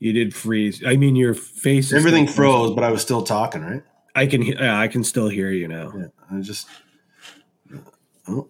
[0.00, 0.82] you did freeze.
[0.84, 1.92] I mean, your face.
[1.92, 3.82] Everything still froze, but I was still talking, right?
[4.14, 4.42] I can.
[4.42, 5.92] he- Yeah, I can still hear you now.
[5.96, 6.06] Yeah.
[6.30, 6.68] I just.
[8.28, 8.48] Oh.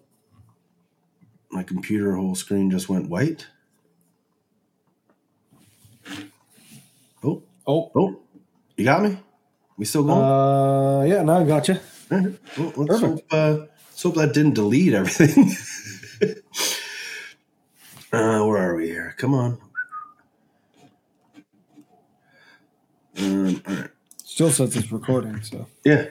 [1.51, 3.47] My computer whole screen just went white.
[7.25, 8.21] Oh, Oh, oh,
[8.77, 9.17] you got me?
[9.77, 10.19] We still going?
[10.21, 11.23] uh, yeah.
[11.23, 11.75] Now I got you.
[12.11, 12.35] All right.
[12.59, 13.03] Well, let's, perfect.
[13.03, 15.53] hope, uh, let's hope that didn't delete everything.
[18.13, 19.15] uh, where are we here?
[19.19, 19.59] Come on.
[23.19, 23.91] Um, all right.
[24.25, 25.43] Still says it's recording.
[25.43, 26.07] So Yeah.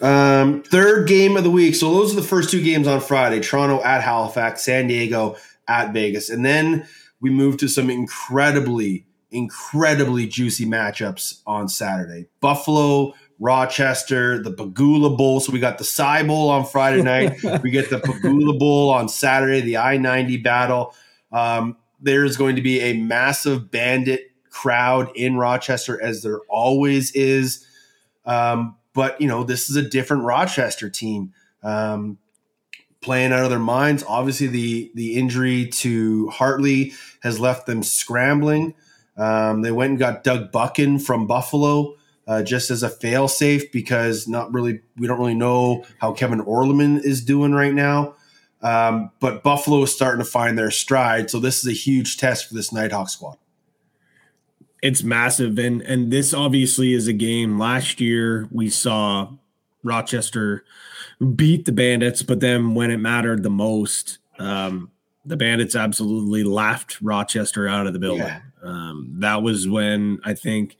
[0.00, 1.74] Um, third game of the week.
[1.74, 5.36] So those are the first two games on Friday Toronto at Halifax, San Diego
[5.68, 6.30] at Vegas.
[6.30, 6.86] And then
[7.20, 15.40] we move to some incredibly, incredibly juicy matchups on Saturday Buffalo, Rochester, the Pegula Bowl.
[15.40, 17.42] So we got the Tsai Bowl on Friday night.
[17.62, 20.94] we get the Pegula Bowl on Saturday, the I 90 battle.
[21.32, 27.66] Um, there's going to be a massive bandit crowd in Rochester, as there always is.
[28.24, 31.32] Um, but you know, this is a different Rochester team
[31.62, 32.18] um,
[33.00, 34.04] playing out of their minds.
[34.06, 36.92] Obviously, the the injury to Hartley
[37.22, 38.74] has left them scrambling.
[39.16, 41.96] Um, they went and got Doug Buckin from Buffalo
[42.26, 46.98] uh, just as a failsafe because not really we don't really know how Kevin Orleman
[46.98, 48.14] is doing right now.
[48.62, 52.46] Um, but Buffalo is starting to find their stride, so this is a huge test
[52.46, 53.38] for this Nighthawk squad.
[54.82, 57.58] it's massive, and and this obviously is a game.
[57.58, 59.32] Last year we saw
[59.82, 60.64] Rochester
[61.34, 64.90] beat the Bandits, but then when it mattered the most, um,
[65.24, 68.26] the Bandits absolutely laughed Rochester out of the building.
[68.26, 68.40] Yeah.
[68.62, 70.76] Um, that was when I think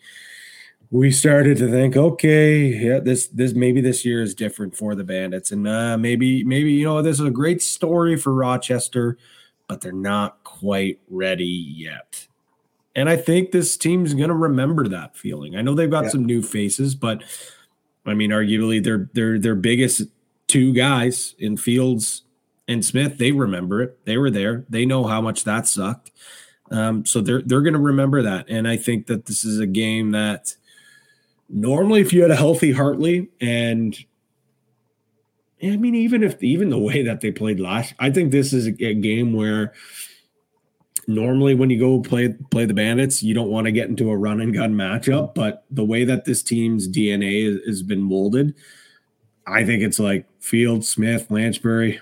[0.90, 5.04] we started to think, okay, yeah, this this maybe this year is different for the
[5.04, 9.16] Bandits, and uh, maybe maybe you know this is a great story for Rochester,
[9.68, 12.26] but they're not quite ready yet.
[12.96, 15.54] And I think this team's going to remember that feeling.
[15.56, 16.10] I know they've got Yeah.
[16.10, 17.22] some new faces, but
[18.04, 20.02] I mean, arguably their their their biggest
[20.48, 22.22] two guys in Fields
[22.66, 24.04] and Smith, they remember it.
[24.06, 24.64] They were there.
[24.68, 26.10] They know how much that sucked.
[26.72, 28.46] Um, so they're they're going to remember that.
[28.48, 30.56] And I think that this is a game that
[31.52, 33.96] normally, if you had a healthy Hartley and
[35.62, 38.66] I mean, even if even the way that they played last, I think this is
[38.66, 39.74] a, a game where
[41.06, 44.16] normally when you go play play the bandits you don't want to get into a
[44.16, 48.54] run and gun matchup but the way that this team's dna is, has been molded
[49.46, 51.98] i think it's like field smith lansbury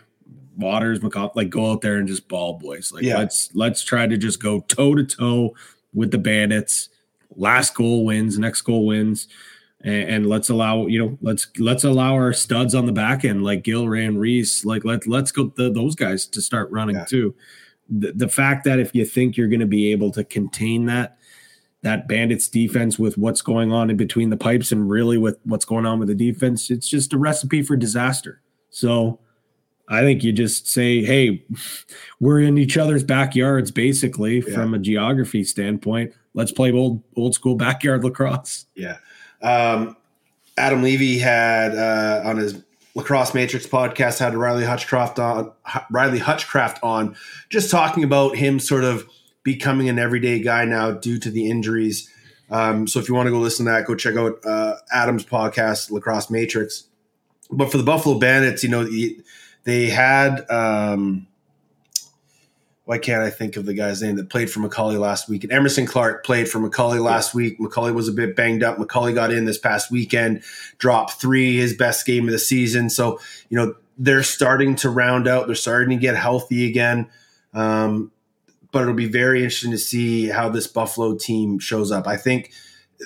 [0.59, 3.17] waters mccall like go out there and just ball boys like Yeah.
[3.19, 5.55] let's let's try to just go toe to toe
[5.95, 6.91] with the bandits
[7.37, 9.29] last goal wins next goal wins
[9.83, 13.45] and, and let's allow you know let's let's allow our studs on the back end
[13.45, 17.05] like Gilray and Reese like let let's go the, those guys to start running Yeah.
[17.05, 17.35] too
[17.91, 21.17] the, the fact that if you think you're going to be able to contain that
[21.83, 25.65] that bandits defense with what's going on in between the pipes and really with what's
[25.65, 28.41] going on with the defense it's just a recipe for disaster
[28.71, 29.21] so
[29.89, 31.45] i think you just say hey
[32.21, 34.55] we're in each other's backyards basically Yeah.
[34.55, 38.99] from a geography standpoint let's play old old school backyard lacrosse Yeah.
[39.43, 39.97] Um,
[40.57, 42.63] Adam Levy had uh, on his
[42.99, 45.53] Lacrosse Matrix podcast had Riley Hutchcraft on
[45.89, 47.15] Riley Hutchcraft on,
[47.49, 49.09] just talking about him sort of
[49.45, 52.13] becoming an everyday guy now due to the injuries.
[52.51, 55.25] Um, so if you want to go listen to that, go check out uh, Adam's
[55.25, 56.85] podcast, Lacrosse Matrix.
[57.51, 58.89] But for the Buffalo Bandits, you know,
[59.63, 61.28] they had um,
[62.89, 65.45] why can't I think of the guy's name that played for Macaulay last week?
[65.45, 67.61] And Emerson Clark played for Macaulay last week.
[67.61, 68.79] Macaulay was a bit banged up.
[68.79, 70.43] Macaulay got in this past weekend,
[70.79, 72.89] dropped three, his best game of the season.
[72.89, 73.21] So,
[73.51, 75.45] you know, they're starting to round out.
[75.45, 77.11] They're starting to get healthy again.
[77.53, 78.11] Um,
[78.73, 82.07] but it'll be very interesting to see how this Buffalo team shows up.
[82.07, 82.53] I think,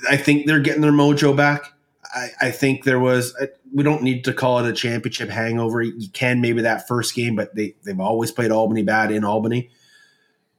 [0.08, 1.71] I think they're getting their mojo back.
[2.14, 3.34] I, I think there was.
[3.40, 5.80] I- We don't need to call it a championship hangover.
[5.80, 9.70] You can maybe that first game, but they they've always played Albany bad in Albany.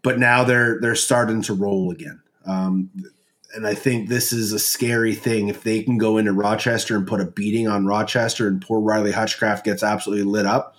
[0.02, 2.20] But now they're they're starting to roll again.
[2.48, 2.90] Um,
[3.56, 7.06] and I think this is a scary thing if they can go into Rochester and
[7.06, 10.76] put a beating on Rochester, and poor Riley Hutchcraft gets absolutely lit up.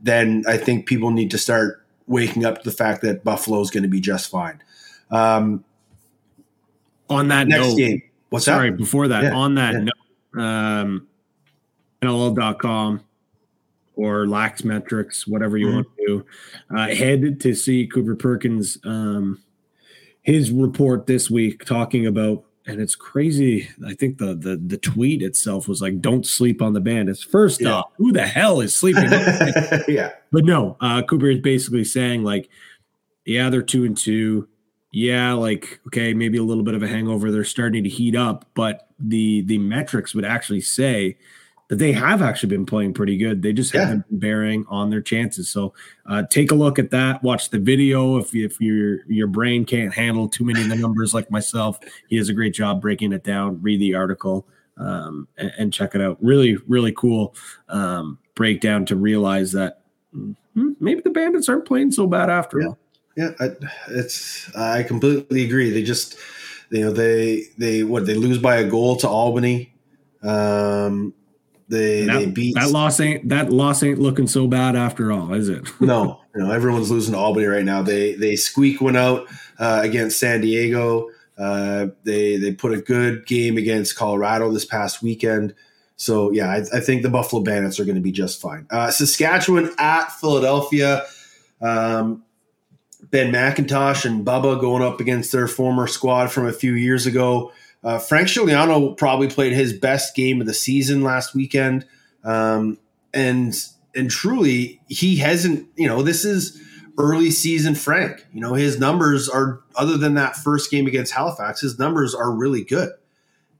[0.00, 3.70] Then I think people need to start waking up to the fact that Buffalo is
[3.72, 4.62] going to be just fine.
[5.10, 5.64] Um,
[7.10, 8.76] on that next note game, what's sorry that?
[8.78, 9.80] before that Yeah, on that yeah.
[9.80, 9.94] note
[10.36, 11.06] um
[12.02, 13.00] nll.com
[13.96, 15.74] or lax metrics whatever you Mhm.
[15.74, 16.26] want to do
[16.76, 19.38] uh, head to see cooper perkins um
[20.22, 23.68] his report this week talking about and it's crazy.
[23.86, 27.60] I think the the the tweet itself was like, "Don't sleep on the Bandits." First
[27.60, 27.72] Yeah.
[27.72, 29.04] off, who the hell is sleeping?
[29.04, 30.12] on the yeah.
[30.32, 32.48] but no, uh, Cooper is basically saying like,
[33.26, 34.48] yeah, they're two and two.
[34.92, 37.30] Yeah, like okay, maybe a little bit of a hangover.
[37.30, 41.16] They're starting to heat up, but the the metrics would actually say
[41.68, 43.40] that they have actually been playing pretty good.
[43.42, 43.80] They just Yeah.
[43.80, 45.48] haven't been bearing on their chances.
[45.48, 45.72] So
[46.06, 47.22] uh, take a look at that.
[47.22, 51.14] Watch the video if if your your brain can't handle too many of the numbers
[51.14, 51.78] like myself.
[52.08, 53.60] He does a great job breaking it down.
[53.62, 56.18] Read the article um, and, and check it out.
[56.20, 57.34] Really, really cool
[57.68, 59.80] um, breakdown to realize that
[60.12, 60.32] hmm,
[60.80, 62.66] maybe the Bandits aren't playing so bad after Yeah.
[62.66, 62.78] all.
[63.16, 63.50] Yeah, I,
[63.90, 65.70] it's I completely agree.
[65.70, 66.18] They just
[66.74, 69.72] you know they they what they lose by a goal to Albany.
[70.24, 71.14] Um,
[71.68, 75.32] they they That, beat that loss ain't that loss ain't looking so bad after all,
[75.34, 75.62] is it?
[75.80, 77.80] no, know everyone's losing to Albany right now.
[77.82, 79.28] They they squeak one out
[79.60, 81.10] uh, against San Diego.
[81.38, 85.54] Uh, they they put a good game against Colorado this past weekend.
[85.94, 88.66] So yeah, I, I think the Buffalo Bandits are going to be just fine.
[88.68, 91.04] Uh, Saskatchewan at Philadelphia.
[91.62, 92.24] Um,
[93.10, 97.52] ben McIntosh and Bubba going up against their former squad from a few years ago.
[97.82, 101.84] Uh, Frank Scigliano probably played his best game of the season last weekend,
[102.24, 102.78] um,
[103.12, 103.54] and
[103.94, 105.68] and truly he hasn't.
[105.76, 106.60] You know, this is
[106.98, 108.26] early season Frank.
[108.32, 112.30] You know, his numbers are other than that first game against Halifax, his numbers are
[112.30, 112.90] really good.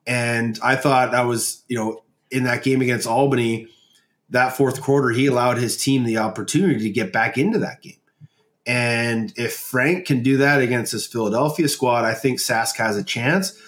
[0.07, 3.69] And I thought that was you know in that game against Albany,
[4.31, 7.99] that fourth quarter he allowed his team the opportunity to get back into that game.
[8.67, 13.05] And if Frank can do that against this Philadelphia squad, I think Sask has a
[13.05, 13.59] chance.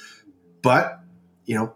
[0.62, 1.01] But,
[1.44, 1.74] you know,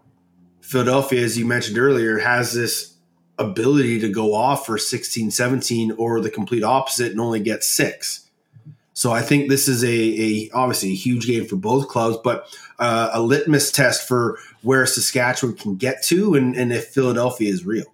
[0.61, 2.95] Philadelphia, as you mentioned earlier, has this
[3.37, 8.29] ability to go off for 16, 17 or the complete opposite and only get six.
[8.93, 12.45] So I think this is a, a obviously a huge game for both clubs, but
[12.77, 17.65] uh, a litmus test for where Saskatchewan can get to and, and if Philadelphia is
[17.65, 17.90] real.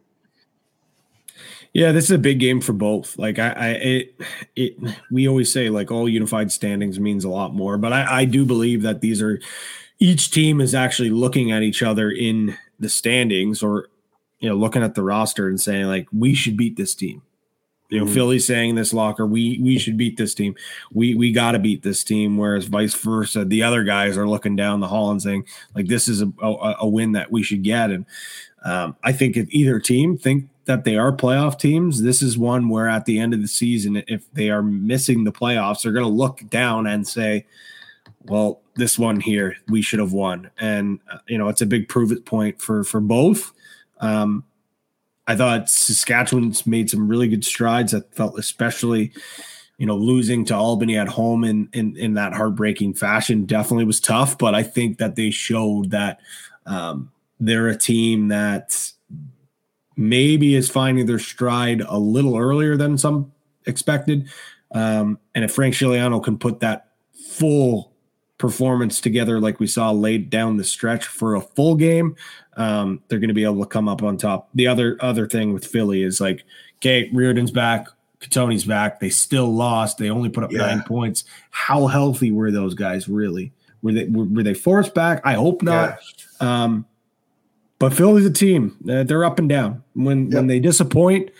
[1.78, 3.20] Yeah, this is a big game for both.
[3.20, 4.22] Like I, I it,
[4.56, 8.26] it we always say like all unified standings means a lot more, but I, I
[8.26, 9.40] do believe that these are
[10.00, 13.90] each team is actually looking at each other in the standings or
[14.40, 17.22] you know looking at the roster and saying like we should beat this team.
[17.92, 18.14] You know, Mhm.
[18.16, 20.56] Philly's saying this locker, we we should beat this team.
[20.92, 22.38] We we got to beat this team.
[22.38, 25.46] Whereas vice versa, the other guys are looking down the hall and saying
[25.76, 27.92] like this is a a, a win that we should get.
[27.92, 28.08] And
[28.66, 32.70] um, I think if either team think that they are playoff teams, this is one
[32.70, 36.06] where at the end of the season, if they are missing the playoffs, they're going
[36.06, 37.46] to look down and say,
[38.26, 41.90] "Well, this one here, we should have won." And uh, you know, it's a big
[41.90, 43.52] prove it point for for both.
[44.00, 44.44] Um,
[45.26, 47.94] I thought Saskatchewan's made some really good strides.
[47.94, 49.12] I felt especially,
[49.78, 54.00] you know, losing to Albany at home in in, in that heartbreaking fashion definitely was
[54.00, 54.38] tough.
[54.38, 56.20] But I think that they showed that
[56.66, 58.92] um, they're a team that
[59.98, 63.32] maybe is finding their stride a little earlier than some
[63.66, 64.30] expected.
[64.72, 66.90] Um, and if Frank Scigliano can put that
[67.30, 67.92] full
[68.38, 72.16] performance together, like we saw laid down the stretch for a full game,
[72.56, 74.50] um, they're going to be able to come up on top.
[74.54, 76.44] The other other thing with Philly is like,
[76.78, 77.88] okay, Reardon's back,
[78.20, 79.00] Katoni's back.
[79.00, 79.98] They still lost.
[79.98, 80.60] They only put up Yeah.
[80.60, 81.24] nine points.
[81.52, 83.52] How healthy were those guys really?
[83.82, 85.22] Were they were, were they forced back?
[85.24, 86.00] I hope not.
[86.40, 86.86] Um,
[87.80, 88.78] but Philly's a team.
[88.90, 89.84] Uh, they're up and down.
[89.94, 91.32] When when they disappoint,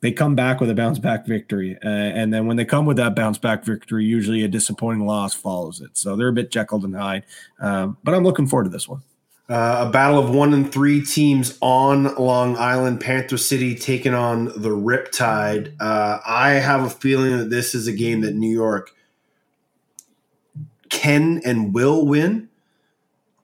[0.00, 1.76] they come back with a bounce back victory.
[1.84, 5.34] Uh, and then when they come with that bounce back victory, usually a disappointing loss
[5.34, 5.96] follows it.
[5.96, 7.24] So they're a bit Jekyll and Hyde.
[7.60, 9.02] Um, but I'm looking forward to this one.
[9.50, 13.00] Uh, a battle of one and three teams on Long Island.
[13.00, 15.74] Panther City taking on the Riptide.
[15.80, 18.94] Uh, I have a feeling that this is a game that New York
[20.90, 22.50] can and will win,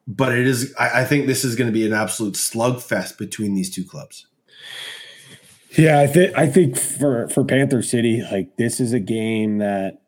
[0.07, 0.75] but it is.
[0.79, 4.27] I, I think this is going to be an absolute slugfest between these two clubs.
[5.77, 10.01] Yeah, I think I think for for Panther City, like this is a game that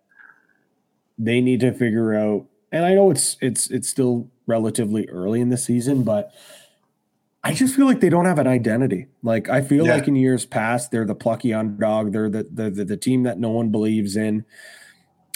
[1.18, 2.46] they need to figure out.
[2.70, 6.32] And I know it's it's it's still relatively early in the season, but
[7.42, 9.06] I just feel like they don't have an identity.
[9.22, 9.94] Like I feel Yeah.
[9.94, 12.12] like in years past, they're the plucky underdog.
[12.12, 14.44] They're the the, the the team that no one believes in.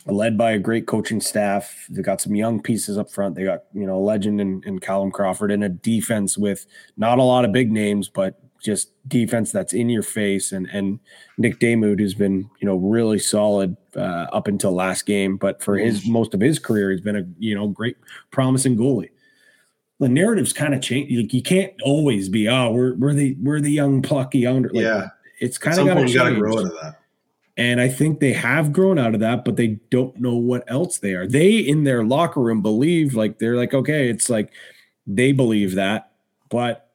[0.06, 3.34] Led by a great coaching staff, they got some young pieces up front.
[3.34, 6.66] They got you know a legend in, in Callum Crawford and a defense with
[6.96, 10.52] not a lot of big names, but just defense that's in your face.
[10.52, 11.00] And and
[11.38, 15.76] Nick Damude has been you know really solid uh, up until last game, but for
[15.76, 17.96] his most of his career, he's been a you know great
[18.30, 19.10] promising goalie.
[19.98, 21.14] The narrative's kind of changed.
[21.14, 24.70] Like you can't always be oh we're we're the we're the young plucky under.
[24.70, 25.08] Like, yeah,
[25.40, 26.99] it's kind of got to you got to grow into that.
[27.56, 30.98] And I think they have grown out of that, but they don't know what else
[30.98, 31.26] they are.
[31.26, 34.52] They in their locker room believe like they're like, okay, it's like
[35.06, 36.12] they believe that,
[36.48, 36.90] but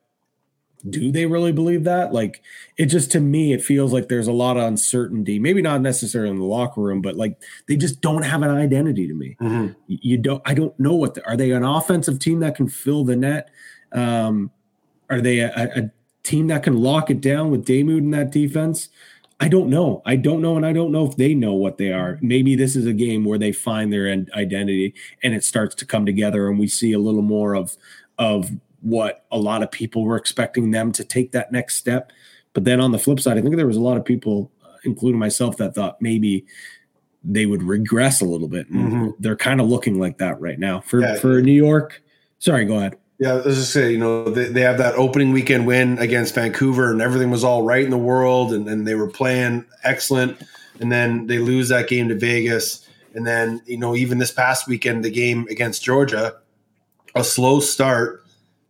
[0.90, 2.14] do they really believe that?
[2.14, 2.42] Like
[2.78, 5.40] it just to me, it feels like there's a lot of uncertainty.
[5.40, 7.38] Maybe not necessarily in the locker room, but like
[7.68, 9.36] they just don't have an identity to me.
[9.42, 9.74] Mm-hmm.
[9.88, 10.42] You don't.
[10.46, 13.50] I don't know what the, are they an offensive team that can fill the net?
[13.92, 14.52] Um,
[15.10, 15.92] are they a, a
[16.24, 18.90] team that can lock it down with Damude in that defense?
[19.40, 20.02] I don't know.
[20.06, 22.18] I don't know, and I don't know if they know what they are.
[22.22, 24.94] Maybe this is a game where they find their identity
[25.24, 27.76] and it starts to come together, and we see a little more of
[28.18, 28.50] of
[28.82, 32.12] what a lot of people were expecting them to take that next step.
[32.54, 34.78] But then on the flip side, I think there was a lot of people, uh,
[34.86, 36.46] including myself, that thought maybe
[37.24, 38.72] they would regress a little bit.
[38.72, 39.10] Mm-hmm.
[39.20, 41.16] They're kind of looking like that right now for yeah.
[41.16, 42.02] for New York.
[42.40, 42.98] Sorry, go ahead.
[43.18, 46.36] Yeah, I was just say, you know, they, they have that opening weekend win against
[46.36, 50.38] Vancouver and everything was all right in the world and, and they were playing excellent.
[50.82, 52.86] And then they lose that game to Vegas.
[53.14, 56.36] And then, you know, even this past weekend, the game against Georgia,
[57.16, 58.26] a slow start,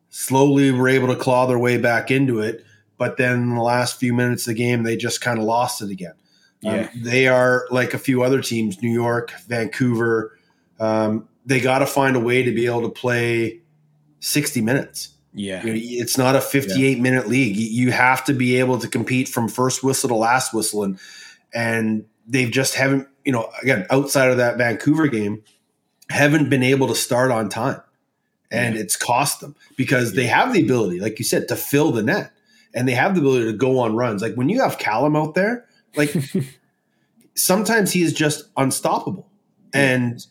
[0.09, 2.63] slowly were able to claw their way back into it.
[2.97, 5.81] But then in the last few minutes of the game, they just kind of lost
[5.81, 6.13] it again.
[6.63, 6.81] Um, yeah.
[6.81, 10.38] Um, they are like a few other teams, New York, Vancouver.
[10.80, 13.61] Um, they got to find a way to be able to play
[14.19, 15.09] 60 minutes.
[15.33, 15.63] Yeah.
[15.65, 17.01] You know, it's not a 58 yeah.
[17.01, 17.55] minute league.
[17.57, 20.83] You have to be able to compete from first whistle to last whistle.
[20.83, 20.99] And,
[21.53, 25.43] and they've just haven't, you know, again, outside of that Vancouver game,
[26.09, 27.81] haven't been able to start on time.
[28.51, 28.81] And yeah.
[28.81, 30.21] it's cost them because yeah.
[30.21, 32.31] they have the ability, like you said, to fill the net
[32.73, 34.21] and they have the ability to go on runs.
[34.21, 35.65] Like when you have Callum out there,
[35.95, 36.15] like
[37.35, 39.29] sometimes he is just unstoppable.
[39.73, 40.25] And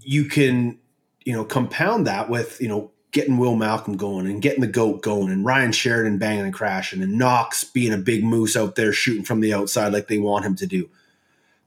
[0.00, 0.78] you can
[1.26, 5.02] you know, compound that with, you know, getting Will Malcolm going and getting the goat
[5.02, 8.92] going and Ryan Sheridan banging and crashing and Knox being a big moose out there
[8.92, 10.88] shooting from the outside like they want him to do.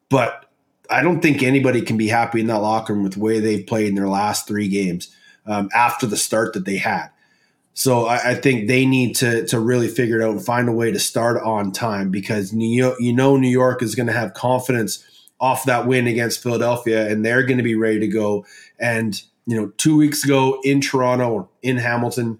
[0.09, 0.45] But
[0.89, 3.65] I don't think anybody can be happy in that locker room with the way they've
[3.67, 5.13] played in their last three games
[5.45, 7.09] um, after the start that they had.
[7.73, 10.73] So I, I, think they need to to really figure it out and find a
[10.73, 14.13] way to start on time because New York, you know New York is going to
[14.13, 15.03] have confidence
[15.39, 18.45] off that win against Philadelphia and they're going to be ready to go.
[18.79, 22.37] And you know, two weeks ago in Toronto or in Hamilton,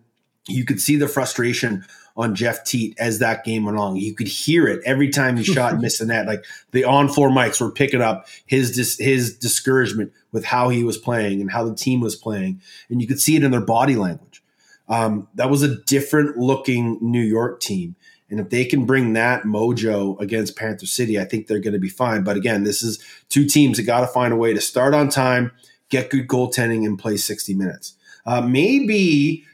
[0.47, 1.83] you could see the frustration
[2.15, 3.95] on Jeff Teat as that game went along.
[3.95, 6.27] You could hear it every time he shot and missed the net.
[6.27, 10.99] Like the on-floor mics were picking up his dis- his discouragement with how he was
[10.99, 12.61] playing and how the team was playing,
[12.91, 14.43] and you could see it in their body language.
[14.87, 17.95] Um, that was a different looking New York team.
[18.29, 21.79] And if they can bring that mojo against Panther City, I think they're going to
[21.79, 22.23] be fine.
[22.23, 25.09] But again, this is two teams that got to find a way to start on
[25.09, 25.51] time,
[25.89, 27.95] get good goaltending, and play 60 minutes.
[28.25, 29.45] Uh, maybe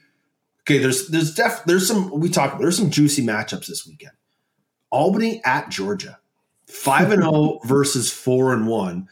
[0.62, 0.78] okay.
[0.80, 4.14] There's there's def there's some we talked there's some juicy matchups this weekend.
[4.90, 6.20] Albany at Georgia,
[6.68, 9.08] five and zero oh versus four and one.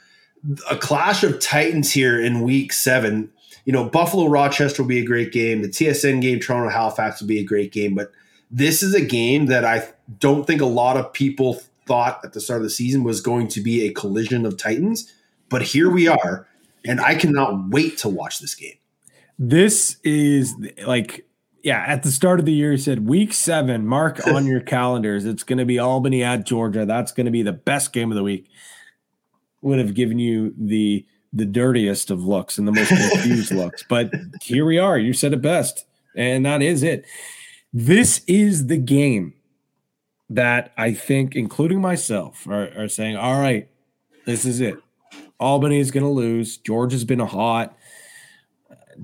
[0.69, 3.31] A clash of titans here in week seven.
[3.63, 5.61] You know, Buffalo Rochester will be a great game.
[5.61, 7.95] The TSN game, Toronto Halifax will be a great game.
[7.95, 8.11] But
[8.51, 9.87] this is a game that I
[10.19, 13.47] don't think a lot of people thought at the start of the season was going
[13.49, 15.13] to be a collision of titans.
[15.47, 16.45] But here we are
[16.85, 18.77] and I cannot wait to watch this game.
[19.39, 20.55] This is
[20.85, 21.25] like,
[21.63, 25.25] yeah, at the start of the year, he said week seven, mark on your calendars.
[25.25, 26.85] It's going to be Albany at Georgia.
[26.85, 28.49] That's going to be the best game of the week.
[29.61, 31.05] Would have given you the
[31.35, 33.83] the dirtiest of looks and the most confused looks.
[33.87, 34.11] But
[34.41, 34.99] here we are.
[34.99, 35.85] You said it best.
[36.15, 37.05] And that is it.
[37.73, 39.33] This is the game
[40.29, 43.67] that I think, including myself, are, are saying, all right,
[44.25, 44.75] this is it.
[45.39, 46.57] Albany is going to lose.
[46.57, 47.75] Georgia's been hot.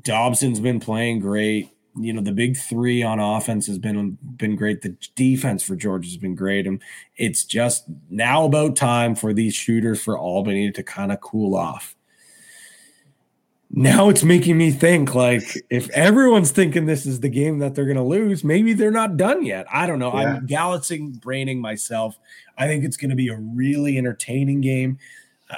[0.01, 1.69] Dobson's been playing great.
[1.99, 4.81] You know, the big three on offense has been been great.
[4.81, 6.67] The defense for Georgia's been great.
[6.67, 6.81] And
[7.17, 11.95] it's just now about time for these shooters for Albany to kind of cool off.
[13.71, 17.85] Now it's making me think like if everyone's thinking this is the game that they're
[17.85, 19.67] going to lose, maybe they're not done yet.
[19.71, 20.11] I don't know.
[20.13, 20.35] Yeah.
[20.37, 22.17] I'm galaxing braining myself.
[22.57, 24.97] I think it's going to be a really entertaining game.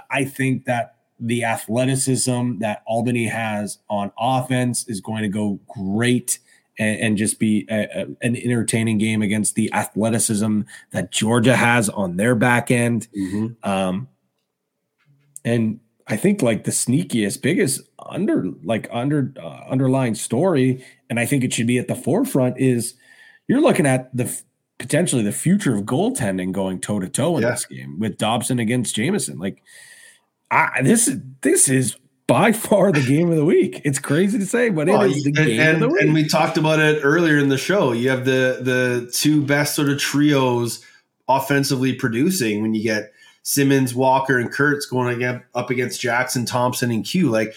[0.10, 6.40] I think that the athleticism that Albany has on offense is going to go great
[6.80, 10.62] and, and just be a, a, an entertaining game against the athleticism
[10.92, 13.08] that Georgia has on their back end.
[13.16, 13.70] Mm-hmm.
[13.70, 14.08] Um,
[15.46, 21.26] and I think like the sneakiest, biggest under like under uh, underlying story, and I
[21.26, 22.96] think it should be at the forefront is
[23.48, 24.42] you're looking at the
[24.82, 27.52] potentially the future of goaltending going toe to toe in yeah.
[27.52, 29.38] this game with Dobson against Jamieson.
[29.38, 29.62] Like,
[30.50, 31.96] I, this is this is
[32.28, 33.82] by far the game of the week.
[33.86, 36.02] It's crazy to say, but well, it is the and, game and, of the week.
[36.02, 37.92] And we talked about it earlier in the show.
[37.92, 40.84] You have the the two best sort of trios
[41.30, 43.14] offensively producing when you get
[43.44, 47.30] Simmons, Walker, and Kurtz going up against Jackson, Thompson, and Kew.
[47.30, 47.54] Like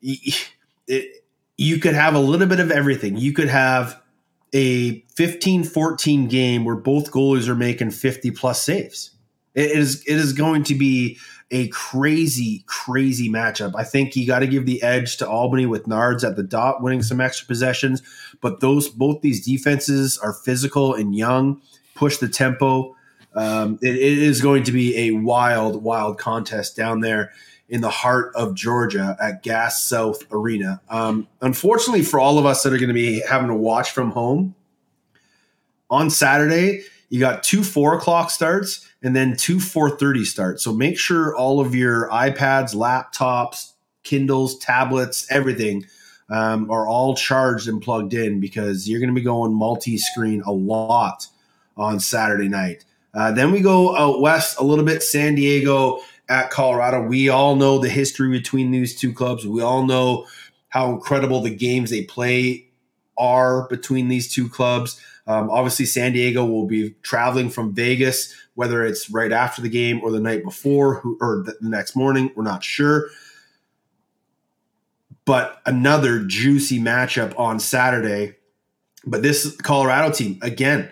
[0.00, 1.24] it,
[1.56, 3.16] you could have a little bit of everything.
[3.16, 4.01] You could have
[4.52, 9.10] a 15 14 game where both goalies are making 50 plus saves.
[9.54, 11.18] It is it is going to be
[11.50, 13.74] a crazy, crazy matchup.
[13.76, 16.82] I think you got to give the edge to Albany with Nards at the dot,
[16.82, 18.02] winning some extra possessions.
[18.40, 21.60] But those both these defenses are physical and young,
[21.94, 22.96] push the tempo.
[23.34, 27.32] Um, it, it is going to be a wild, wild contest down there
[27.72, 30.78] in the heart of Georgia at Gas South Arena.
[30.90, 34.10] Um, unfortunately, for all of us that are going to be having to watch from
[34.10, 34.54] home
[35.88, 40.98] on Saturday, you got two four o'clock starts and then two 4.30 starts so make
[40.98, 43.72] sure all of your ipads laptops
[44.02, 45.84] kindles tablets everything
[46.30, 50.52] um, are all charged and plugged in because you're going to be going multi-screen a
[50.52, 51.26] lot
[51.76, 52.84] on saturday night
[53.14, 57.56] uh, then we go out west a little bit san diego at colorado we all
[57.56, 60.26] know the history between these two clubs we all know
[60.68, 62.66] how incredible the games they play
[63.18, 68.84] are between these two clubs um, obviously, San Diego will be traveling from Vegas, whether
[68.84, 72.32] it's right after the game or the night before or the next morning.
[72.34, 73.08] We're not sure.
[75.24, 78.36] But another juicy matchup on Saturday.
[79.06, 80.90] But this Colorado team, again,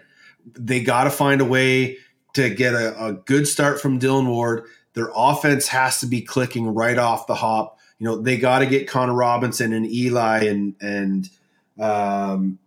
[0.52, 1.98] they got to find a way
[2.34, 4.64] to get a, a good start from Dillon Ward.
[4.94, 7.78] Their offense has to be clicking right off the hop.
[7.98, 11.30] You know, they got to get Connor Robinson and Eli and and
[11.78, 12.58] um,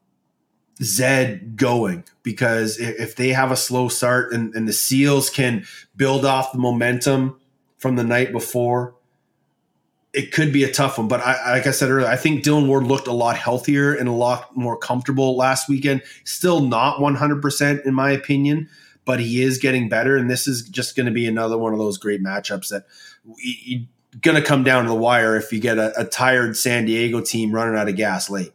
[0.81, 6.25] Zed going because if they have a slow start and, and, the Seals can build
[6.25, 7.39] off the momentum
[7.77, 8.95] from the night before,
[10.13, 11.07] it could be a tough one.
[11.07, 14.07] But I, like I said earlier, I think Dillon Ward looked a lot healthier and
[14.07, 16.01] a lot more comfortable last weekend.
[16.23, 18.69] Still not 100% in my opinion,
[19.05, 20.17] but he is getting better.
[20.17, 22.85] And this is just going to be another one of those great matchups that
[23.38, 23.85] you,
[24.21, 27.21] going to come down to the wire if you get a, a tired San Diego
[27.21, 28.53] team running out of gas late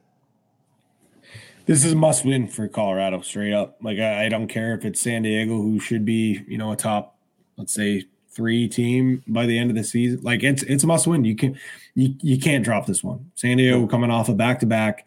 [1.68, 3.76] this is a must win for Colorado, straight up.
[3.82, 6.76] Like I, I, don't care if it's San Diego, who should be, you know, a
[6.76, 7.18] top,
[7.58, 10.20] let's say three team by the end of the season.
[10.22, 11.26] Like it's it's a must win.
[11.26, 11.58] You can
[11.94, 13.30] you you can't drop this one.
[13.34, 15.06] San Diego coming off a back to back.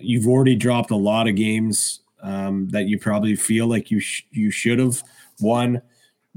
[0.00, 4.26] You've already dropped a lot of games um, that you probably feel like you sh-
[4.30, 5.02] you should have.
[5.40, 5.82] Won.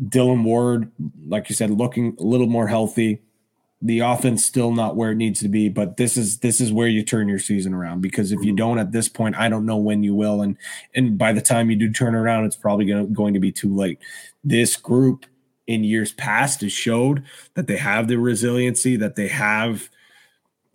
[0.09, 0.91] Dillon Ward,
[1.27, 3.21] like you said, looking a little more healthy.
[3.81, 6.87] The offense still not where it needs to be but this is this is where
[6.87, 9.75] you turn your season around because if you don't at this point i don't know
[9.75, 10.55] when you will and
[10.95, 13.75] and by the time you do turn around it's probably gonna, going to be too
[13.75, 13.99] late.
[14.41, 15.25] This group
[15.67, 17.23] in years past has showed
[17.55, 19.89] that they have the resiliency that they have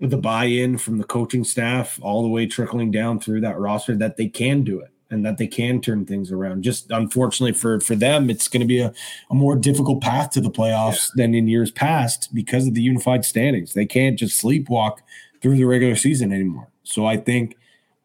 [0.01, 4.18] the buy-in from the coaching staff all the way trickling down through that roster that
[4.18, 6.62] they can do it and that they can turn things around.
[6.62, 8.93] Just unfortunately for for them, it's going to be a,
[9.30, 11.22] a more difficult path to the playoffs yeah.
[11.22, 13.74] than in years past because of the unified standings.
[13.74, 14.98] They can't just sleepwalk
[15.40, 16.68] through the regular season anymore.
[16.82, 17.56] So I think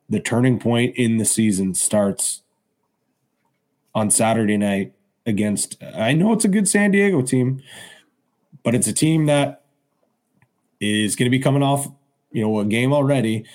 [0.10, 2.42] the turning point in the season starts
[3.96, 4.94] on Saturday night
[5.26, 7.62] against I know it's a good San Diego team,
[8.64, 9.64] but it's a team that
[10.80, 11.88] is going to be coming off,
[12.32, 13.46] you know, a game already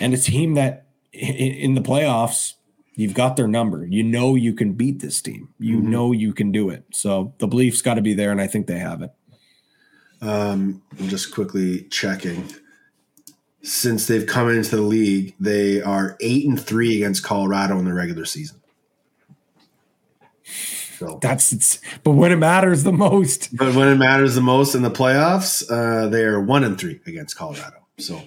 [0.00, 2.54] and a team that in the playoffs
[2.96, 3.84] You've got their number.
[3.86, 5.48] You know you can beat this team.
[5.58, 5.90] You mm-hmm.
[5.90, 6.84] know you can do it.
[6.92, 9.10] So the belief's got to be there, and I think they have it.
[10.20, 12.50] Um, I'm just quickly checking.
[13.62, 17.94] Since they've come into the league, they are eight and three against Colorado in the
[17.94, 18.60] regular season.
[20.98, 23.56] So that's it's, but when it matters the most.
[23.56, 27.00] But when it matters the most in the playoffs, uh, they are one and three
[27.06, 27.86] against Colorado.
[27.98, 28.22] So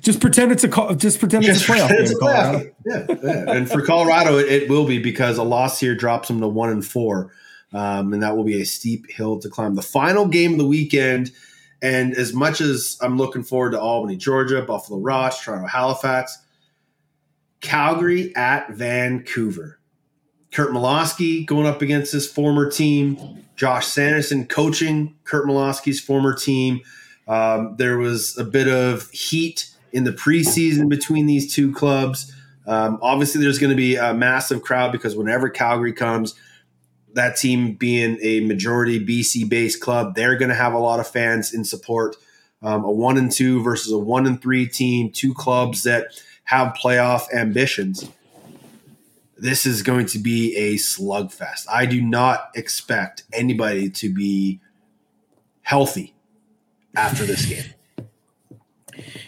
[0.00, 0.94] just pretend it's a call.
[0.94, 2.00] Just pretend just it's a playoff game.
[2.00, 2.74] It's.
[2.86, 6.40] Yeah, yeah, and for Colorado, it, it, will be because a loss here drops them
[6.40, 7.32] to one and four,
[7.72, 9.74] um, and that will be a steep hill to climb.
[9.74, 11.32] The final game of the weekend,
[11.82, 16.38] and as much as I'm looking forward to Albany, Georgia, Buffalo Ross, Toronto, Halifax,
[17.60, 19.78] Calgary at Vancouver.
[20.52, 23.44] Curt Malawsky going up against his former team.
[23.56, 26.80] Josh Sanderson coaching Curt Malawsky's former team.
[27.26, 32.32] Um, there was a bit of heat in the preseason between these two clubs.
[32.66, 36.34] Um, obviously, there's going to be a massive crowd because whenever Calgary comes,
[37.14, 41.06] that team being a majority BC based club, they're going to have a lot of
[41.06, 42.16] fans in support.
[42.62, 46.74] Um, a one and two versus a one and three team, two clubs that have
[46.74, 48.10] playoff ambitions.
[49.36, 51.66] This is going to be a slugfest.
[51.70, 54.60] I do not expect anybody to be
[55.62, 56.13] healthy
[56.96, 57.64] after this game.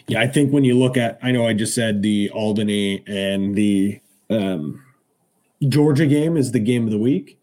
[0.06, 3.54] Yeah, I think when you look at, I know I just said the Albany and
[3.56, 4.84] the um,
[5.68, 7.40] Georgia game is the game of the week.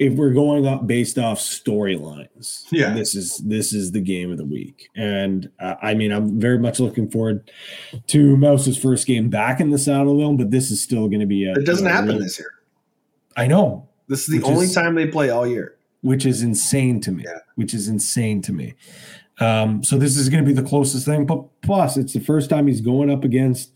[0.00, 2.92] if we're going up based off storylines, Yeah.
[2.94, 6.58] this is this is the game of the week, and uh, I mean, I'm very
[6.58, 7.48] much looking forward
[8.08, 11.26] to Mouse's first game back in the Saddle Dome, but this is still going to
[11.26, 11.52] be a.
[11.52, 12.50] It doesn't a happen really- this year.
[13.36, 15.76] I know, This is the only is- time they play all year.
[16.02, 17.24] Which is insane to me.
[17.24, 17.38] Yeah.
[17.54, 18.74] Which is insane to me.
[19.40, 21.26] Um, so this is going to be the closest thing.
[21.26, 23.72] But plus, it's the first time he's going up against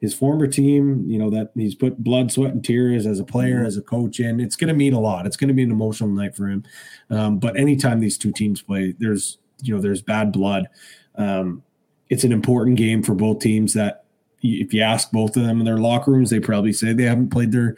[0.00, 1.04] his former team.
[1.08, 4.20] You know that he's put blood, sweat, and tears as a player, as a coach
[4.20, 4.40] in.
[4.40, 5.26] It's going to mean a lot.
[5.26, 6.64] It's going to be an emotional night for him.
[7.10, 10.68] Um, but anytime these two teams play, there's you know there's bad blood.
[11.16, 11.62] Um,
[12.10, 13.74] it's an important game for both teams.
[13.74, 14.04] That
[14.42, 17.30] if you ask both of them in their locker rooms, they probably say they haven't
[17.30, 17.76] played their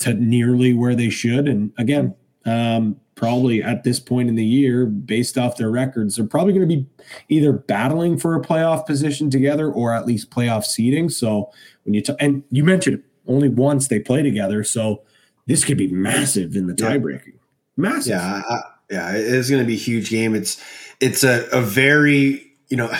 [0.00, 1.48] to nearly where they should.
[1.48, 2.14] And again,
[2.44, 6.66] um, probably at this point in the year, based off their records, they're probably going
[6.66, 6.86] to be
[7.28, 11.10] either battling for a playoff position together or at least playoff seeding.
[11.10, 11.50] So
[11.84, 15.02] when you t- and you mentioned only once they play together, so
[15.46, 16.96] this could be massive in the Yeah.
[16.96, 17.34] tiebreaking.
[17.76, 18.10] Massive.
[18.12, 20.34] Yeah, I, yeah, it is going to be a huge game.
[20.34, 20.62] It's
[21.00, 22.90] it's a, a very you know,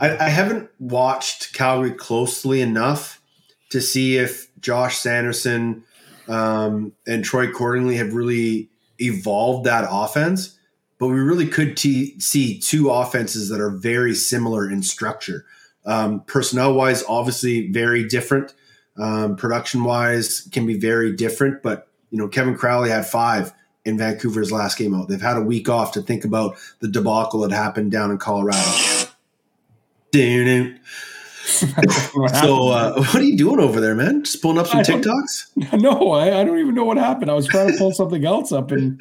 [0.00, 3.20] I, I haven't watched Calgary closely enough
[3.70, 5.84] to see if Josh Sanderson
[6.28, 8.68] um, and Troy Cordingley have really
[8.98, 10.58] evolved that offense.
[10.98, 15.44] But we really could t- see two offenses that are very similar in structure.
[15.84, 18.54] Um, personnel wise, obviously very different.
[18.98, 21.62] Um, production wise, can be very different.
[21.62, 23.52] But you know, Kevin Crowley had five
[23.84, 25.08] in Vancouver's last game out.
[25.08, 29.08] They've had a week off to think about the debacle that happened down in Colorado.
[31.46, 34.24] so, uh, what are you doing over there, man?
[34.24, 35.80] Just pulling up some I TikToks?
[35.80, 37.30] no, I, I don't even know what happened.
[37.30, 39.00] I was trying to pull something else up and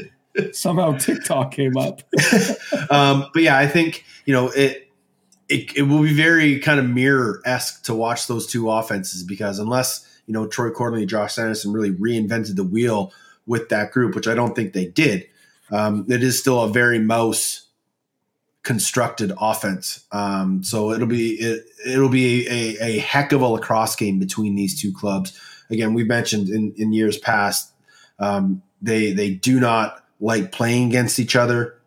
[0.52, 2.04] somehow TikTok came up.
[2.92, 4.90] um, but yeah, I think you know it,
[5.50, 5.76] it.
[5.76, 10.08] It will be very kind of mirror esque to watch those two offenses because unless
[10.28, 13.12] you know Troy Cordley and Josh Sanderson really reinvented the wheel
[13.48, 15.26] with that group, which I don't think they did,
[15.72, 17.65] um, it is still a very mouse
[18.66, 20.06] constructed offense.
[20.12, 24.56] Um, so it'll be it, it'll be a, a heck of a lacrosse game between
[24.56, 25.40] these two clubs.
[25.70, 27.72] Again, we mentioned in, in years past
[28.20, 31.78] um, they they do not like playing against each other.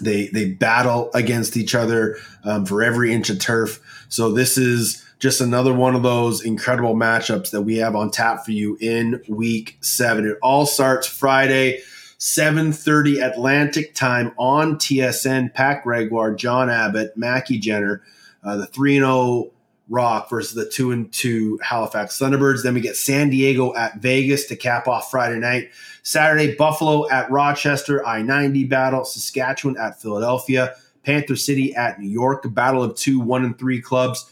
[0.00, 3.80] They they battle against each other um, for every inch of turf.
[4.08, 8.44] So this is just another one of those incredible matchups that we have on tap
[8.44, 10.26] for you in Week Seven.
[10.26, 11.82] It all starts Friday,
[12.22, 15.52] seven thirty Atlantic time on TSN.
[15.54, 18.00] Pat Gregoire, John Abbott, Maki Jenner,
[18.44, 19.50] uh, the three and zero
[19.88, 22.62] Rock versus the two and two Halifax Thunderbirds.
[22.62, 25.70] Then we get San Diego at Vegas to cap off Friday night.
[26.04, 32.44] Saturday, Buffalo at Rochester, I 90 battle, Saskatchewan at Philadelphia, Panther City at New York,
[32.54, 34.30] battle of two, one and three clubs,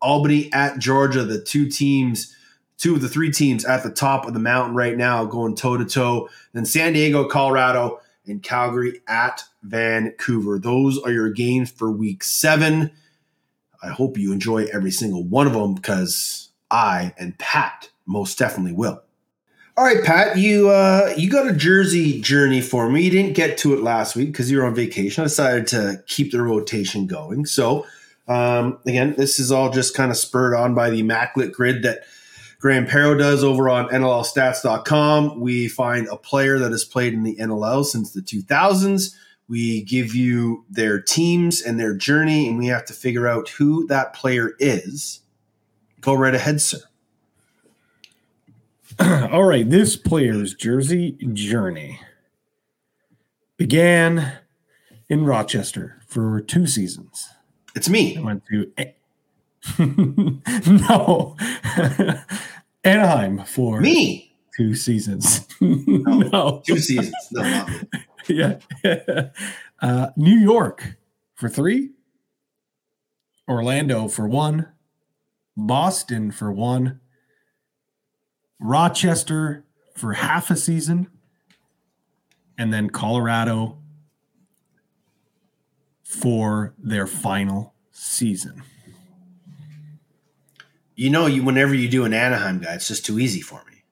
[0.00, 2.34] Albany at Georgia, the two teams,
[2.80, 5.76] two of the three teams at the top of the mountain right now going toe
[5.76, 6.28] to toe.
[6.52, 10.58] Then San Diego, Colorado, and Calgary at Vancouver.
[10.58, 12.90] Those are your games for week seven.
[13.82, 18.72] I hope you enjoy every single one of them because I and Pat most definitely
[18.72, 19.02] will.
[19.76, 23.02] All right, Pat, you uh, you got a Jersey journey for me.
[23.02, 25.22] You didn't get to it last week because you were on vacation.
[25.22, 27.46] I decided to keep the rotation going.
[27.46, 27.86] So,
[28.28, 32.00] um, again, this is all just kind of spurred on by the immaculate grid that
[32.60, 35.40] Graham Perro does over on NLLstats.com.
[35.40, 39.14] We find a player that has played in the NLL since the 2000s.
[39.48, 43.86] We give you their teams and their journey, and we have to figure out who
[43.86, 45.22] that player is.
[46.02, 46.78] Go right ahead, sir.
[49.00, 52.00] All right, this player's jersey journey
[53.56, 54.34] began
[55.08, 57.30] in Rochester for two seasons.
[57.74, 58.18] It's me.
[58.18, 58.70] I went to
[60.66, 61.36] no
[62.84, 64.34] Anaheim for Me.
[64.56, 65.46] two seasons.
[65.60, 67.14] no, Two seasons.
[67.32, 67.66] No,
[68.28, 68.58] yeah,
[69.82, 70.96] uh, New York
[71.34, 71.90] for three,
[73.48, 74.68] Orlando for one,
[75.56, 77.00] Boston for one,
[78.58, 81.08] Rochester for half a season,
[82.56, 83.78] and then Colorado
[86.02, 88.62] for their final season.
[91.00, 93.84] You know, you whenever you do an Anaheim guy, it's just too easy for me.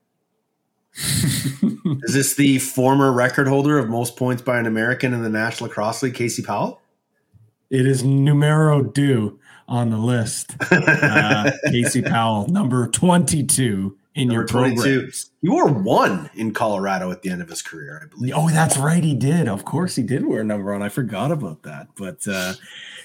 [2.02, 5.68] is this the former record holder of most points by an American in the National
[5.68, 6.82] Lacrosse League, Casey Powell?
[7.70, 10.54] It is numero two on the list.
[10.70, 14.76] Uh, Casey Powell, number 22 in your Number 22.
[14.76, 15.30] programs.
[15.40, 18.34] You wore one in Colorado at the end of his career, I believe.
[18.36, 19.02] Oh, that's right.
[19.02, 19.48] He did.
[19.48, 20.82] Of course, he did wear number one.
[20.82, 21.88] I forgot about that.
[21.96, 22.54] But uh,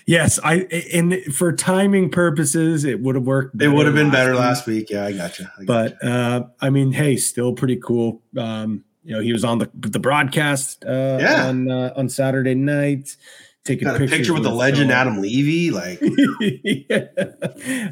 [0.06, 0.62] yes, I
[0.94, 3.62] and for timing purposes, it would have worked.
[3.62, 4.40] It would have been better week.
[4.40, 4.90] last week.
[4.90, 5.46] Yeah, I got you.
[5.66, 8.22] But uh, I mean, hey, still pretty cool.
[8.38, 11.48] Um, you know, he was on the the broadcast uh, Yeah.
[11.48, 13.16] on uh, on Saturday night,
[13.66, 15.72] taking Got a picture with the legend Adam Levy.
[15.72, 16.00] Like,
[16.40, 17.08] yeah.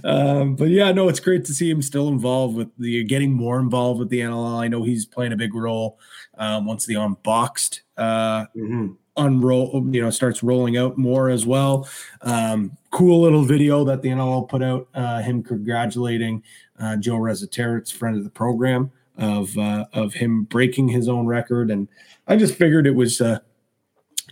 [0.04, 3.60] um, but yeah, no, it's great to see him still involved with the getting more
[3.60, 4.60] involved with the NLL.
[4.62, 6.00] I know he's playing a big role
[6.38, 8.96] um, once the unboxed uh, mhm.
[9.26, 11.88] Unroll, you know, starts rolling out more as well.
[12.22, 16.43] Um, cool little video that the NLL put out, uh, him congratulating
[16.80, 21.69] uh, Joe Resetarits, friend of the program, of uh, of him breaking his own record,
[21.69, 21.88] and
[22.27, 23.22] I just figured it was.
[23.22, 23.39] Uh,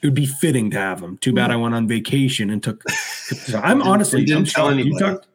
[0.01, 1.17] it would be fitting to have him.
[1.17, 2.83] Too bad I went on vacation and took.
[3.53, 4.77] I'm honestly, didn't I'm tell shocked.
[4.77, 4.99] You anybody.
[4.99, 5.27] talked,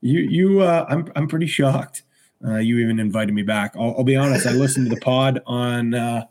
[0.00, 2.02] you, you, uh, I'm, I'm pretty shocked.
[2.44, 3.76] Uh, you even invited me back.
[3.76, 4.46] I'll, I'll be honest.
[4.46, 6.24] I listened to the pod on, uh,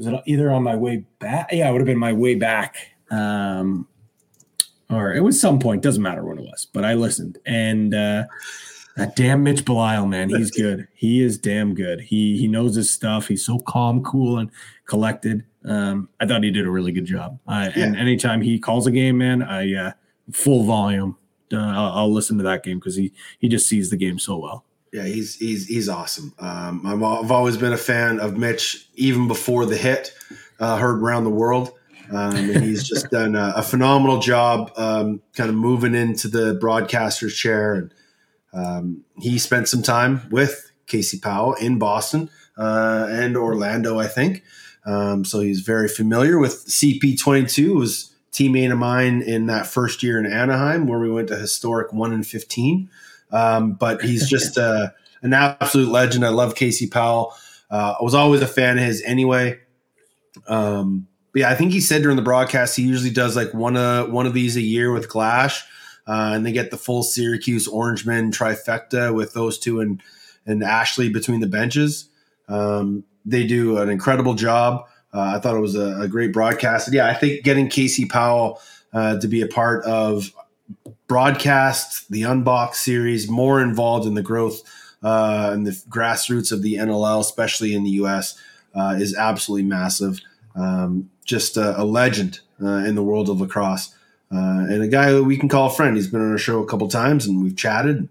[0.00, 1.50] was it either on my way back?
[1.52, 2.76] Yeah, it would have been my way back.
[3.10, 3.86] Um,
[4.88, 5.82] or it was some point.
[5.82, 7.36] Doesn't matter when it was, but I listened.
[7.44, 8.24] And uh,
[8.96, 10.88] that damn Mitch Belisle, man, he's good.
[10.94, 12.00] He is damn good.
[12.00, 13.28] He he knows his stuff.
[13.28, 14.50] He's so calm, cool, and
[14.86, 15.44] collected.
[15.66, 17.38] Um, I thought he did a really good job.
[17.46, 19.92] I, And anytime he calls a game, man, I uh,
[20.32, 21.18] full volume.
[21.52, 24.38] Uh, I'll, I'll listen to that game because he he just sees the game so
[24.38, 24.64] well.
[24.92, 26.34] Yeah, he's he's he's awesome.
[26.38, 30.12] Um, I'm, I've always been a fan of Mitch, even before the hit
[30.58, 31.72] uh, heard around the world.
[32.10, 36.54] Um, and he's just done a, a phenomenal job, um, kind of moving into the
[36.60, 37.74] broadcaster's chair.
[37.74, 37.94] And
[38.52, 44.42] um, he spent some time with Casey Powell in Boston uh, and Orlando, I think.
[44.84, 47.76] Um, so he's very familiar with CP22.
[47.76, 51.92] Was teammate of mine in that first year in Anaheim, where we went to historic
[51.92, 52.88] one and fifteen.
[53.32, 54.88] Um, but he's just uh,
[55.22, 56.24] an absolute legend.
[56.24, 57.34] I love Casey Powell.
[57.70, 59.58] Uh, I was always a fan of his anyway.
[60.48, 63.76] Um, but yeah, I think he said during the broadcast he usually does like one
[63.76, 65.62] of one of these a year with Glash,
[66.06, 70.02] uh, and they get the full Syracuse Orangemen trifecta with those two and
[70.46, 72.08] and Ashley between the benches.
[72.48, 74.86] Um, they do an incredible job.
[75.12, 76.92] Uh, I thought it was a, a great broadcast.
[76.92, 78.60] Yeah, I think getting Casey Powell
[78.92, 80.32] uh, to be a part of
[81.10, 84.62] broadcast, the Unbox series, more involved in the growth
[85.02, 88.38] uh, and the grassroots of the NLL, especially in the US,
[88.76, 90.20] uh, is absolutely massive.
[90.54, 93.92] Um, just a, a legend uh, in the world of lacrosse.
[94.32, 95.96] Uh, and a guy that we can call a friend.
[95.96, 98.08] He's been on our show a couple times and we've chatted.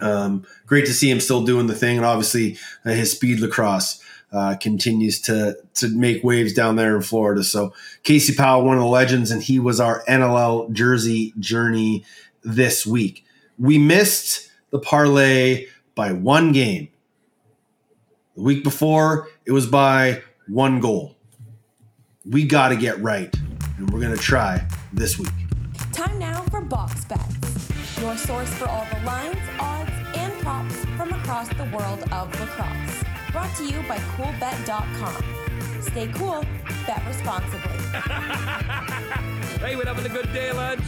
[0.00, 2.56] Um, great to see him still doing the thing, and obviously
[2.86, 4.02] uh, his speed lacrosse
[4.34, 7.44] uh, continues to to make waves down there in Florida.
[7.44, 12.04] So Casey Powell, one of the legends, and he was our NLL jersey journey
[12.42, 13.24] this week.
[13.58, 16.88] We missed the parlay by one game.
[18.34, 21.16] The week before, it was by one goal.
[22.28, 23.32] We got to get right,
[23.78, 25.28] and we're going to try this week.
[25.92, 31.12] Time now for Box Bets, your source for all the lines, odds, and props from
[31.12, 33.03] across the world of lacrosse.
[33.34, 35.24] Brought to you by CoolBet.com.
[35.82, 36.46] Stay cool,
[36.86, 37.72] bet responsibly.
[39.58, 40.84] Hey, we're having a good day, lads.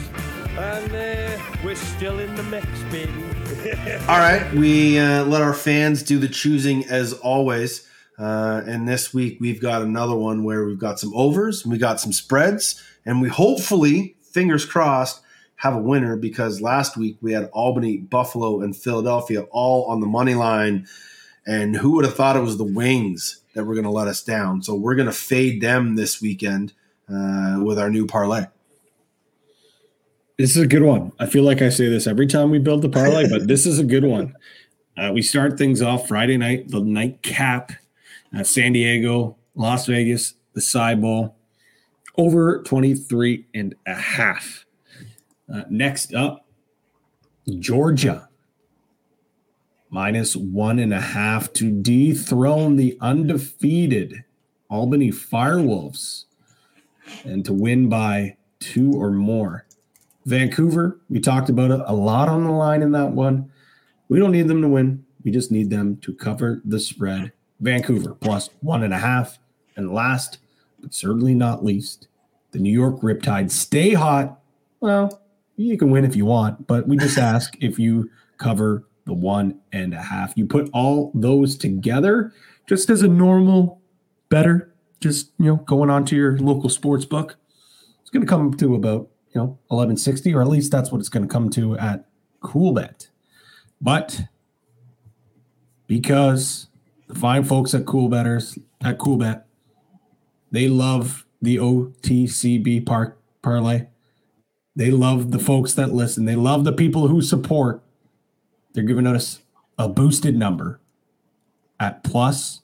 [0.57, 3.11] And uh, we're still in the mix, baby.
[4.07, 7.89] All right, we uh, let our fans do the choosing as always.
[8.17, 11.99] Uh, and this week we've got another one where we've got some overs, we got
[11.99, 15.21] some spreads, and we hopefully, fingers crossed,
[15.57, 20.07] have a winner because last week we had Albany, Buffalo, and Philadelphia all on the
[20.07, 20.87] money line.
[21.47, 24.23] And who would have thought it was the Wings that were going to let us
[24.23, 24.63] down?
[24.63, 26.73] So we're going to fade them this weekend
[27.09, 28.47] uh, with our new parlay.
[30.39, 31.13] This is a good one.
[31.19, 33.79] I feel like I say this every time we build the parlay, but this is
[33.79, 34.35] a good one.
[34.99, 37.71] Uh, we start things off Friday night, the night cap,
[38.35, 41.37] uh, San Diego, Las Vegas, the Tsai Bowl,
[42.17, 44.65] over 23 and a half.
[45.53, 46.47] Uh, next up,
[47.59, 48.31] Georgia,
[49.97, 54.23] minus one and a half to dethrone the undefeated
[54.69, 56.25] Albany Firewolves
[57.25, 59.65] and to win by two or more.
[60.27, 63.51] Vancouver, we talked about it a lot on the line in that one.
[64.11, 65.03] We don't need them to win.
[65.25, 67.33] We just need them to cover the spread.
[67.61, 69.39] Vancouver plus one and a half.
[69.77, 70.37] And last,
[70.79, 72.07] but certainly not least,
[72.51, 74.41] the New York Riptide stay hot.
[74.79, 75.23] Well,
[75.57, 79.61] you can win if you want, but we just ask if you cover the one
[79.73, 80.35] and a half.
[80.37, 82.33] You put all those together
[82.69, 83.81] just as a normal
[84.29, 87.37] better, just you know, going on to your local sports book.
[88.01, 91.11] It's going to come to about you know 1160 or at least that's what it's
[91.11, 92.07] going to come to at
[92.43, 93.09] coolbet
[93.83, 94.23] but
[95.87, 96.69] because
[97.07, 99.43] the fine folks at coolbetters at coolbet
[100.51, 103.87] they love the otcb park parlay
[104.75, 107.83] they love the folks that listen they love the people who support
[108.77, 109.41] they're giving us
[109.79, 110.79] a boosted number
[111.81, 112.61] at plus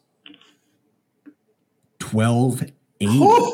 [1.98, 2.62] twelve
[3.00, 3.50] eighty.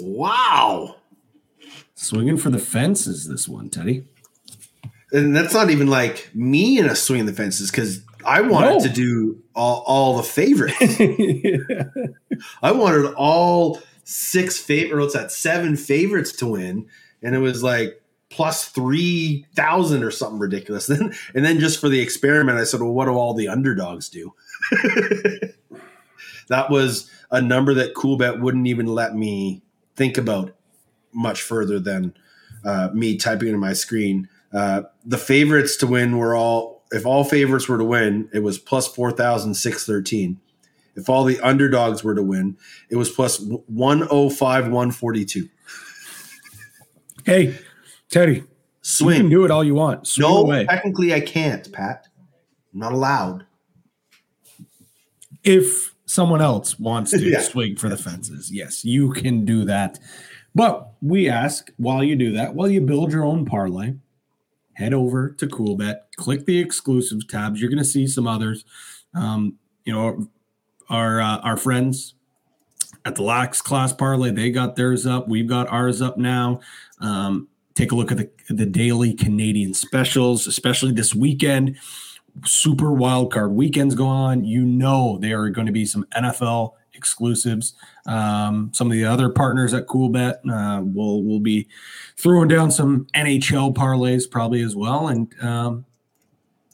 [0.00, 0.96] Wow.
[1.94, 4.04] Swinging for the fences, this one, Teddy.
[5.12, 8.78] And that's not even like me in a swing of the fences because I wanted
[8.78, 8.78] No.
[8.80, 10.76] to do all, all the favorites.
[12.62, 16.86] I wanted all six favorites, that, seven favorites to win.
[17.22, 17.99] And it was like
[18.30, 20.86] plus 3,000 or something ridiculous.
[20.90, 24.08] Then, and then just for the experiment, I said, well, what do all the underdogs
[24.08, 24.32] do?
[26.48, 29.62] that was a number that Coolbet wouldn't even let me
[29.96, 30.54] think about
[31.12, 32.14] much further than
[32.64, 34.28] uh, me typing it in my screen.
[34.52, 38.58] Uh, the favorites to win were all, if all favorites were to win, it was
[38.58, 40.40] plus 4,613.
[40.96, 42.56] If all the underdogs were to win,
[42.90, 45.48] it was plus 105, 142.
[47.24, 47.56] hey,
[48.10, 48.48] Teddy, you can
[48.82, 49.28] Swing.
[49.28, 50.06] do it all you want.
[50.06, 50.66] Swing No, away.
[50.66, 52.08] technically I can't, Pat.
[52.72, 53.46] I'm not allowed.
[55.42, 57.40] if someone else wants to Yeah.
[57.40, 59.98] swing for the fences, yes, you can do that.
[60.54, 63.94] But we ask while you do that, while you build your own parlay,
[64.74, 67.60] head over to CoolBet, click the exclusive tabs.
[67.60, 68.64] You're going to see some others.
[69.14, 70.28] Um, you know,
[70.88, 72.14] our uh, our friends
[73.04, 75.28] at the Lax Class Parlay, they got theirs up.
[75.28, 76.60] We've got ours up now.
[77.00, 77.48] Um,
[77.80, 81.76] take a look at the the daily Canadian specials, especially this weekend
[82.44, 84.44] super wild card weekends go on.
[84.44, 87.74] You know there are going to be some NFL exclusives.
[88.06, 91.68] Um, some of the other partners at CoolBet uh, will will be
[92.16, 95.08] throwing down some NHL parlays probably as well.
[95.08, 95.86] And um,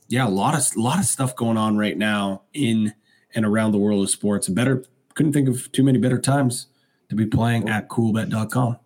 [0.09, 2.93] yeah, a lot of lot of stuff going on right now in
[3.35, 4.49] and around the world of sports.
[4.49, 4.85] Better
[5.15, 6.67] couldn't think of too many better times
[7.09, 8.79] to be playing at coolbet.com.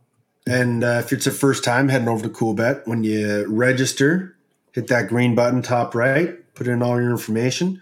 [0.46, 4.36] And uh, if it's the first time heading over to CoolBet, when you register,
[4.72, 7.80] hit that green button top right, put in all your information.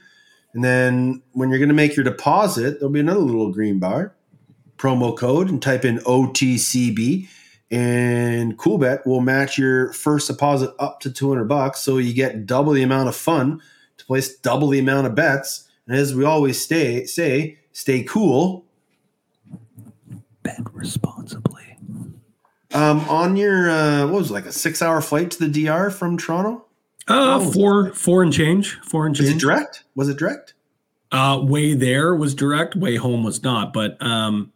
[0.55, 4.15] And then when you're going to make your deposit, there'll be another little green bar,
[4.77, 7.29] promo code, and type in OTCB.
[7.71, 11.81] And CoolBet will match your first deposit up to 200 bucks.
[11.81, 13.61] So you get double the amount of fun
[13.99, 15.69] to place double the amount of bets.
[15.87, 18.65] And as we always stay, say, stay cool.
[20.43, 21.48] Bet responsibly.
[22.75, 25.91] Um, on your uh, what was it, like a six hour flight to the DR
[25.91, 26.65] from Toronto?
[27.09, 27.51] Uh, Oh.
[27.53, 29.43] four, four and change, four and Was change.
[29.43, 29.85] it direct?
[29.95, 30.55] Was it direct?
[31.11, 34.53] Uh, way there was direct, way home was not, but um,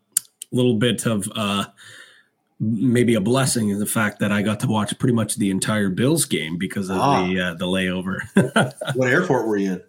[0.53, 1.65] a little bit of uh,
[2.61, 5.89] maybe a blessing is the fact that I got to watch pretty much the entire
[5.89, 7.27] Bills game because of Ah.
[7.27, 8.19] the uh, the layover.
[8.95, 9.83] What airport were you in?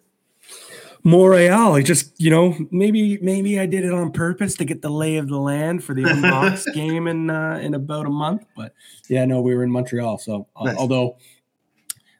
[1.04, 4.88] Montreal, I just you know maybe maybe I did it on purpose to get the
[4.90, 8.72] lay of the land for the unbox game in uh, in about a month, but
[9.08, 10.76] yeah, no, we were in Montreal, so uh, Nice.
[10.76, 11.16] although.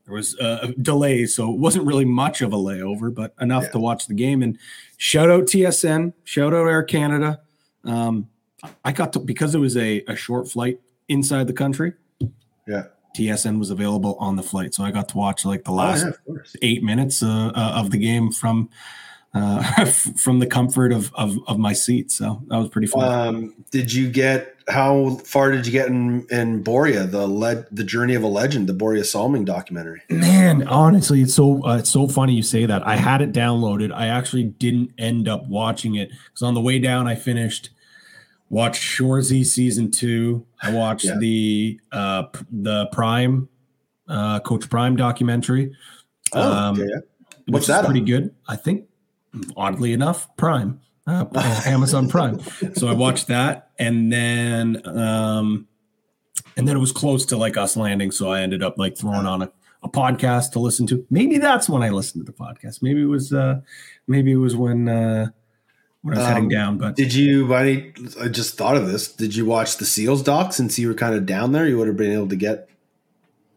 [0.06, 3.70] There was uh, delays, so it wasn't really much of a layover, but enough Yeah.
[3.70, 4.42] to watch the game.
[4.42, 4.58] And
[4.98, 7.40] shout out TSN, shout out Air Canada.
[7.84, 8.28] Um,
[8.84, 10.78] I got to because it was a, a short flight
[11.08, 11.94] inside the country.
[12.68, 12.82] Yeah.
[13.14, 16.06] TSN was available on the flight, so I got to watch like the Oh, last
[16.26, 18.68] yeah, eight minutes uh, uh, of the game from
[19.32, 19.84] uh,
[20.16, 22.10] from the comfort of, of of my seat.
[22.10, 23.26] So that was pretty fun.
[23.26, 27.84] Um, did you get how far did you get in in Borje, the led the
[27.84, 30.02] journey of a legend, the Borje Salming documentary?
[30.08, 32.86] Man, honestly, it's so uh, it's so funny you say that.
[32.86, 33.92] I had it downloaded.
[33.92, 37.70] I actually didn't end up watching it because on the way down, I finished
[38.48, 40.46] watched Shoresy season two.
[40.62, 41.18] I watched Yeah.
[41.18, 43.48] the uh the Prime
[44.08, 45.72] uh Coach Prime documentary.
[46.32, 46.90] Oh, Um, which
[47.46, 48.06] What's that pretty on?
[48.06, 48.34] good.
[48.48, 48.86] I think,
[49.56, 51.26] oddly enough, Prime, uh,
[51.66, 52.40] Amazon Prime.
[52.74, 55.68] So I watched that, and then um,
[56.56, 59.26] and then it was close to like us landing, so I ended up like throwing
[59.26, 59.52] on a,
[59.82, 61.04] a podcast to listen to.
[61.10, 62.80] Maybe that's when I listened to the podcast.
[62.82, 63.60] Maybe it was uh,
[64.06, 65.26] maybe it was when uh,
[66.04, 66.78] when I was heading Um, down.
[66.78, 67.52] But Did you?
[67.54, 67.92] I
[68.30, 69.10] just thought of this.
[69.10, 70.52] Did you watch the Seals doc?
[70.52, 72.68] Since you were kind of down there, you would have been able to get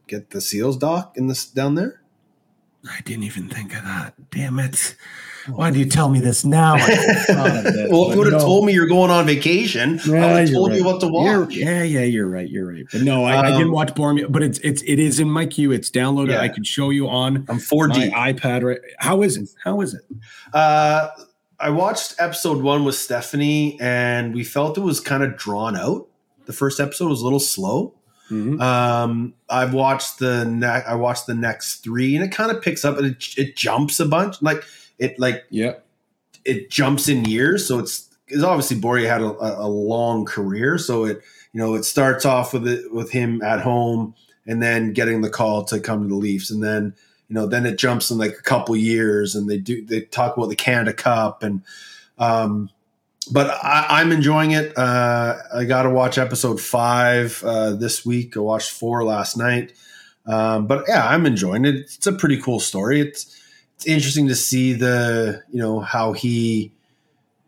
[0.07, 2.02] get the Seals doc in this down there.
[2.90, 4.14] I didn't even think of that.
[4.32, 4.95] Damn it!
[5.48, 6.76] Why do you tell me this now?
[6.76, 6.80] I
[7.28, 8.45] thought it, well, if you would have no.
[8.48, 11.07] told me you're going on vacation, I would Yeah, have you're told you what to
[11.07, 11.56] You're- watch.
[11.56, 12.48] yeah, yeah, you're right.
[12.49, 12.86] You're right.
[12.91, 15.45] But no, I, I Um, didn't watch Boromir, but it's it's it is in my
[15.45, 15.72] queue.
[15.74, 16.30] It's downloaded.
[16.32, 16.41] Yeah.
[16.41, 18.11] I could show you on I'm 4D.
[18.11, 18.64] my iPad.
[18.64, 18.80] Right?
[18.99, 19.49] How is it?
[19.65, 20.02] How is it?
[20.53, 21.10] Uh,
[21.59, 26.07] I watched episode one with Stephanie, and we felt it was kind of drawn out.
[26.45, 27.93] The first episode was a little slow.
[28.29, 28.61] Mhm.
[28.61, 32.84] Um, I've watched the ne- I watched the next three, and it kind of picks
[32.85, 34.41] up and it, it jumps a bunch.
[34.41, 34.63] Like
[34.99, 35.73] it like Yeah.
[36.45, 37.65] it jumps in years.
[37.65, 40.77] So it's because obviously Borje had a, a a long career.
[40.77, 41.21] So it
[41.53, 44.13] you know it starts off with it with him at home,
[44.45, 46.93] and then getting the call to come to the Leafs, and then
[47.28, 50.38] you know then it jumps in like a couple years, and they do they talk
[50.38, 51.62] about the Canada Cup and
[52.18, 52.70] um
[53.32, 54.78] but I, I'm enjoying it.
[54.78, 58.38] Uh, I got to watch episode five uh, this week.
[58.38, 59.74] I watched four last night.
[60.26, 61.76] Um, but yeah, I'm enjoying it.
[61.76, 62.99] It's a pretty cool story.
[62.99, 63.34] It's
[63.76, 66.74] it's interesting to see the you know how he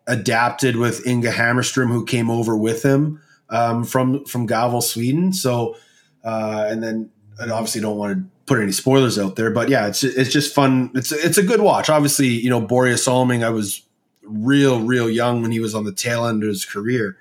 [0.08, 5.34] adapted with Inge Hammarstrom, who came over with him um, from from Gavel, Sweden.
[5.34, 5.76] So
[6.24, 9.88] uh, and then I obviously don't want to put any spoilers out there, but yeah,
[9.88, 10.90] it's it's just fun.
[10.96, 11.88] It's it's a good watch.
[11.88, 13.84] Obviously, you know Borje Salming, I was
[14.24, 17.16] real real young when he was on the tail end of his career.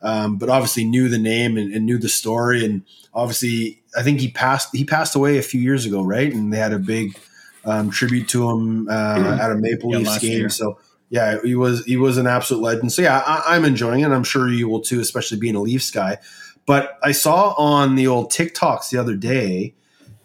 [0.00, 4.20] Um, but obviously knew the name and, and, knew the story, and obviously I think
[4.20, 6.32] he passed he passed away a few years ago, right?
[6.32, 7.18] And they had a big
[7.64, 10.38] um, tribute to him uh, at a Maple yeah, Leafs game.
[10.38, 10.48] Year.
[10.48, 10.78] So
[11.10, 12.92] yeah, he was he was an absolute legend.
[12.92, 14.12] So yeah, I, am enjoying it.
[14.12, 16.18] I'm sure you will too, especially being a Leafs guy.
[16.66, 19.74] But I saw on the old TikToks the other day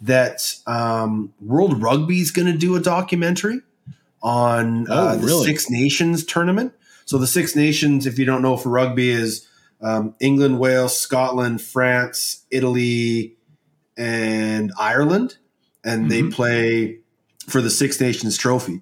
[0.04, 3.62] that um, World Rugby is going to do a documentary
[4.22, 5.46] on uh, oh, the really?
[5.46, 6.74] Six Nations tournament.
[7.06, 9.48] So the Six Nations, if you don't know, for rugby is
[9.82, 13.38] um, England, Wales, Scotland, France, Italy,
[13.98, 15.38] and Ireland,
[15.84, 16.30] and mm-hmm.
[16.30, 17.00] they play
[17.48, 18.82] for the Six Nations Trophy.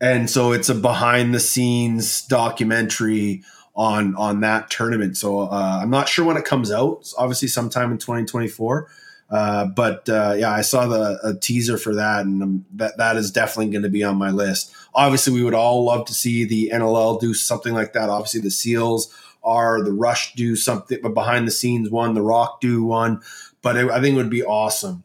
[0.00, 3.42] And so it's a behind the scenes documentary
[3.76, 5.16] on on that tournament.
[5.16, 6.98] So uh, I'm not sure when it comes out.
[7.00, 8.88] It's obviously sometime in 2024.
[9.34, 13.32] Uh, but uh, yeah, I saw the teaser for that, and um, that that is
[13.32, 14.72] definitely going to be on my list.
[14.94, 18.08] Obviously, we would all love to see the NLL do something like that.
[18.08, 19.12] Obviously, the Seals
[19.42, 23.22] are the Rush do something, but behind the scenes one, the Rock do one.
[23.60, 25.02] But it, I think it would be awesome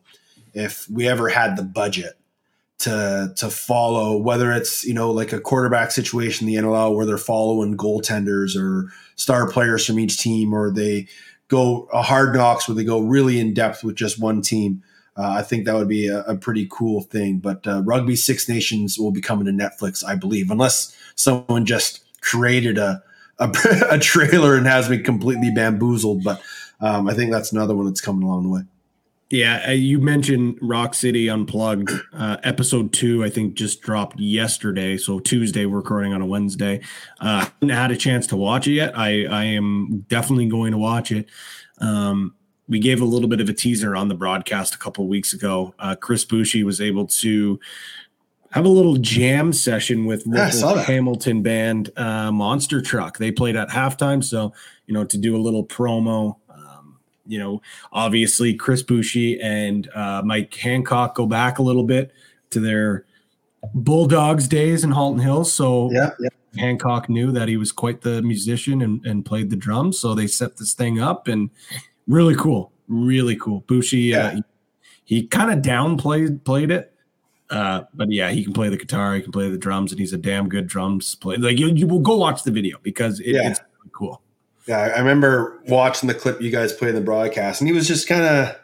[0.54, 2.14] if we ever had the budget
[2.80, 7.08] to to follow whether it's you know like a quarterback situation in the NLL where
[7.08, 11.08] they're following goaltenders or star players from each team or they
[11.50, 14.82] go a hard knocks where they go really in depth with just one team.
[15.18, 17.40] Uh, I think that would be a, a pretty cool thing.
[17.40, 22.04] But uh, Rugby Six Nations will be coming to Netflix, I believe, unless someone just
[22.22, 23.04] created a
[23.40, 23.52] a,
[23.92, 26.24] a trailer and has me completely bamboozled.
[26.24, 26.42] But
[26.80, 28.62] um, I think that's another one that's coming along the way.
[29.30, 31.92] Yeah, uh, you mentioned Rock City Unplugged.
[32.14, 34.98] Uh, episode two, I think, just dropped yesterday.
[34.98, 36.82] So Tuesday, we're recording on a Wednesday.
[37.20, 38.98] Uh, haven't had a chance to watch it yet.
[38.98, 41.28] I, I am definitely going to watch it.
[41.80, 42.34] Um,
[42.68, 45.76] we gave a little bit of a teaser on the broadcast a couple weeks ago.
[45.78, 47.60] Uh, Chris Boucher was able to
[48.52, 53.20] have a little jam session with local Hamilton band uh, Monster Truck.
[53.20, 54.54] They played at halftime, so
[54.88, 56.39] you know to do a little promo
[57.30, 57.62] you know,
[57.94, 62.12] obviously Chris Boucher and uh, Mike Hancock go back a little bit
[62.50, 63.06] to their
[63.74, 65.54] Bulldogs days in Halton Hills.
[65.54, 66.30] So yeah, yeah.
[66.58, 70.00] Hancock knew that he was quite the musician and, and played the drums.
[70.00, 71.52] So they set this thing up and
[72.08, 73.64] really cool, really cool.
[73.68, 74.26] Boucher, uh, yeah.
[74.26, 74.44] uh, he,
[75.06, 76.94] he kind of downplayed played it.
[77.52, 80.14] Uh, but yeah, he can play the guitar, he can play the drums, and he's
[80.14, 81.40] a damn good drums player.
[81.40, 83.50] Like you, you will go watch the video because it, yeah.
[83.50, 84.22] it's really cool.
[84.70, 87.88] Yeah, I remember watching the clip you guys played in the broadcast, and he was
[87.88, 88.56] just kind of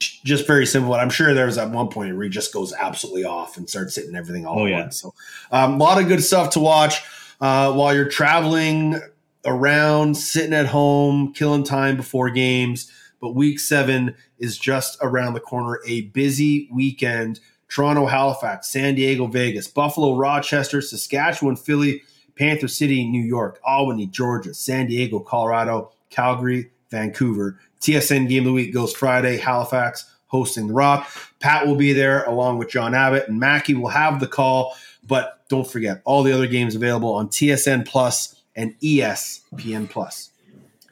[0.00, 0.92] just very simple.
[0.94, 3.70] And I'm sure there was at one point where he just goes absolutely off and
[3.70, 4.80] starts hitting everything all oh, at yeah.
[4.80, 5.00] once.
[5.00, 5.14] So
[5.52, 7.04] um, a lot of good stuff to watch
[7.40, 9.00] uh, while you're traveling
[9.44, 12.90] around, sitting at home, killing time before games.
[13.20, 15.78] But week seven is just around the corner.
[15.86, 17.38] A busy weekend.
[17.68, 22.02] Toronto, Halifax, San Diego, Vegas, Buffalo, Rochester, Saskatchewan, Philly.
[22.36, 27.58] Panther City, New York, Albany, Georgia, San Diego, Colorado, Calgary, Vancouver.
[27.80, 31.08] TSN Game of the Week goes Friday, Halifax hosting the Rock.
[31.40, 34.76] Pat will be there along with John Abbott, and Maki will have the call.
[35.06, 40.30] But don't forget, all the other games available on TSN Plus and ESPN Plus.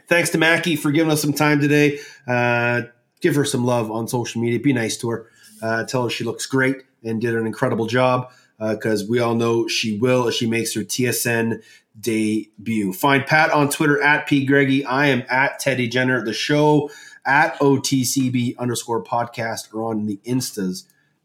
[0.06, 1.98] Thanks to Maki for giving us some time today.
[2.26, 2.82] Uh,
[3.20, 4.60] give her some love on social media.
[4.60, 5.30] Be nice to her.
[5.62, 9.34] Uh, tell her she looks great and did an incredible job because uh, we all
[9.34, 11.62] know she will as she makes her TSN
[11.98, 12.92] debut.
[12.92, 14.84] Find Pat on Twitter at P Greggy.
[14.84, 16.24] I am at Teddy Jenner.
[16.24, 16.90] The show
[17.24, 20.84] at OTCB underscore podcast or on the Instas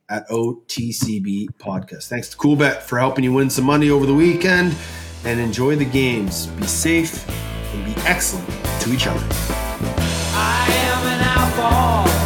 [0.10, 2.08] at OTCB podcast.
[2.08, 4.76] Thanks to Coolbet for helping you win some money over the weekend
[5.26, 6.48] and enjoy the games.
[6.48, 7.28] Be safe
[7.74, 8.48] and be excellent
[8.82, 9.26] to each other.
[10.34, 12.19] I am an outlaw.